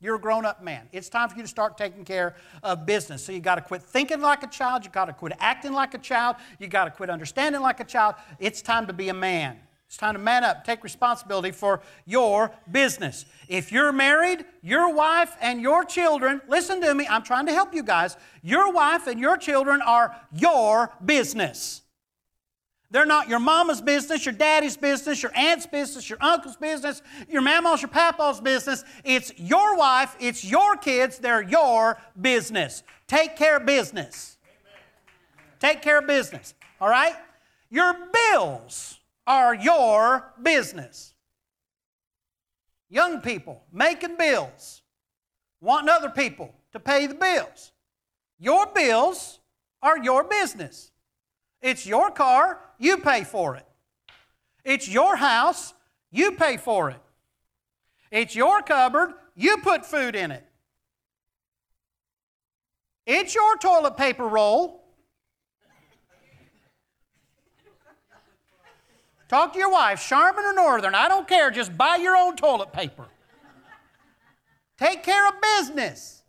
You're 0.00 0.16
a 0.16 0.20
grown 0.20 0.44
up 0.44 0.64
man. 0.64 0.88
It's 0.90 1.08
time 1.08 1.28
for 1.28 1.36
you 1.36 1.42
to 1.42 1.48
start 1.48 1.78
taking 1.78 2.04
care 2.04 2.34
of 2.64 2.84
business. 2.84 3.24
So 3.24 3.30
you 3.30 3.38
got 3.38 3.54
to 3.54 3.60
quit 3.60 3.80
thinking 3.84 4.20
like 4.20 4.42
a 4.42 4.48
child. 4.48 4.84
You 4.84 4.90
got 4.90 5.04
to 5.04 5.12
quit 5.12 5.34
acting 5.38 5.72
like 5.72 5.94
a 5.94 5.98
child. 5.98 6.34
You 6.58 6.66
got 6.66 6.86
to 6.86 6.90
quit 6.90 7.10
understanding 7.10 7.60
like 7.60 7.78
a 7.78 7.84
child. 7.84 8.16
It's 8.40 8.60
time 8.60 8.88
to 8.88 8.92
be 8.92 9.10
a 9.10 9.14
man. 9.14 9.60
It's 9.92 9.98
time 9.98 10.14
to 10.14 10.18
man 10.18 10.42
up, 10.42 10.64
take 10.64 10.82
responsibility 10.82 11.50
for 11.50 11.82
your 12.06 12.50
business. 12.70 13.26
If 13.46 13.70
you're 13.70 13.92
married, 13.92 14.46
your 14.62 14.90
wife 14.94 15.36
and 15.38 15.60
your 15.60 15.84
children, 15.84 16.40
listen 16.48 16.80
to 16.80 16.94
me, 16.94 17.06
I'm 17.10 17.22
trying 17.22 17.44
to 17.44 17.52
help 17.52 17.74
you 17.74 17.82
guys. 17.82 18.16
Your 18.40 18.72
wife 18.72 19.06
and 19.06 19.20
your 19.20 19.36
children 19.36 19.82
are 19.82 20.16
your 20.34 20.90
business. 21.04 21.82
They're 22.90 23.04
not 23.04 23.28
your 23.28 23.38
mama's 23.38 23.82
business, 23.82 24.24
your 24.24 24.32
daddy's 24.32 24.78
business, 24.78 25.22
your 25.22 25.32
aunt's 25.36 25.66
business, 25.66 26.08
your 26.08 26.18
uncle's 26.22 26.56
business, 26.56 27.02
your 27.28 27.42
mama's, 27.42 27.82
your 27.82 27.90
papa's 27.90 28.40
business. 28.40 28.84
It's 29.04 29.38
your 29.38 29.76
wife, 29.76 30.16
it's 30.18 30.42
your 30.42 30.78
kids, 30.78 31.18
they're 31.18 31.42
your 31.42 32.00
business. 32.18 32.82
Take 33.06 33.36
care 33.36 33.58
of 33.58 33.66
business. 33.66 34.38
Take 35.60 35.82
care 35.82 35.98
of 35.98 36.06
business, 36.06 36.54
all 36.80 36.88
right? 36.88 37.14
Your 37.68 37.94
bills 38.32 38.98
are 39.26 39.54
your 39.54 40.32
business. 40.42 41.14
Young 42.88 43.20
people 43.20 43.62
making 43.72 44.16
bills, 44.16 44.82
wanting 45.60 45.88
other 45.88 46.10
people 46.10 46.54
to 46.72 46.80
pay 46.80 47.06
the 47.06 47.14
bills. 47.14 47.72
Your 48.38 48.66
bills 48.66 49.38
are 49.82 49.98
your 49.98 50.24
business. 50.24 50.90
It's 51.60 51.86
your 51.86 52.10
car, 52.10 52.58
you 52.78 52.98
pay 52.98 53.24
for 53.24 53.56
it. 53.56 53.66
It's 54.64 54.88
your 54.88 55.16
house, 55.16 55.74
you 56.10 56.32
pay 56.32 56.56
for 56.56 56.90
it. 56.90 57.00
It's 58.10 58.34
your 58.34 58.62
cupboard, 58.62 59.14
you 59.34 59.58
put 59.58 59.86
food 59.86 60.14
in 60.14 60.30
it. 60.30 60.44
It's 63.06 63.34
your 63.34 63.56
toilet 63.56 63.96
paper 63.96 64.26
roll, 64.26 64.81
Talk 69.32 69.54
to 69.54 69.58
your 69.58 69.70
wife, 69.70 70.06
Charmin 70.06 70.44
or 70.44 70.52
Northern, 70.52 70.94
I 70.94 71.08
don't 71.08 71.26
care, 71.26 71.50
just 71.50 71.74
buy 71.78 71.96
your 71.96 72.14
own 72.14 72.36
toilet 72.36 72.70
paper. 72.70 73.06
Take 74.76 75.02
care 75.02 75.26
of 75.26 75.36
business. 75.56 76.22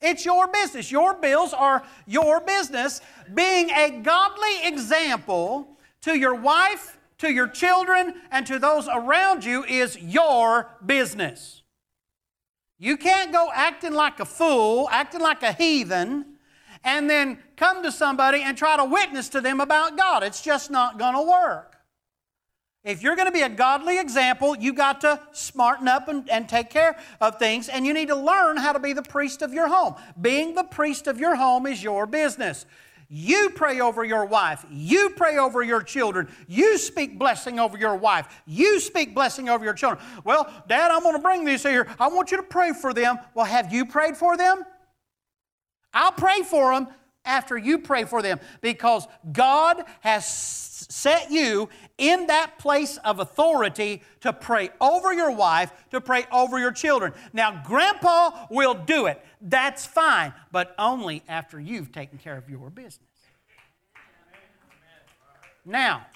It's 0.00 0.24
your 0.24 0.48
business. 0.48 0.90
Your 0.90 1.12
bills 1.12 1.52
are 1.52 1.82
your 2.06 2.40
business. 2.40 3.02
Being 3.34 3.68
a 3.68 4.00
godly 4.02 4.64
example 4.66 5.76
to 6.00 6.18
your 6.18 6.36
wife, 6.36 6.96
to 7.18 7.30
your 7.30 7.48
children, 7.48 8.14
and 8.30 8.46
to 8.46 8.58
those 8.58 8.88
around 8.88 9.44
you 9.44 9.62
is 9.64 9.98
your 9.98 10.70
business. 10.86 11.62
You 12.78 12.96
can't 12.96 13.30
go 13.30 13.50
acting 13.52 13.92
like 13.92 14.20
a 14.20 14.24
fool, 14.24 14.88
acting 14.90 15.20
like 15.20 15.42
a 15.42 15.52
heathen, 15.52 16.24
and 16.82 17.10
then 17.10 17.40
come 17.58 17.82
to 17.82 17.92
somebody 17.92 18.40
and 18.40 18.56
try 18.56 18.78
to 18.78 18.86
witness 18.86 19.28
to 19.30 19.42
them 19.42 19.60
about 19.60 19.98
God. 19.98 20.22
It's 20.22 20.40
just 20.40 20.70
not 20.70 20.98
going 20.98 21.14
to 21.14 21.20
work. 21.20 21.67
If 22.88 23.02
you're 23.02 23.16
going 23.16 23.26
to 23.26 23.32
be 23.32 23.42
a 23.42 23.50
godly 23.50 23.98
example, 23.98 24.56
you 24.56 24.72
got 24.72 25.02
to 25.02 25.20
smarten 25.32 25.86
up 25.86 26.08
and, 26.08 26.28
and, 26.30 26.48
take 26.48 26.70
care 26.70 26.98
of 27.20 27.38
things, 27.38 27.68
and 27.68 27.84
you 27.84 27.92
need 27.92 28.08
to 28.08 28.16
learn 28.16 28.56
how 28.56 28.72
to 28.72 28.78
be 28.78 28.94
the 28.94 29.02
priest 29.02 29.42
of 29.42 29.52
your 29.52 29.68
home. 29.68 29.94
Being 30.18 30.54
the 30.54 30.64
priest 30.64 31.06
of 31.06 31.20
your 31.20 31.36
home 31.36 31.66
is 31.66 31.82
your 31.82 32.06
business. 32.06 32.64
You 33.10 33.50
pray 33.54 33.80
over 33.80 34.04
your 34.04 34.24
wife. 34.24 34.64
You 34.70 35.10
pray 35.10 35.36
over 35.36 35.62
your 35.62 35.82
children. 35.82 36.28
You 36.46 36.78
speak 36.78 37.18
blessing 37.18 37.60
over 37.60 37.76
your 37.76 37.94
wife. 37.94 38.42
You 38.46 38.80
speak 38.80 39.14
blessing 39.14 39.50
over 39.50 39.66
your 39.66 39.74
children. 39.74 40.02
Well, 40.24 40.50
Dad, 40.66 40.90
I'm 40.90 41.02
going 41.02 41.14
to 41.14 41.20
bring 41.20 41.44
these 41.44 41.62
here. 41.62 41.86
I 42.00 42.08
want 42.08 42.30
you 42.30 42.38
to 42.38 42.42
pray 42.42 42.72
for 42.72 42.94
them. 42.94 43.18
Well, 43.34 43.44
have 43.44 43.70
you 43.70 43.84
prayed 43.84 44.16
for 44.16 44.38
them? 44.38 44.64
I'll 45.92 46.12
pray 46.12 46.40
for 46.40 46.72
them 46.72 46.88
after 47.24 47.56
you 47.56 47.78
pray 47.78 48.04
for 48.04 48.22
them 48.22 48.40
because 48.60 49.06
God 49.32 49.82
has 50.00 50.26
set 50.26 51.30
you 51.30 51.68
in 51.98 52.26
that 52.28 52.58
place 52.58 52.96
of 52.98 53.18
authority 53.18 54.02
to 54.20 54.32
pray 54.32 54.70
over 54.80 55.12
your 55.12 55.30
wife, 55.30 55.70
to 55.90 56.00
pray 56.00 56.24
over 56.32 56.58
your 56.58 56.72
children. 56.72 57.12
Now, 57.32 57.62
grandpa 57.64 58.46
will 58.50 58.74
do 58.74 59.06
it. 59.06 59.22
That's 59.40 59.86
fine, 59.86 60.32
but 60.50 60.74
only 60.78 61.22
after 61.28 61.60
you've 61.60 61.92
taken 61.92 62.18
care 62.18 62.36
of 62.36 62.48
your 62.48 62.70
business. 62.70 63.08
Now, 65.64 66.06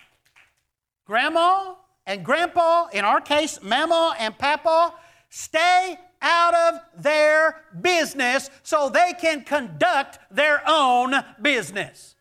grandma 1.04 1.74
and 2.06 2.24
grandpa, 2.24 2.86
in 2.92 3.04
our 3.04 3.20
case, 3.20 3.60
mama 3.62 4.16
and 4.18 4.36
papa, 4.36 4.94
stay 5.28 5.98
out 6.22 6.54
of 6.54 6.80
their 7.02 7.56
business 7.80 8.48
so 8.62 8.88
they 8.88 9.12
can 9.20 9.42
conduct 9.42 10.18
their 10.30 10.62
own 10.66 11.14
business. 11.40 12.14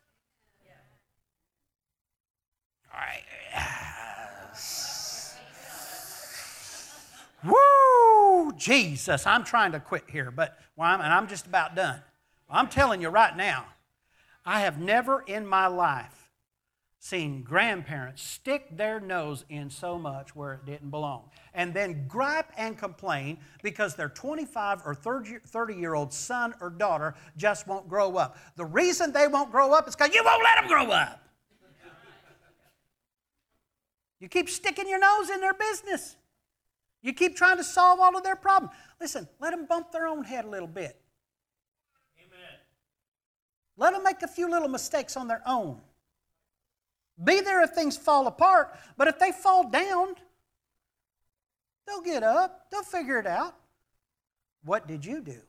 All 2.92 3.00
right. 3.00 3.22
Woo! 7.44 8.52
Jesus, 8.56 9.26
I'm 9.26 9.44
trying 9.44 9.72
to 9.72 9.80
quit 9.80 10.04
here, 10.08 10.30
but 10.30 10.58
well, 10.76 10.88
I'm, 10.88 11.00
and 11.00 11.12
I'm 11.12 11.26
just 11.26 11.46
about 11.46 11.74
done. 11.74 12.00
I'm 12.48 12.68
telling 12.68 13.00
you 13.00 13.08
right 13.08 13.36
now, 13.36 13.66
I 14.44 14.60
have 14.60 14.78
never 14.78 15.22
in 15.26 15.46
my 15.46 15.66
life 15.66 16.21
seen 17.02 17.42
grandparents 17.42 18.22
stick 18.22 18.76
their 18.76 19.00
nose 19.00 19.44
in 19.48 19.68
so 19.68 19.98
much 19.98 20.36
where 20.36 20.52
it 20.52 20.64
didn't 20.64 20.88
belong 20.88 21.28
and 21.52 21.74
then 21.74 22.06
gripe 22.06 22.52
and 22.56 22.78
complain 22.78 23.36
because 23.60 23.96
their 23.96 24.08
25 24.08 24.82
or 24.84 24.94
30 24.94 25.74
year 25.74 25.94
old 25.94 26.12
son 26.12 26.54
or 26.60 26.70
daughter 26.70 27.16
just 27.36 27.66
won't 27.66 27.88
grow 27.88 28.16
up. 28.16 28.36
The 28.54 28.64
reason 28.64 29.12
they 29.12 29.26
won't 29.26 29.50
grow 29.50 29.72
up 29.72 29.88
is 29.88 29.96
because 29.96 30.14
you 30.14 30.22
won't 30.24 30.44
let 30.44 30.60
them 30.60 30.68
grow 30.68 30.92
up. 30.92 31.18
You 34.20 34.28
keep 34.28 34.48
sticking 34.48 34.88
your 34.88 35.00
nose 35.00 35.28
in 35.28 35.40
their 35.40 35.54
business. 35.54 36.14
You 37.02 37.12
keep 37.12 37.34
trying 37.34 37.56
to 37.56 37.64
solve 37.64 37.98
all 37.98 38.16
of 38.16 38.22
their 38.22 38.36
problems. 38.36 38.76
Listen, 39.00 39.26
let 39.40 39.50
them 39.50 39.66
bump 39.66 39.90
their 39.90 40.06
own 40.06 40.22
head 40.22 40.44
a 40.44 40.48
little 40.48 40.68
bit. 40.68 41.00
Amen. 42.16 42.60
Let 43.76 43.92
them 43.92 44.04
make 44.04 44.22
a 44.22 44.28
few 44.28 44.48
little 44.48 44.68
mistakes 44.68 45.16
on 45.16 45.26
their 45.26 45.42
own. 45.44 45.80
Be 47.22 47.40
there 47.40 47.62
if 47.62 47.70
things 47.70 47.96
fall 47.96 48.26
apart, 48.26 48.74
but 48.96 49.08
if 49.08 49.18
they 49.18 49.32
fall 49.32 49.68
down, 49.68 50.14
they'll 51.86 52.02
get 52.02 52.22
up, 52.22 52.70
they'll 52.70 52.82
figure 52.82 53.18
it 53.18 53.26
out. 53.26 53.54
What 54.64 54.86
did 54.86 55.04
you 55.04 55.20
do? 55.20 55.40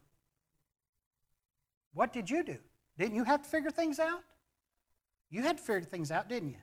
What 1.94 2.12
did 2.12 2.30
you 2.30 2.44
do? 2.44 2.58
Didn't 2.98 3.16
you 3.16 3.24
have 3.24 3.44
to 3.44 3.50
figure 3.50 3.72
things 3.72 4.00
out? 4.00 4.24
You 5.30 5.42
had 5.42 5.58
to 5.58 5.64
figure 5.64 5.82
things 5.82 6.12
out, 6.12 6.30
didn't 6.30 6.50
you? 6.50 6.58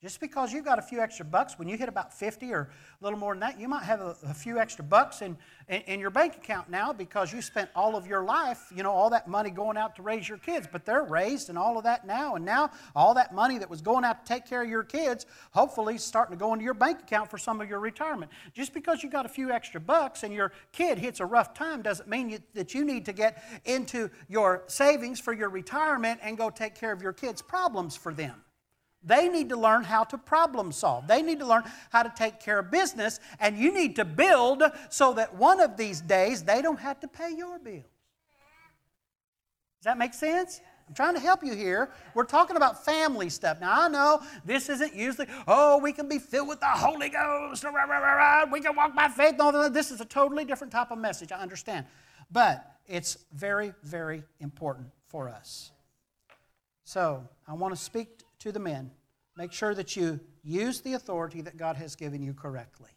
Just 0.00 0.20
because 0.20 0.52
you've 0.52 0.64
got 0.64 0.78
a 0.78 0.82
few 0.82 1.00
extra 1.00 1.24
bucks, 1.24 1.58
when 1.58 1.66
you 1.66 1.76
hit 1.76 1.88
about 1.88 2.16
50 2.16 2.52
or 2.52 2.70
a 3.00 3.04
little 3.04 3.18
more 3.18 3.34
than 3.34 3.40
that, 3.40 3.58
you 3.58 3.66
might 3.66 3.82
have 3.82 4.00
a, 4.00 4.14
a, 4.28 4.34
few 4.34 4.56
extra 4.56 4.84
bucks 4.84 5.22
in, 5.22 5.36
in, 5.68 5.80
in, 5.82 5.98
your 5.98 6.10
bank 6.10 6.36
account 6.36 6.70
now 6.70 6.92
because 6.92 7.32
you 7.32 7.42
spent 7.42 7.68
all 7.74 7.96
of 7.96 8.06
your 8.06 8.22
life, 8.22 8.70
you 8.72 8.84
know, 8.84 8.92
all 8.92 9.10
that 9.10 9.26
money 9.26 9.50
going 9.50 9.76
out 9.76 9.96
to 9.96 10.02
raise 10.02 10.28
your 10.28 10.38
kids. 10.38 10.68
But 10.70 10.84
they're 10.84 11.02
raised 11.02 11.48
and 11.48 11.58
all 11.58 11.78
of 11.78 11.82
that 11.82 12.06
now. 12.06 12.36
And 12.36 12.44
now 12.44 12.70
all 12.94 13.12
that 13.14 13.34
money 13.34 13.58
that 13.58 13.68
was 13.68 13.80
going 13.80 14.04
out 14.04 14.24
to 14.24 14.32
take 14.32 14.46
care 14.46 14.62
of 14.62 14.68
your 14.68 14.84
kids, 14.84 15.26
hopefully 15.50 15.98
starting 15.98 16.38
to 16.38 16.40
go 16.40 16.52
into 16.52 16.64
your 16.64 16.74
bank 16.74 17.00
account 17.00 17.28
for 17.28 17.38
some 17.38 17.60
of 17.60 17.68
your 17.68 17.80
retirement. 17.80 18.30
Just 18.54 18.72
because 18.72 19.02
you've 19.02 19.10
got 19.10 19.26
a 19.26 19.28
few 19.28 19.50
extra 19.50 19.80
bucks 19.80 20.22
and 20.22 20.32
your 20.32 20.52
kid 20.70 20.98
hits 20.98 21.18
a 21.18 21.26
rough 21.26 21.54
time 21.54 21.82
doesn't 21.82 22.08
mean 22.08 22.30
you, 22.30 22.38
that 22.54 22.72
you 22.72 22.84
need 22.84 23.04
to 23.06 23.12
get 23.12 23.42
into 23.64 24.10
your 24.28 24.62
savings 24.68 25.18
for 25.18 25.32
your 25.32 25.48
retirement 25.48 26.20
and 26.22 26.38
go 26.38 26.50
take 26.50 26.76
care 26.76 26.92
of 26.92 27.02
your 27.02 27.12
kids' 27.12 27.42
problems 27.42 27.96
for 27.96 28.14
them. 28.14 28.44
They 29.02 29.28
need 29.28 29.48
to 29.50 29.56
learn 29.56 29.84
how 29.84 30.04
to 30.04 30.18
problem 30.18 30.72
solve. 30.72 31.06
They 31.06 31.22
need 31.22 31.38
to 31.38 31.46
learn 31.46 31.62
how 31.90 32.02
to 32.02 32.12
take 32.16 32.40
care 32.40 32.58
of 32.58 32.70
business, 32.70 33.20
and 33.38 33.56
you 33.56 33.72
need 33.72 33.96
to 33.96 34.04
build 34.04 34.62
so 34.90 35.12
that 35.14 35.34
one 35.34 35.60
of 35.60 35.76
these 35.76 36.00
days 36.00 36.42
they 36.42 36.62
don't 36.62 36.80
have 36.80 37.00
to 37.00 37.08
pay 37.08 37.30
your 37.34 37.58
bills. 37.58 37.84
Does 39.78 39.84
that 39.84 39.98
make 39.98 40.14
sense? 40.14 40.60
I'm 40.88 40.94
trying 40.94 41.14
to 41.14 41.20
help 41.20 41.44
you 41.44 41.54
here. 41.54 41.90
We're 42.14 42.24
talking 42.24 42.56
about 42.56 42.84
family 42.84 43.28
stuff. 43.28 43.60
Now, 43.60 43.84
I 43.84 43.88
know 43.88 44.22
this 44.44 44.68
isn't 44.70 44.94
usually, 44.94 45.26
oh, 45.46 45.78
we 45.78 45.92
can 45.92 46.08
be 46.08 46.18
filled 46.18 46.48
with 46.48 46.60
the 46.60 46.66
Holy 46.66 47.10
Ghost, 47.10 47.62
rah, 47.62 47.70
rah, 47.70 47.98
rah, 47.98 48.44
we 48.50 48.60
can 48.60 48.74
walk 48.74 48.96
by 48.96 49.08
faith. 49.08 49.34
No, 49.38 49.68
this 49.68 49.90
is 49.90 50.00
a 50.00 50.06
totally 50.06 50.46
different 50.46 50.72
type 50.72 50.90
of 50.90 50.98
message, 50.98 51.30
I 51.30 51.40
understand. 51.40 51.86
But 52.30 52.66
it's 52.86 53.18
very, 53.34 53.74
very 53.82 54.24
important 54.40 54.88
for 55.06 55.28
us. 55.28 55.70
So, 56.84 57.28
I 57.46 57.52
want 57.52 57.74
to 57.74 57.80
speak 57.80 58.08
to 58.40 58.52
the 58.52 58.58
men. 58.58 58.90
Make 59.36 59.52
sure 59.52 59.74
that 59.74 59.96
you 59.96 60.20
use 60.42 60.80
the 60.80 60.94
authority 60.94 61.42
that 61.42 61.56
God 61.56 61.76
has 61.76 61.94
given 61.94 62.22
you 62.22 62.34
correctly. 62.34 62.90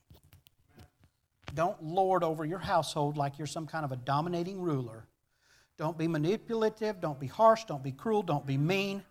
Don't 1.53 1.81
lord 1.83 2.23
over 2.23 2.45
your 2.45 2.59
household 2.59 3.17
like 3.17 3.37
you're 3.37 3.47
some 3.47 3.67
kind 3.67 3.83
of 3.83 3.91
a 3.91 3.97
dominating 3.97 4.61
ruler. 4.61 5.05
Don't 5.77 5.97
be 5.97 6.07
manipulative, 6.07 7.01
don't 7.01 7.19
be 7.19 7.27
harsh, 7.27 7.65
don't 7.65 7.83
be 7.83 7.91
cruel, 7.91 8.23
don't 8.23 8.45
be 8.45 8.57
mean. 8.57 9.03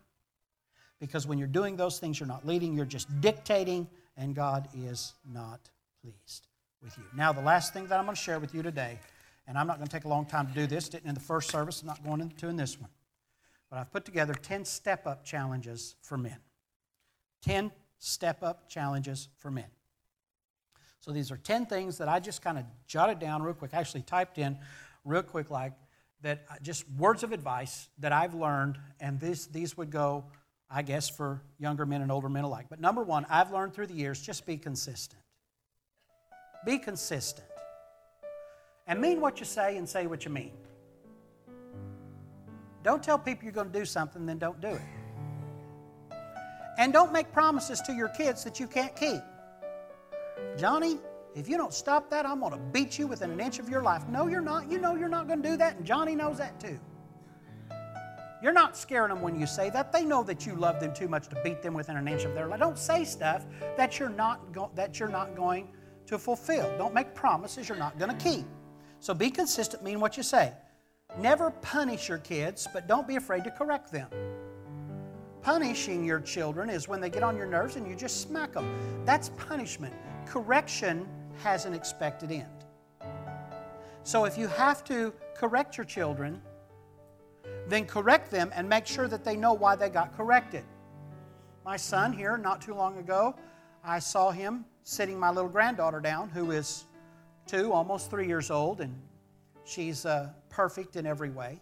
Because 1.01 1.27
when 1.27 1.39
you're 1.39 1.49
doing 1.49 1.77
those 1.77 1.99
things, 1.99 2.21
you're 2.21 2.27
not 2.27 2.47
leading, 2.47 2.75
you're 2.75 2.85
just 2.85 3.21
dictating, 3.21 3.89
and 4.17 4.35
God 4.35 4.69
is 4.75 5.15
not 5.33 5.61
pleased 6.03 6.47
with 6.83 6.97
you. 6.97 7.05
Now, 7.15 7.33
the 7.33 7.43
last 7.43 7.73
thing 7.73 7.87
that 7.89 7.99
I'm 7.99 8.05
going 8.05 8.17
to 8.17 8.21
share 8.21 8.39
with 8.39 8.55
you 8.55 8.63
today 8.63 8.99
and 9.51 9.59
I'm 9.59 9.67
not 9.67 9.79
going 9.79 9.89
to 9.89 9.93
take 9.93 10.05
a 10.05 10.09
long 10.09 10.27
time 10.27 10.47
to 10.47 10.53
do 10.53 10.69
this. 10.69 10.89
Didn't 10.89 11.09
in 11.09 11.15
the 11.15 11.21
first 11.21 11.51
service, 11.51 11.81
I'm 11.83 11.89
not 11.89 12.05
going 12.05 12.21
into 12.21 12.47
in 12.47 12.57
this 12.57 12.81
one. 12.81 12.89
But 13.71 13.79
I've 13.79 13.93
put 13.93 14.05
together 14.05 14.35
10 14.35 14.65
step 14.65 15.07
up 15.07 15.25
challenges 15.25 15.95
for 16.03 16.19
men. 16.19 16.39
10 17.43 17.71
step 17.99 18.43
up 18.43 18.69
challenges 18.69 19.29
for 19.39 19.51
men. 19.51 19.67
So 21.01 21.13
these 21.13 21.31
are 21.31 21.37
10 21.37 21.67
things 21.67 21.99
that 21.99 22.09
I 22.09 22.21
just 22.21 22.43
kind 22.43 22.59
of 22.59 22.65
jotted 22.87 23.19
down 23.19 23.43
real 23.43 23.55
quick, 23.55 23.73
actually 23.73 24.03
typed 24.03 24.37
in 24.39 24.59
real 25.05 25.23
quick, 25.23 25.51
like 25.51 25.73
that 26.23 26.45
uh, 26.51 26.55
just 26.61 26.85
words 26.99 27.23
of 27.23 27.33
advice 27.33 27.89
that 27.99 28.13
I've 28.13 28.35
learned, 28.35 28.79
and 29.01 29.19
this, 29.19 29.47
these 29.47 29.77
would 29.79 29.91
go, 29.91 30.25
I 30.71 30.83
guess, 30.83 31.09
for 31.09 31.41
younger 31.59 31.87
men 31.87 32.03
and 32.03 32.13
older 32.13 32.29
men 32.29 32.45
alike. 32.45 32.67
But 32.69 32.81
number 32.81 33.03
one, 33.03 33.25
I've 33.31 33.51
learned 33.51 33.73
through 33.73 33.87
the 33.87 33.95
years 33.95 34.21
just 34.21 34.45
be 34.45 34.59
consistent. 34.59 35.23
Be 36.67 36.79
consistent. 36.79 37.47
And 38.87 39.01
mean 39.01 39.21
what 39.21 39.41
you 39.41 39.47
say 39.47 39.79
and 39.79 39.89
say 39.89 40.07
what 40.07 40.25
you 40.25 40.31
mean. 40.31 40.53
Don't 42.83 43.03
tell 43.03 43.19
people 43.19 43.45
you're 43.45 43.53
going 43.53 43.71
to 43.71 43.79
do 43.79 43.85
something, 43.85 44.27
then 44.27 44.39
don't 44.39 44.61
do 44.61 44.69
it. 44.69 44.83
And 46.79 46.93
don't 46.93 47.13
make 47.13 47.31
promises 47.33 47.81
to 47.83 47.93
your 47.93 48.09
kids 48.09 48.43
that 48.45 48.59
you 48.59 48.67
can't 48.67 48.97
keep. 48.97 49.21
Johnny, 50.57 50.99
if 51.35 51.49
you 51.49 51.57
don't 51.57 51.75
stop 51.75 52.09
that, 52.11 52.25
I'm 52.27 52.41
going 52.41 52.53
to 52.53 52.59
beat 52.59 52.99
you 52.99 53.07
within 53.07 53.31
an 53.31 53.41
inch 53.41 53.59
of 53.59 53.69
your 53.69 53.83
life. 53.83 54.09
No, 54.09 54.27
you're 54.27 54.41
not. 54.41 54.71
You 54.71 54.79
know 54.79 54.95
you're 54.95 55.09
not 55.09 55.27
going 55.27 55.43
to 55.43 55.49
do 55.49 55.57
that, 55.59 55.77
and 55.77 55.85
Johnny 55.85 56.15
knows 56.15 56.39
that 56.39 56.59
too. 56.59 56.81
You're 58.43 58.55
not 58.55 58.77
scaring 58.77 59.11
them 59.11 59.21
when 59.21 59.39
you 59.39 59.47
say 59.47 59.69
that. 59.71 59.93
They 59.93 60.05
know 60.05 60.23
that 60.23 60.47
you 60.47 60.55
love 60.55 60.81
them 60.81 60.95
too 60.95 61.09
much 61.09 61.29
to 61.29 61.41
beat 61.45 61.61
them 61.61 61.75
within 61.75 61.97
an 61.97 62.09
inch 62.09 62.25
of 62.25 62.35
their 62.35 62.49
life. 62.49 62.59
Don't 62.59 62.79
say 62.79 63.05
stuff 63.05 63.45
that 63.77 63.99
you're 63.99 64.09
not, 64.09 64.53
go- 64.53 64.71
that 64.75 64.99
you're 64.99 65.11
not 65.11 65.37
going 65.37 65.69
to 66.07 66.19
fulfill. 66.19 66.77
Don't 66.79 66.95
make 66.95 67.15
promises 67.15 67.69
you're 67.69 67.77
not 67.77 67.99
going 67.99 68.17
to 68.17 68.25
keep. 68.25 68.47
So 68.99 69.13
be 69.13 69.31
consistent, 69.31 69.83
mean 69.83 70.01
what 70.01 70.17
you 70.17 70.23
say. 70.23 70.55
Never 71.19 71.51
punish 71.63 72.09
your 72.09 72.19
kids, 72.19 72.67
but 72.73 72.87
don't 72.87 73.07
be 73.07 73.17
afraid 73.17 73.45
to 73.45 73.51
correct 73.51 73.91
them. 73.93 74.09
Punishing 75.43 76.05
your 76.05 76.21
children 76.21 76.69
is 76.69 76.87
when 76.87 77.01
they 77.01 77.11
get 77.11 77.23
on 77.23 77.37
your 77.37 77.47
nerves 77.47 77.77
and 77.77 77.89
you 77.89 77.95
just 77.95 78.21
smack 78.21 78.53
them. 78.53 79.05
That's 79.05 79.31
punishment. 79.31 79.95
Correction 80.27 81.09
has 81.43 81.65
an 81.65 81.75
expected 81.75 82.31
end. 82.31 82.47
So 84.03 84.25
if 84.25 84.37
you 84.37 84.49
have 84.49 84.85
to 84.85 85.13
correct 85.35 85.77
your 85.77 85.85
children, 85.85 86.41
then 87.69 87.87
correct 87.87 88.31
them 88.31 88.51
and 88.55 88.69
make 88.69 88.87
sure 88.87 89.09
that 89.09 89.25
they 89.25 89.37
know 89.37 89.53
why 89.53 89.77
they 89.77 89.89
got 89.89 90.17
corrected. 90.17 90.65
My 91.65 91.77
son 91.77 92.13
here, 92.13 92.37
not 92.37 92.61
too 92.61 92.75
long 92.75 92.99
ago, 92.99 93.35
I 93.85 93.99
saw 93.99 94.31
him 94.31 94.65
sitting 94.83 95.19
my 95.19 95.31
little 95.31 95.51
granddaughter 95.51 96.01
down, 96.01 96.29
who 96.29 96.51
is 96.51 96.85
two, 97.47 97.73
almost 97.73 98.11
three 98.11 98.27
years 98.27 98.51
old, 98.51 98.81
and 98.81 98.95
she's 99.71 100.05
uh, 100.05 100.31
perfect 100.49 100.97
in 100.97 101.07
every 101.07 101.31
way. 101.31 101.61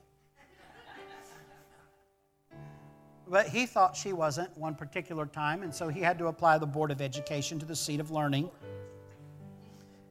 But 3.31 3.47
he 3.47 3.67
thought 3.67 3.95
she 3.95 4.15
wasn't 4.15 4.57
one 4.57 4.75
particular 4.75 5.27
time, 5.27 5.63
and 5.63 5.75
so 5.75 5.89
he 5.89 6.01
had 6.01 6.19
to 6.19 6.29
apply 6.29 6.57
the 6.57 6.67
Board 6.67 6.91
of 6.91 7.03
Education 7.03 7.59
to 7.59 7.67
the 7.67 7.77
seat 7.77 8.01
of 8.01 8.11
learning. 8.11 8.51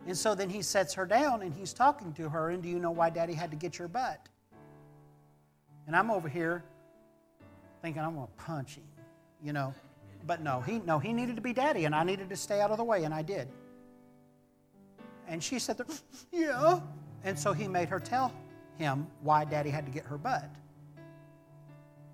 And 0.05 0.15
so 0.15 0.35
then 0.35 0.51
he 0.51 0.61
sets 0.61 0.93
her 0.93 1.05
down 1.05 1.41
and 1.41 1.53
he's 1.53 1.73
talking 1.73 2.13
to 2.13 2.29
her, 2.29 2.51
and 2.51 2.61
do 2.61 2.69
you 2.69 2.79
know 2.79 2.91
why 2.91 3.09
daddy 3.09 3.33
had 3.33 3.49
to 3.49 3.57
get 3.57 3.79
your 3.79 3.87
butt? 3.87 4.29
And 5.87 5.95
I'm 5.95 6.11
over 6.11 6.29
here 6.29 6.63
thinking 7.81 8.03
I'm 8.03 8.13
going 8.13 8.27
to 8.27 8.43
punch 8.43 8.75
him, 8.75 8.83
you 9.43 9.51
know. 9.51 9.73
But 10.27 10.41
no, 10.41 10.61
he 10.61 10.79
no, 10.79 10.99
he 10.99 11.11
needed 11.11 11.37
to 11.37 11.41
be 11.41 11.53
daddy, 11.53 11.85
and 11.85 11.95
I 11.95 12.03
needed 12.03 12.29
to 12.29 12.35
stay 12.35 12.61
out 12.61 12.69
of 12.69 12.77
the 12.77 12.83
way, 12.83 13.03
and 13.03 13.13
I 13.13 13.21
did. 13.21 13.47
And 15.27 15.43
she 15.43 15.57
said, 15.57 15.81
Yeah. 16.31 16.81
And 17.23 17.37
so 17.37 17.53
he 17.53 17.67
made 17.67 17.89
her 17.89 17.99
tell 17.99 18.33
him 18.77 19.07
why 19.21 19.45
daddy 19.45 19.69
had 19.69 19.85
to 19.85 19.91
get 19.91 20.05
her 20.05 20.17
butt. 20.17 20.49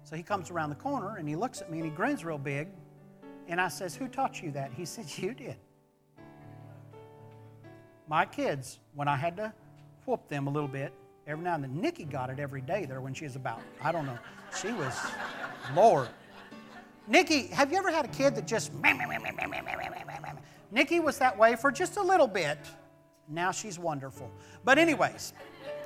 So 0.04 0.16
he 0.16 0.24
comes 0.24 0.51
around 0.51 0.70
the 0.70 0.76
corner 0.76 1.18
and 1.18 1.28
he 1.28 1.36
looks 1.36 1.62
at 1.62 1.72
me 1.72 1.80
and 1.80 1.86
he 1.86 1.91
grins 1.91 2.26
real 2.26 2.38
big. 2.38 2.68
And 3.47 3.60
I 3.60 3.68
says, 3.68 3.95
Who 3.95 4.08
taught 4.08 4.41
you 4.41 4.51
that? 4.51 4.72
He 4.74 4.86
said, 4.86 5.06
You 5.18 5.34
did. 5.34 5.56
My 8.08 8.26
kids, 8.26 8.80
when 8.95 9.08
I 9.08 9.16
had 9.16 9.38
to 9.38 9.54
whoop 10.06 10.28
them 10.28 10.47
a 10.47 10.49
little 10.49 10.68
bit, 10.68 10.93
every 11.26 11.43
now 11.43 11.56
and 11.56 11.64
then, 11.64 11.80
Nikki 11.80 12.04
got 12.04 12.30
it 12.30 12.39
every 12.39 12.62
day 12.62 12.86
there 12.86 13.01
when 13.01 13.14
she 13.14 13.24
was 13.24 13.36
about, 13.36 13.62
I 13.82 13.91
don't 13.91 14.06
know, 14.06 14.20
she 14.60 14.72
was, 14.72 14.93
Lord. 15.76 16.10
Nikki, 17.08 17.47
have 17.47 17.72
you 17.72 17.78
ever 17.78 17.91
had 17.91 18.06
a 18.06 18.10
kid 18.10 18.36
that 18.36 18.47
just, 18.47 18.72
Nikki 20.72 20.99
was 20.99 21.18
that 21.20 21.38
way 21.38 21.56
for 21.56 21.72
just 21.72 21.97
a 21.97 22.01
little 22.01 22.28
bit. 22.28 22.58
Now 23.28 23.51
she's 23.51 23.80
wonderful. 23.80 24.32
But, 24.63 24.78
anyways, 24.78 25.34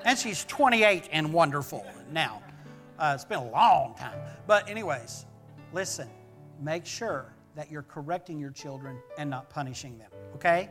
and 0.05 0.17
she's 0.17 0.45
28 0.45 1.09
and 1.11 1.31
wonderful 1.33 1.85
now. 2.11 2.41
Uh, 2.97 3.13
it's 3.15 3.25
been 3.25 3.39
a 3.39 3.49
long 3.51 3.95
time. 3.95 4.19
But, 4.47 4.69
anyways, 4.69 5.25
listen, 5.73 6.09
make 6.61 6.85
sure 6.85 7.33
that 7.55 7.71
you're 7.71 7.83
correcting 7.83 8.39
your 8.39 8.51
children 8.51 8.97
and 9.17 9.29
not 9.29 9.49
punishing 9.49 9.97
them, 9.97 10.11
okay? 10.35 10.69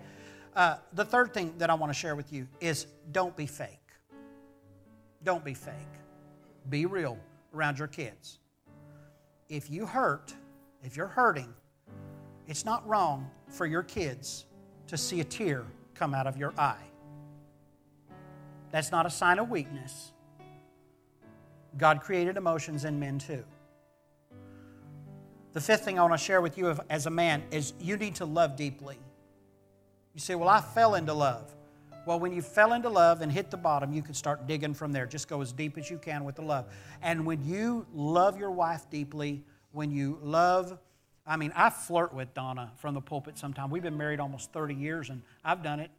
Uh, 0.55 0.77
the 0.95 1.05
third 1.05 1.35
thing 1.35 1.53
that 1.59 1.69
I 1.69 1.75
want 1.75 1.93
to 1.93 1.99
share 1.99 2.17
with 2.17 2.33
you 2.33 2.49
is 2.61 2.87
don't 3.13 3.37
be 3.37 3.47
fake. 3.47 3.79
Don't 5.23 5.45
be 5.45 5.55
fake. 5.55 5.75
Be 6.71 6.87
real 6.87 7.19
around 7.55 7.79
your 7.79 7.89
kids. 7.89 8.39
If 9.49 9.71
you 9.71 9.87
hurt, 9.87 10.35
if 10.83 10.97
you're 10.97 11.07
hurting, 11.07 11.53
it's 12.47 12.65
not 12.65 12.87
wrong 12.89 13.31
for 13.49 13.67
your 13.67 13.83
kids 13.83 14.47
to 14.87 14.97
see 14.97 15.21
a 15.21 15.25
tear 15.25 15.65
come 15.99 16.15
out 16.15 16.27
of 16.27 16.37
your 16.37 16.53
eye. 16.59 16.85
That's 18.71 18.91
not 18.91 19.07
a 19.07 19.11
sign 19.11 19.39
of 19.39 19.51
weakness. 19.51 20.13
God 21.79 22.01
created 22.01 22.37
emotions 22.37 22.85
in 22.85 22.99
men 22.99 23.19
too. 23.19 23.45
The 25.53 25.61
fifth 25.61 25.85
thing 25.85 25.99
I 25.99 26.03
want 26.03 26.15
to 26.15 26.19
share 26.19 26.41
with 26.41 26.59
you 26.59 26.77
as 26.91 27.07
a 27.07 27.11
man 27.11 27.43
is 27.51 27.73
you 27.81 27.97
need 27.97 28.17
to 28.17 28.25
love 28.27 28.57
deeply. 28.57 28.99
You 30.15 30.21
say, 30.21 30.35
Well, 30.35 30.49
I 30.49 30.61
fell 30.61 30.95
into 30.95 31.13
love. 31.13 31.55
Well, 32.07 32.21
when 32.21 32.33
you 32.33 32.41
fell 32.41 32.73
into 32.73 32.89
love 32.89 33.21
and 33.21 33.33
hit 33.33 33.51
the 33.51 33.57
bottom, 33.57 33.93
you 33.93 34.01
can 34.01 34.15
start 34.15 34.47
digging 34.47 34.75
from 34.75 34.93
there. 34.93 35.07
Just 35.07 35.29
go 35.29 35.41
as 35.41 35.53
deep 35.53 35.77
as 35.77 35.91
you 35.91 35.99
can 35.99 36.25
with 36.25 36.37
the 36.37 36.43
love. 36.43 36.67
And 37.03 37.27
when 37.27 37.45
you 37.45 37.85
love 37.93 38.39
your 38.39 38.53
wife 38.53 38.89
deeply, 38.91 39.45
when 39.73 39.91
you 39.91 40.19
love, 40.23 40.79
I 41.27 41.37
mean, 41.37 41.53
I 41.57 41.71
flirt 41.71 42.15
with 42.15 42.33
Donna 42.35 42.71
from 42.77 42.95
the 42.95 43.01
pulpit 43.01 43.37
sometimes. 43.37 43.73
We've 43.73 43.83
been 43.83 43.97
married 43.97 44.21
almost 44.21 44.53
30 44.53 44.75
years, 44.75 45.11
and 45.11 45.23
I've 45.45 45.63
done 45.63 45.81
it 45.81 45.91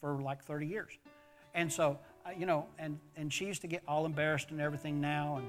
for 0.00 0.22
like 0.22 0.44
30 0.44 0.66
years. 0.66 0.96
And 1.54 1.72
so, 1.72 1.98
uh, 2.24 2.30
you 2.38 2.46
know, 2.46 2.66
and, 2.78 2.98
and 3.16 3.32
she 3.32 3.46
used 3.46 3.62
to 3.62 3.66
get 3.66 3.82
all 3.88 4.06
embarrassed 4.06 4.50
and 4.50 4.60
everything 4.60 5.00
now, 5.00 5.38
and, 5.38 5.48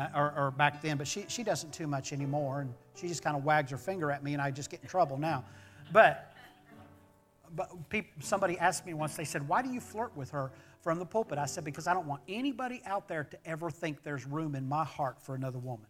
uh, 0.00 0.18
or, 0.18 0.34
or 0.36 0.50
back 0.50 0.82
then, 0.82 0.96
but 0.96 1.06
she, 1.06 1.24
she 1.28 1.44
doesn't 1.44 1.72
too 1.72 1.86
much 1.86 2.12
anymore. 2.12 2.62
And 2.62 2.74
she 2.96 3.06
just 3.06 3.22
kind 3.22 3.36
of 3.36 3.44
wags 3.44 3.70
her 3.70 3.78
finger 3.78 4.10
at 4.10 4.24
me, 4.24 4.32
and 4.32 4.42
I 4.42 4.50
just 4.50 4.70
get 4.70 4.80
in 4.82 4.88
trouble 4.88 5.18
now. 5.18 5.44
But, 5.92 6.34
but 7.54 7.70
somebody 8.20 8.58
asked 8.58 8.84
me 8.84 8.94
once, 8.94 9.14
they 9.14 9.24
said, 9.24 9.46
Why 9.46 9.62
do 9.62 9.68
you 9.68 9.80
flirt 9.80 10.16
with 10.16 10.30
her 10.30 10.50
from 10.80 10.98
the 10.98 11.06
pulpit? 11.06 11.38
I 11.38 11.46
said, 11.46 11.64
Because 11.64 11.86
I 11.86 11.94
don't 11.94 12.06
want 12.06 12.22
anybody 12.26 12.82
out 12.86 13.06
there 13.06 13.22
to 13.22 13.38
ever 13.46 13.70
think 13.70 14.02
there's 14.02 14.26
room 14.26 14.56
in 14.56 14.68
my 14.68 14.84
heart 14.84 15.22
for 15.22 15.36
another 15.36 15.60
woman. 15.60 15.86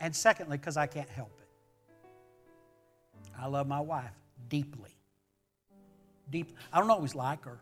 And 0.00 0.14
secondly, 0.14 0.56
because 0.56 0.76
I 0.76 0.86
can't 0.86 1.08
help 1.08 1.32
it. 1.40 1.48
I 3.38 3.46
love 3.46 3.66
my 3.66 3.80
wife 3.80 4.12
deeply 4.48 4.94
deep. 6.30 6.56
I 6.72 6.80
don't 6.80 6.90
always 6.90 7.14
like 7.14 7.44
her. 7.44 7.58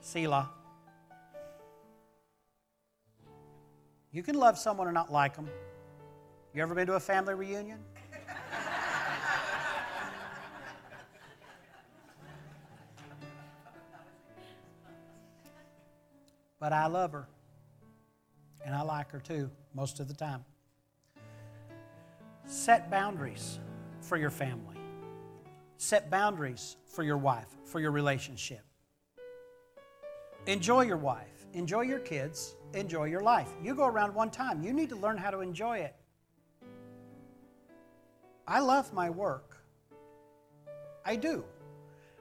Selah. 0.00 0.48
You 4.10 4.22
can 4.22 4.34
love 4.36 4.58
someone 4.58 4.86
and 4.86 4.94
not 4.94 5.12
like 5.12 5.36
them. 5.36 5.48
You 6.54 6.62
ever 6.62 6.74
been 6.74 6.86
to 6.86 6.94
a 6.94 7.00
family 7.00 7.34
reunion? 7.34 7.78
But 16.60 16.72
I 16.72 16.86
love 16.86 17.12
her. 17.12 17.28
And 18.64 18.74
I 18.74 18.82
like 18.82 19.10
her 19.12 19.20
too, 19.20 19.50
most 19.74 20.00
of 20.00 20.08
the 20.08 20.14
time. 20.14 20.44
Set 22.44 22.90
boundaries 22.90 23.60
for 24.00 24.16
your 24.16 24.30
family. 24.30 24.76
Set 25.76 26.10
boundaries 26.10 26.76
for 26.86 27.02
your 27.02 27.16
wife, 27.16 27.48
for 27.64 27.80
your 27.80 27.92
relationship. 27.92 28.64
Enjoy 30.46 30.82
your 30.82 30.96
wife, 30.96 31.46
enjoy 31.52 31.82
your 31.82 31.98
kids, 31.98 32.56
enjoy 32.74 33.04
your 33.04 33.20
life. 33.20 33.48
You 33.62 33.74
go 33.74 33.86
around 33.86 34.14
one 34.14 34.30
time, 34.30 34.62
you 34.62 34.72
need 34.72 34.88
to 34.88 34.96
learn 34.96 35.16
how 35.16 35.30
to 35.30 35.40
enjoy 35.40 35.78
it. 35.78 35.94
I 38.46 38.60
love 38.60 38.92
my 38.94 39.10
work. 39.10 39.58
I 41.04 41.16
do. 41.16 41.44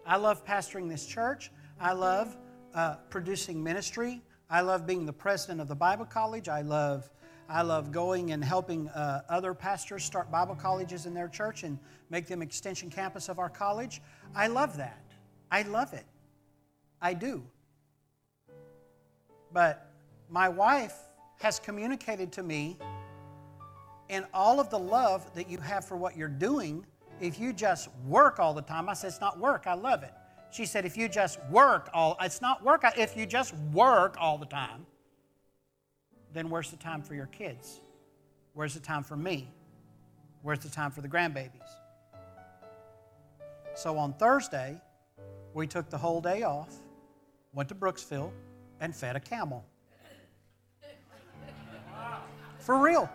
I 0.06 0.18
love 0.18 0.46
pastoring 0.46 0.90
this 0.90 1.06
church. 1.06 1.52
I 1.80 1.94
love 1.94 2.38
uh, 2.74 2.96
producing 3.10 3.64
ministry. 3.64 4.22
I 4.50 4.62
love 4.62 4.88
being 4.88 5.06
the 5.06 5.14
president 5.14 5.60
of 5.60 5.68
the 5.68 5.76
Bible 5.76 6.06
College. 6.06 6.48
I 6.48 6.62
love 6.62 7.10
I 7.50 7.62
love 7.62 7.94
going 7.94 8.32
and 8.32 8.44
helping 8.44 8.90
uh, 8.90 9.22
other 9.30 9.54
pastors 9.54 10.04
start 10.04 10.30
Bible 10.30 10.56
colleges 10.56 11.06
in 11.06 11.14
their 11.14 11.30
church 11.30 11.64
and 11.64 11.80
make 12.10 12.28
them 12.28 12.42
extension 12.42 12.90
campus 12.90 13.30
of 13.30 13.40
our 13.40 13.50
college. 13.50 14.02
I 14.36 14.48
love 14.48 14.76
that. 14.78 15.02
I 15.50 15.62
love 15.62 15.94
it. 15.94 16.06
I 17.02 17.14
do. 17.14 17.42
But 19.54 19.94
my 20.30 20.50
wife 20.50 20.98
has 21.40 21.58
communicated 21.58 22.34
to 22.34 22.44
me 22.44 22.78
in 24.10 24.26
all 24.34 24.60
of 24.60 24.70
the 24.70 24.80
love 24.80 25.34
that 25.34 25.50
you 25.50 25.58
have 25.60 25.86
for 25.86 25.96
what 25.96 26.18
you're 26.18 26.28
doing. 26.28 26.86
If 27.22 27.40
you 27.40 27.54
just 27.54 27.88
work 28.06 28.40
all 28.40 28.54
the 28.54 28.62
time, 28.62 28.90
I 28.90 28.94
said, 28.94 29.08
it's 29.08 29.22
not 29.22 29.40
work, 29.40 29.68
I 29.68 29.74
love 29.74 30.04
it. 30.04 30.14
She 30.52 30.66
said, 30.66 30.86
if 30.86 30.98
you 30.98 31.10
just 31.10 31.44
work 31.50 31.90
all, 31.94 32.18
it's 32.22 32.42
not 32.42 32.64
work, 32.64 32.84
if 32.98 33.16
you 33.18 33.26
just 33.26 33.54
work 33.74 34.16
all 34.20 34.38
the 34.38 34.46
time, 34.46 34.86
then 36.34 36.50
where's 36.50 36.72
the 36.72 36.78
time 36.78 37.02
for 37.02 37.16
your 37.16 37.28
kids? 37.28 37.82
Where's 38.54 38.74
the 38.74 38.80
time 38.80 39.04
for 39.04 39.16
me? 39.16 39.50
Where's 40.42 40.60
the 40.60 40.70
time 40.70 40.92
for 40.92 41.02
the 41.02 41.08
grandbabies? 41.08 41.70
So 43.76 43.98
on 43.98 44.14
Thursday, 44.14 44.82
we 45.54 45.68
took 45.68 45.90
the 45.90 45.98
whole 45.98 46.22
day 46.22 46.44
off, 46.44 46.74
went 47.54 47.70
to 47.70 47.76
Brooksville, 47.76 48.32
and 48.80 48.96
fed 48.96 49.16
a 49.16 49.20
camel. 49.20 49.66
For 52.60 52.78
real. 52.78 53.10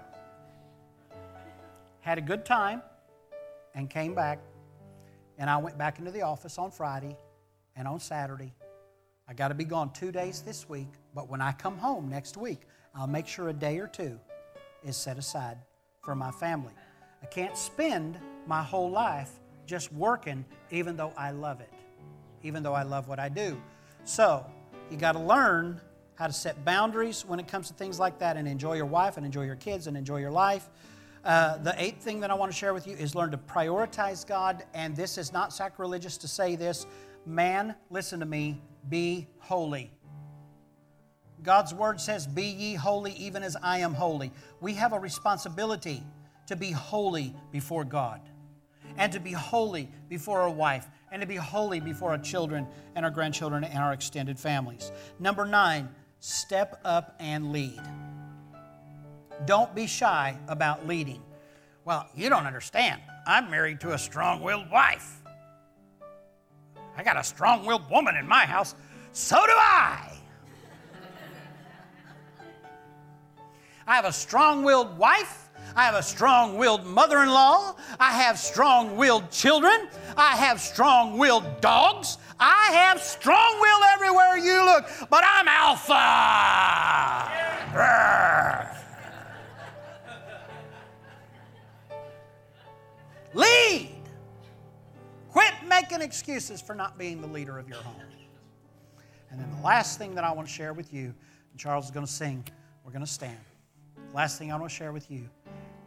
Had 2.01 2.19
a 2.19 2.23
good 2.23 2.45
time 2.45 2.83
and 3.75 3.89
came 3.89 4.15
back. 4.15 4.39
And 5.39 5.49
I 5.49 5.57
went 5.57 5.79
back 5.79 5.99
into 5.99 6.11
the 6.11 6.23
office 6.23 6.59
on 6.59 6.71
Friday 6.71 7.17
and 7.77 7.89
on 7.89 8.01
Saturday. 8.01 8.55
I 9.29 9.35
got 9.35 9.49
to 9.49 9.55
be 9.55 9.65
gone 9.65 9.93
two 9.93 10.13
days 10.13 10.43
this 10.43 10.69
week, 10.69 10.89
but 11.15 11.29
when 11.29 11.41
I 11.41 11.53
come 11.53 11.79
home 11.79 12.09
next 12.09 12.37
week, 12.37 12.63
I'll 12.95 13.07
make 13.07 13.27
sure 13.27 13.49
a 13.49 13.53
day 13.53 13.79
or 13.79 13.87
two 13.87 14.19
is 14.85 14.97
set 14.97 15.19
aside 15.19 15.59
for 16.03 16.15
my 16.15 16.31
family. 16.31 16.73
I 17.23 17.27
can't 17.27 17.57
spend 17.57 18.19
my 18.47 18.63
whole 18.63 18.91
life 18.91 19.31
just 19.67 19.93
working, 19.93 20.45
even 20.71 20.97
though 20.97 21.13
I 21.17 21.31
love 21.31 21.61
it, 21.61 21.73
even 22.43 22.63
though 22.63 22.75
I 22.75 22.83
love 22.83 23.09
what 23.09 23.19
I 23.19 23.29
do. 23.29 23.61
So, 24.05 24.45
you 24.91 24.97
got 24.97 25.13
to 25.13 25.21
learn 25.21 25.81
how 26.17 26.27
to 26.27 26.33
set 26.33 26.65
boundaries 26.65 27.25
when 27.27 27.41
it 27.41 27.49
comes 27.49 27.69
to 27.69 27.75
things 27.75 27.99
like 27.99 28.19
that 28.19 28.37
and 28.37 28.47
enjoy 28.47 28.75
your 28.75 28.87
wife 28.87 29.17
and 29.17 29.25
enjoy 29.25 29.45
your 29.45 29.57
kids 29.57 29.87
and 29.87 29.97
enjoy 29.97 30.19
your 30.19 30.31
life. 30.31 30.69
Uh, 31.25 31.59
the 31.59 31.75
eighth 31.81 32.03
thing 32.03 32.21
that 32.21 32.31
I 32.31 32.35
want 32.35 32.51
to 32.51 32.57
share 32.57 32.75
with 32.75 32.87
you 32.87 32.97
is 32.97 33.15
learn 33.15 33.31
to 33.31 33.39
prioritize 33.39 34.27
God. 34.27 34.65
And 34.75 34.97
this 34.97 35.19
is 35.19 35.33
not 35.33 35.53
sacrilegious 35.53 36.17
to 36.19 36.29
say 36.29 36.57
this. 36.57 36.87
Man, 37.25 37.75
listen 37.91 38.21
to 38.21 38.27
me, 38.27 38.61
be 38.89 39.29
holy. 39.39 39.93
God's 41.43 41.75
word 41.75 42.01
says, 42.01 42.27
Be 42.27 42.45
ye 42.45 42.75
holy 42.75 43.13
even 43.13 43.43
as 43.43 43.57
I 43.63 43.79
am 43.79 43.95
holy. 43.95 44.33
We 44.61 44.75
have 44.75 44.93
a 44.93 44.99
responsibility 44.99 46.03
to 46.47 46.57
be 46.57 46.71
holy 46.71 47.35
before 47.51 47.85
God 47.85 48.21
and 48.97 49.13
to 49.13 49.21
be 49.21 49.33
holy 49.33 49.89
before 50.09 50.41
our 50.41 50.51
wife 50.51 50.87
and 51.11 51.21
to 51.21 51.27
be 51.27 51.37
holy 51.37 51.81
before 51.81 52.11
our 52.11 52.19
children 52.19 52.67
and 52.95 53.05
our 53.05 53.11
grandchildren 53.11 53.65
and 53.65 53.79
our 53.79 53.93
extended 53.93 54.39
families. 54.39 54.93
Number 55.19 55.47
nine, 55.47 55.89
step 56.21 56.81
up 56.85 57.17
and 57.19 57.53
lead. 57.53 57.81
Don't 59.45 59.75
be 59.75 59.87
shy 59.87 60.37
about 60.49 60.87
leading. 60.87 61.23
Well, 61.85 62.07
you 62.15 62.29
don't 62.29 62.47
understand. 62.47 63.01
I'm 63.27 63.51
married 63.51 63.81
to 63.81 63.93
a 63.93 63.99
strong 63.99 64.41
willed 64.43 64.71
wife. 64.71 65.21
I 66.97 67.03
got 67.03 67.17
a 67.17 67.25
strong 67.25 67.67
willed 67.67 67.89
woman 67.91 68.17
in 68.17 68.29
my 68.29 68.45
house. 68.45 68.75
So 69.13 69.37
do 69.37 69.53
I. 69.53 70.13
I 73.87 73.97
have 73.97 74.05
a 74.05 74.13
strong 74.13 74.63
willed 74.63 74.97
wife. 74.97 75.51
I 75.75 75.85
have 75.85 75.95
a 75.95 76.03
strong 76.03 76.57
willed 76.57 76.85
mother 76.85 77.23
in 77.23 77.29
law. 77.29 77.75
I 77.99 78.13
have 78.13 78.39
strong 78.39 78.97
willed 78.97 79.31
children. 79.31 79.89
I 80.17 80.37
have 80.37 80.61
strong 80.61 81.19
willed 81.19 81.61
dogs. 81.61 82.19
I 82.39 82.71
have 82.73 83.01
strong 83.01 83.61
will 83.61 83.85
everywhere 83.95 84.37
you 84.37 84.65
look, 84.65 84.87
but 85.09 85.25
I'm 85.25 85.49
alpha. 85.49 85.93
Lead. 93.35 93.91
Quit 95.29 95.55
making 95.67 96.03
excuses 96.03 96.61
for 96.61 96.75
not 96.75 96.99
being 96.99 97.21
the 97.21 97.27
leader 97.27 97.59
of 97.59 97.69
your 97.69 97.79
home. 97.79 98.03
And 99.31 99.41
then 99.41 99.51
the 99.57 99.63
last 99.65 99.99
thing 99.99 100.15
that 100.15 100.25
I 100.25 100.33
want 100.33 100.47
to 100.47 100.53
share 100.53 100.75
with 100.75 100.93
you, 100.93 101.15
and 101.51 101.59
Charles 101.59 101.87
is 101.87 101.91
going 101.91 102.05
to 102.05 102.13
sing, 102.13 102.45
we're 102.85 102.93
going 102.93 103.05
to 103.05 103.11
stand. 103.11 103.39
Last 104.13 104.39
thing 104.39 104.53
I 104.53 104.57
want 104.57 104.71
to 104.71 104.77
share 104.77 104.93
with 104.93 105.11
you 105.11 105.29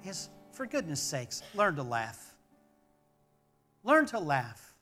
is 0.04 0.30
for 0.52 0.66
goodness 0.66 1.00
sakes, 1.00 1.44
learn 1.54 1.76
to 1.76 1.84
laugh. 1.84 2.34
Learn 3.84 4.08
to 4.08 4.20
laugh. 4.20 4.74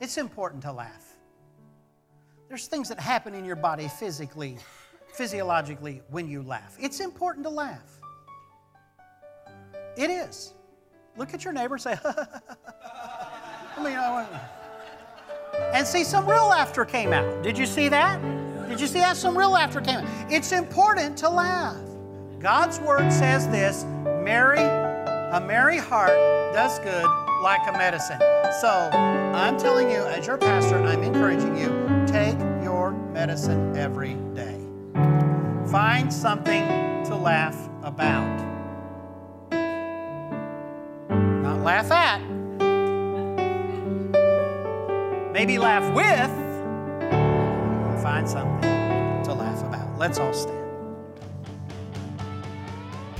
It's 0.00 0.16
important 0.16 0.62
to 0.62 0.72
laugh. 0.72 1.16
There's 2.48 2.66
things 2.66 2.88
that 2.88 2.98
happen 2.98 3.34
in 3.34 3.44
your 3.44 3.56
body 3.56 3.88
physically, 3.88 4.56
physiologically 5.12 6.00
when 6.08 6.28
you 6.28 6.42
laugh. 6.42 6.76
It's 6.80 7.00
important 7.00 7.44
to 7.44 7.50
laugh. 7.50 8.00
It 9.96 10.08
is. 10.08 10.54
Look 11.16 11.34
at 11.34 11.44
your 11.44 11.52
neighbor 11.52 11.78
say, 11.78 11.96
I 12.04 13.82
mean, 13.82 13.96
I 13.96 14.26
and 15.72 15.86
see, 15.86 16.04
some 16.04 16.28
real 16.28 16.46
laughter 16.48 16.84
came 16.84 17.12
out. 17.12 17.42
Did 17.42 17.58
you 17.58 17.66
see 17.66 17.88
that? 17.88 18.20
Did 18.68 18.80
you 18.80 18.86
see 18.86 19.00
that? 19.00 19.16
Some 19.16 19.36
real 19.36 19.50
laughter 19.50 19.80
came 19.80 19.98
out. 19.98 20.32
It's 20.32 20.52
important 20.52 21.16
to 21.18 21.28
laugh. 21.28 21.76
God's 22.38 22.80
word 22.80 23.10
says 23.12 23.48
this 23.48 23.84
merry, 24.22 24.60
a 24.60 25.42
merry 25.46 25.78
heart 25.78 26.10
does 26.54 26.78
good 26.80 27.06
like 27.42 27.60
a 27.68 27.72
medicine. 27.72 28.18
So 28.60 28.90
I'm 28.92 29.58
telling 29.58 29.90
you, 29.90 29.98
as 29.98 30.26
your 30.26 30.38
pastor, 30.38 30.82
I'm 30.82 31.02
encouraging 31.02 31.56
you, 31.56 31.68
take 32.06 32.38
your 32.62 32.92
medicine 32.92 33.76
every 33.76 34.14
day. 34.34 34.60
Find 35.70 36.12
something 36.12 36.64
to 37.04 37.16
laugh 37.16 37.68
about. 37.82 38.53
Laugh 41.64 41.90
at. 41.90 42.20
Maybe 45.32 45.58
laugh 45.58 45.92
with. 45.94 46.30
Find 48.02 48.28
something 48.28 48.60
to 48.60 49.32
laugh 49.32 49.62
about. 49.62 49.98
Let's 49.98 50.18
all 50.18 50.34
stand. 50.34 50.60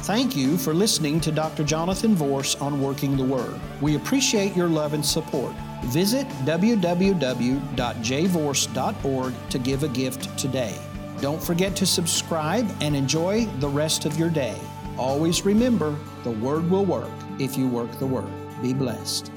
Thank 0.04 0.36
you 0.36 0.58
for 0.58 0.74
listening 0.74 1.18
to 1.20 1.32
Dr. 1.32 1.64
Jonathan 1.64 2.14
Vorse 2.14 2.56
on 2.56 2.82
Working 2.82 3.16
the 3.16 3.24
Word. 3.24 3.58
We 3.80 3.96
appreciate 3.96 4.54
your 4.54 4.68
love 4.68 4.92
and 4.92 5.02
support. 5.04 5.54
Visit 5.86 6.28
www.jvorse.org 6.44 9.34
to 9.50 9.58
give 9.58 9.82
a 9.82 9.88
gift 9.88 10.38
today. 10.38 10.78
Don't 11.22 11.42
forget 11.42 11.74
to 11.76 11.86
subscribe 11.86 12.70
and 12.82 12.94
enjoy 12.94 13.46
the 13.60 13.68
rest 13.68 14.04
of 14.04 14.18
your 14.18 14.28
day. 14.28 14.58
Always 14.98 15.46
remember 15.46 15.96
the 16.22 16.32
Word 16.32 16.70
will 16.70 16.84
work 16.84 17.10
if 17.38 17.56
you 17.56 17.68
work 17.68 17.90
the 17.98 18.06
Word. 18.06 18.30
Be 18.62 18.72
blessed. 18.72 19.33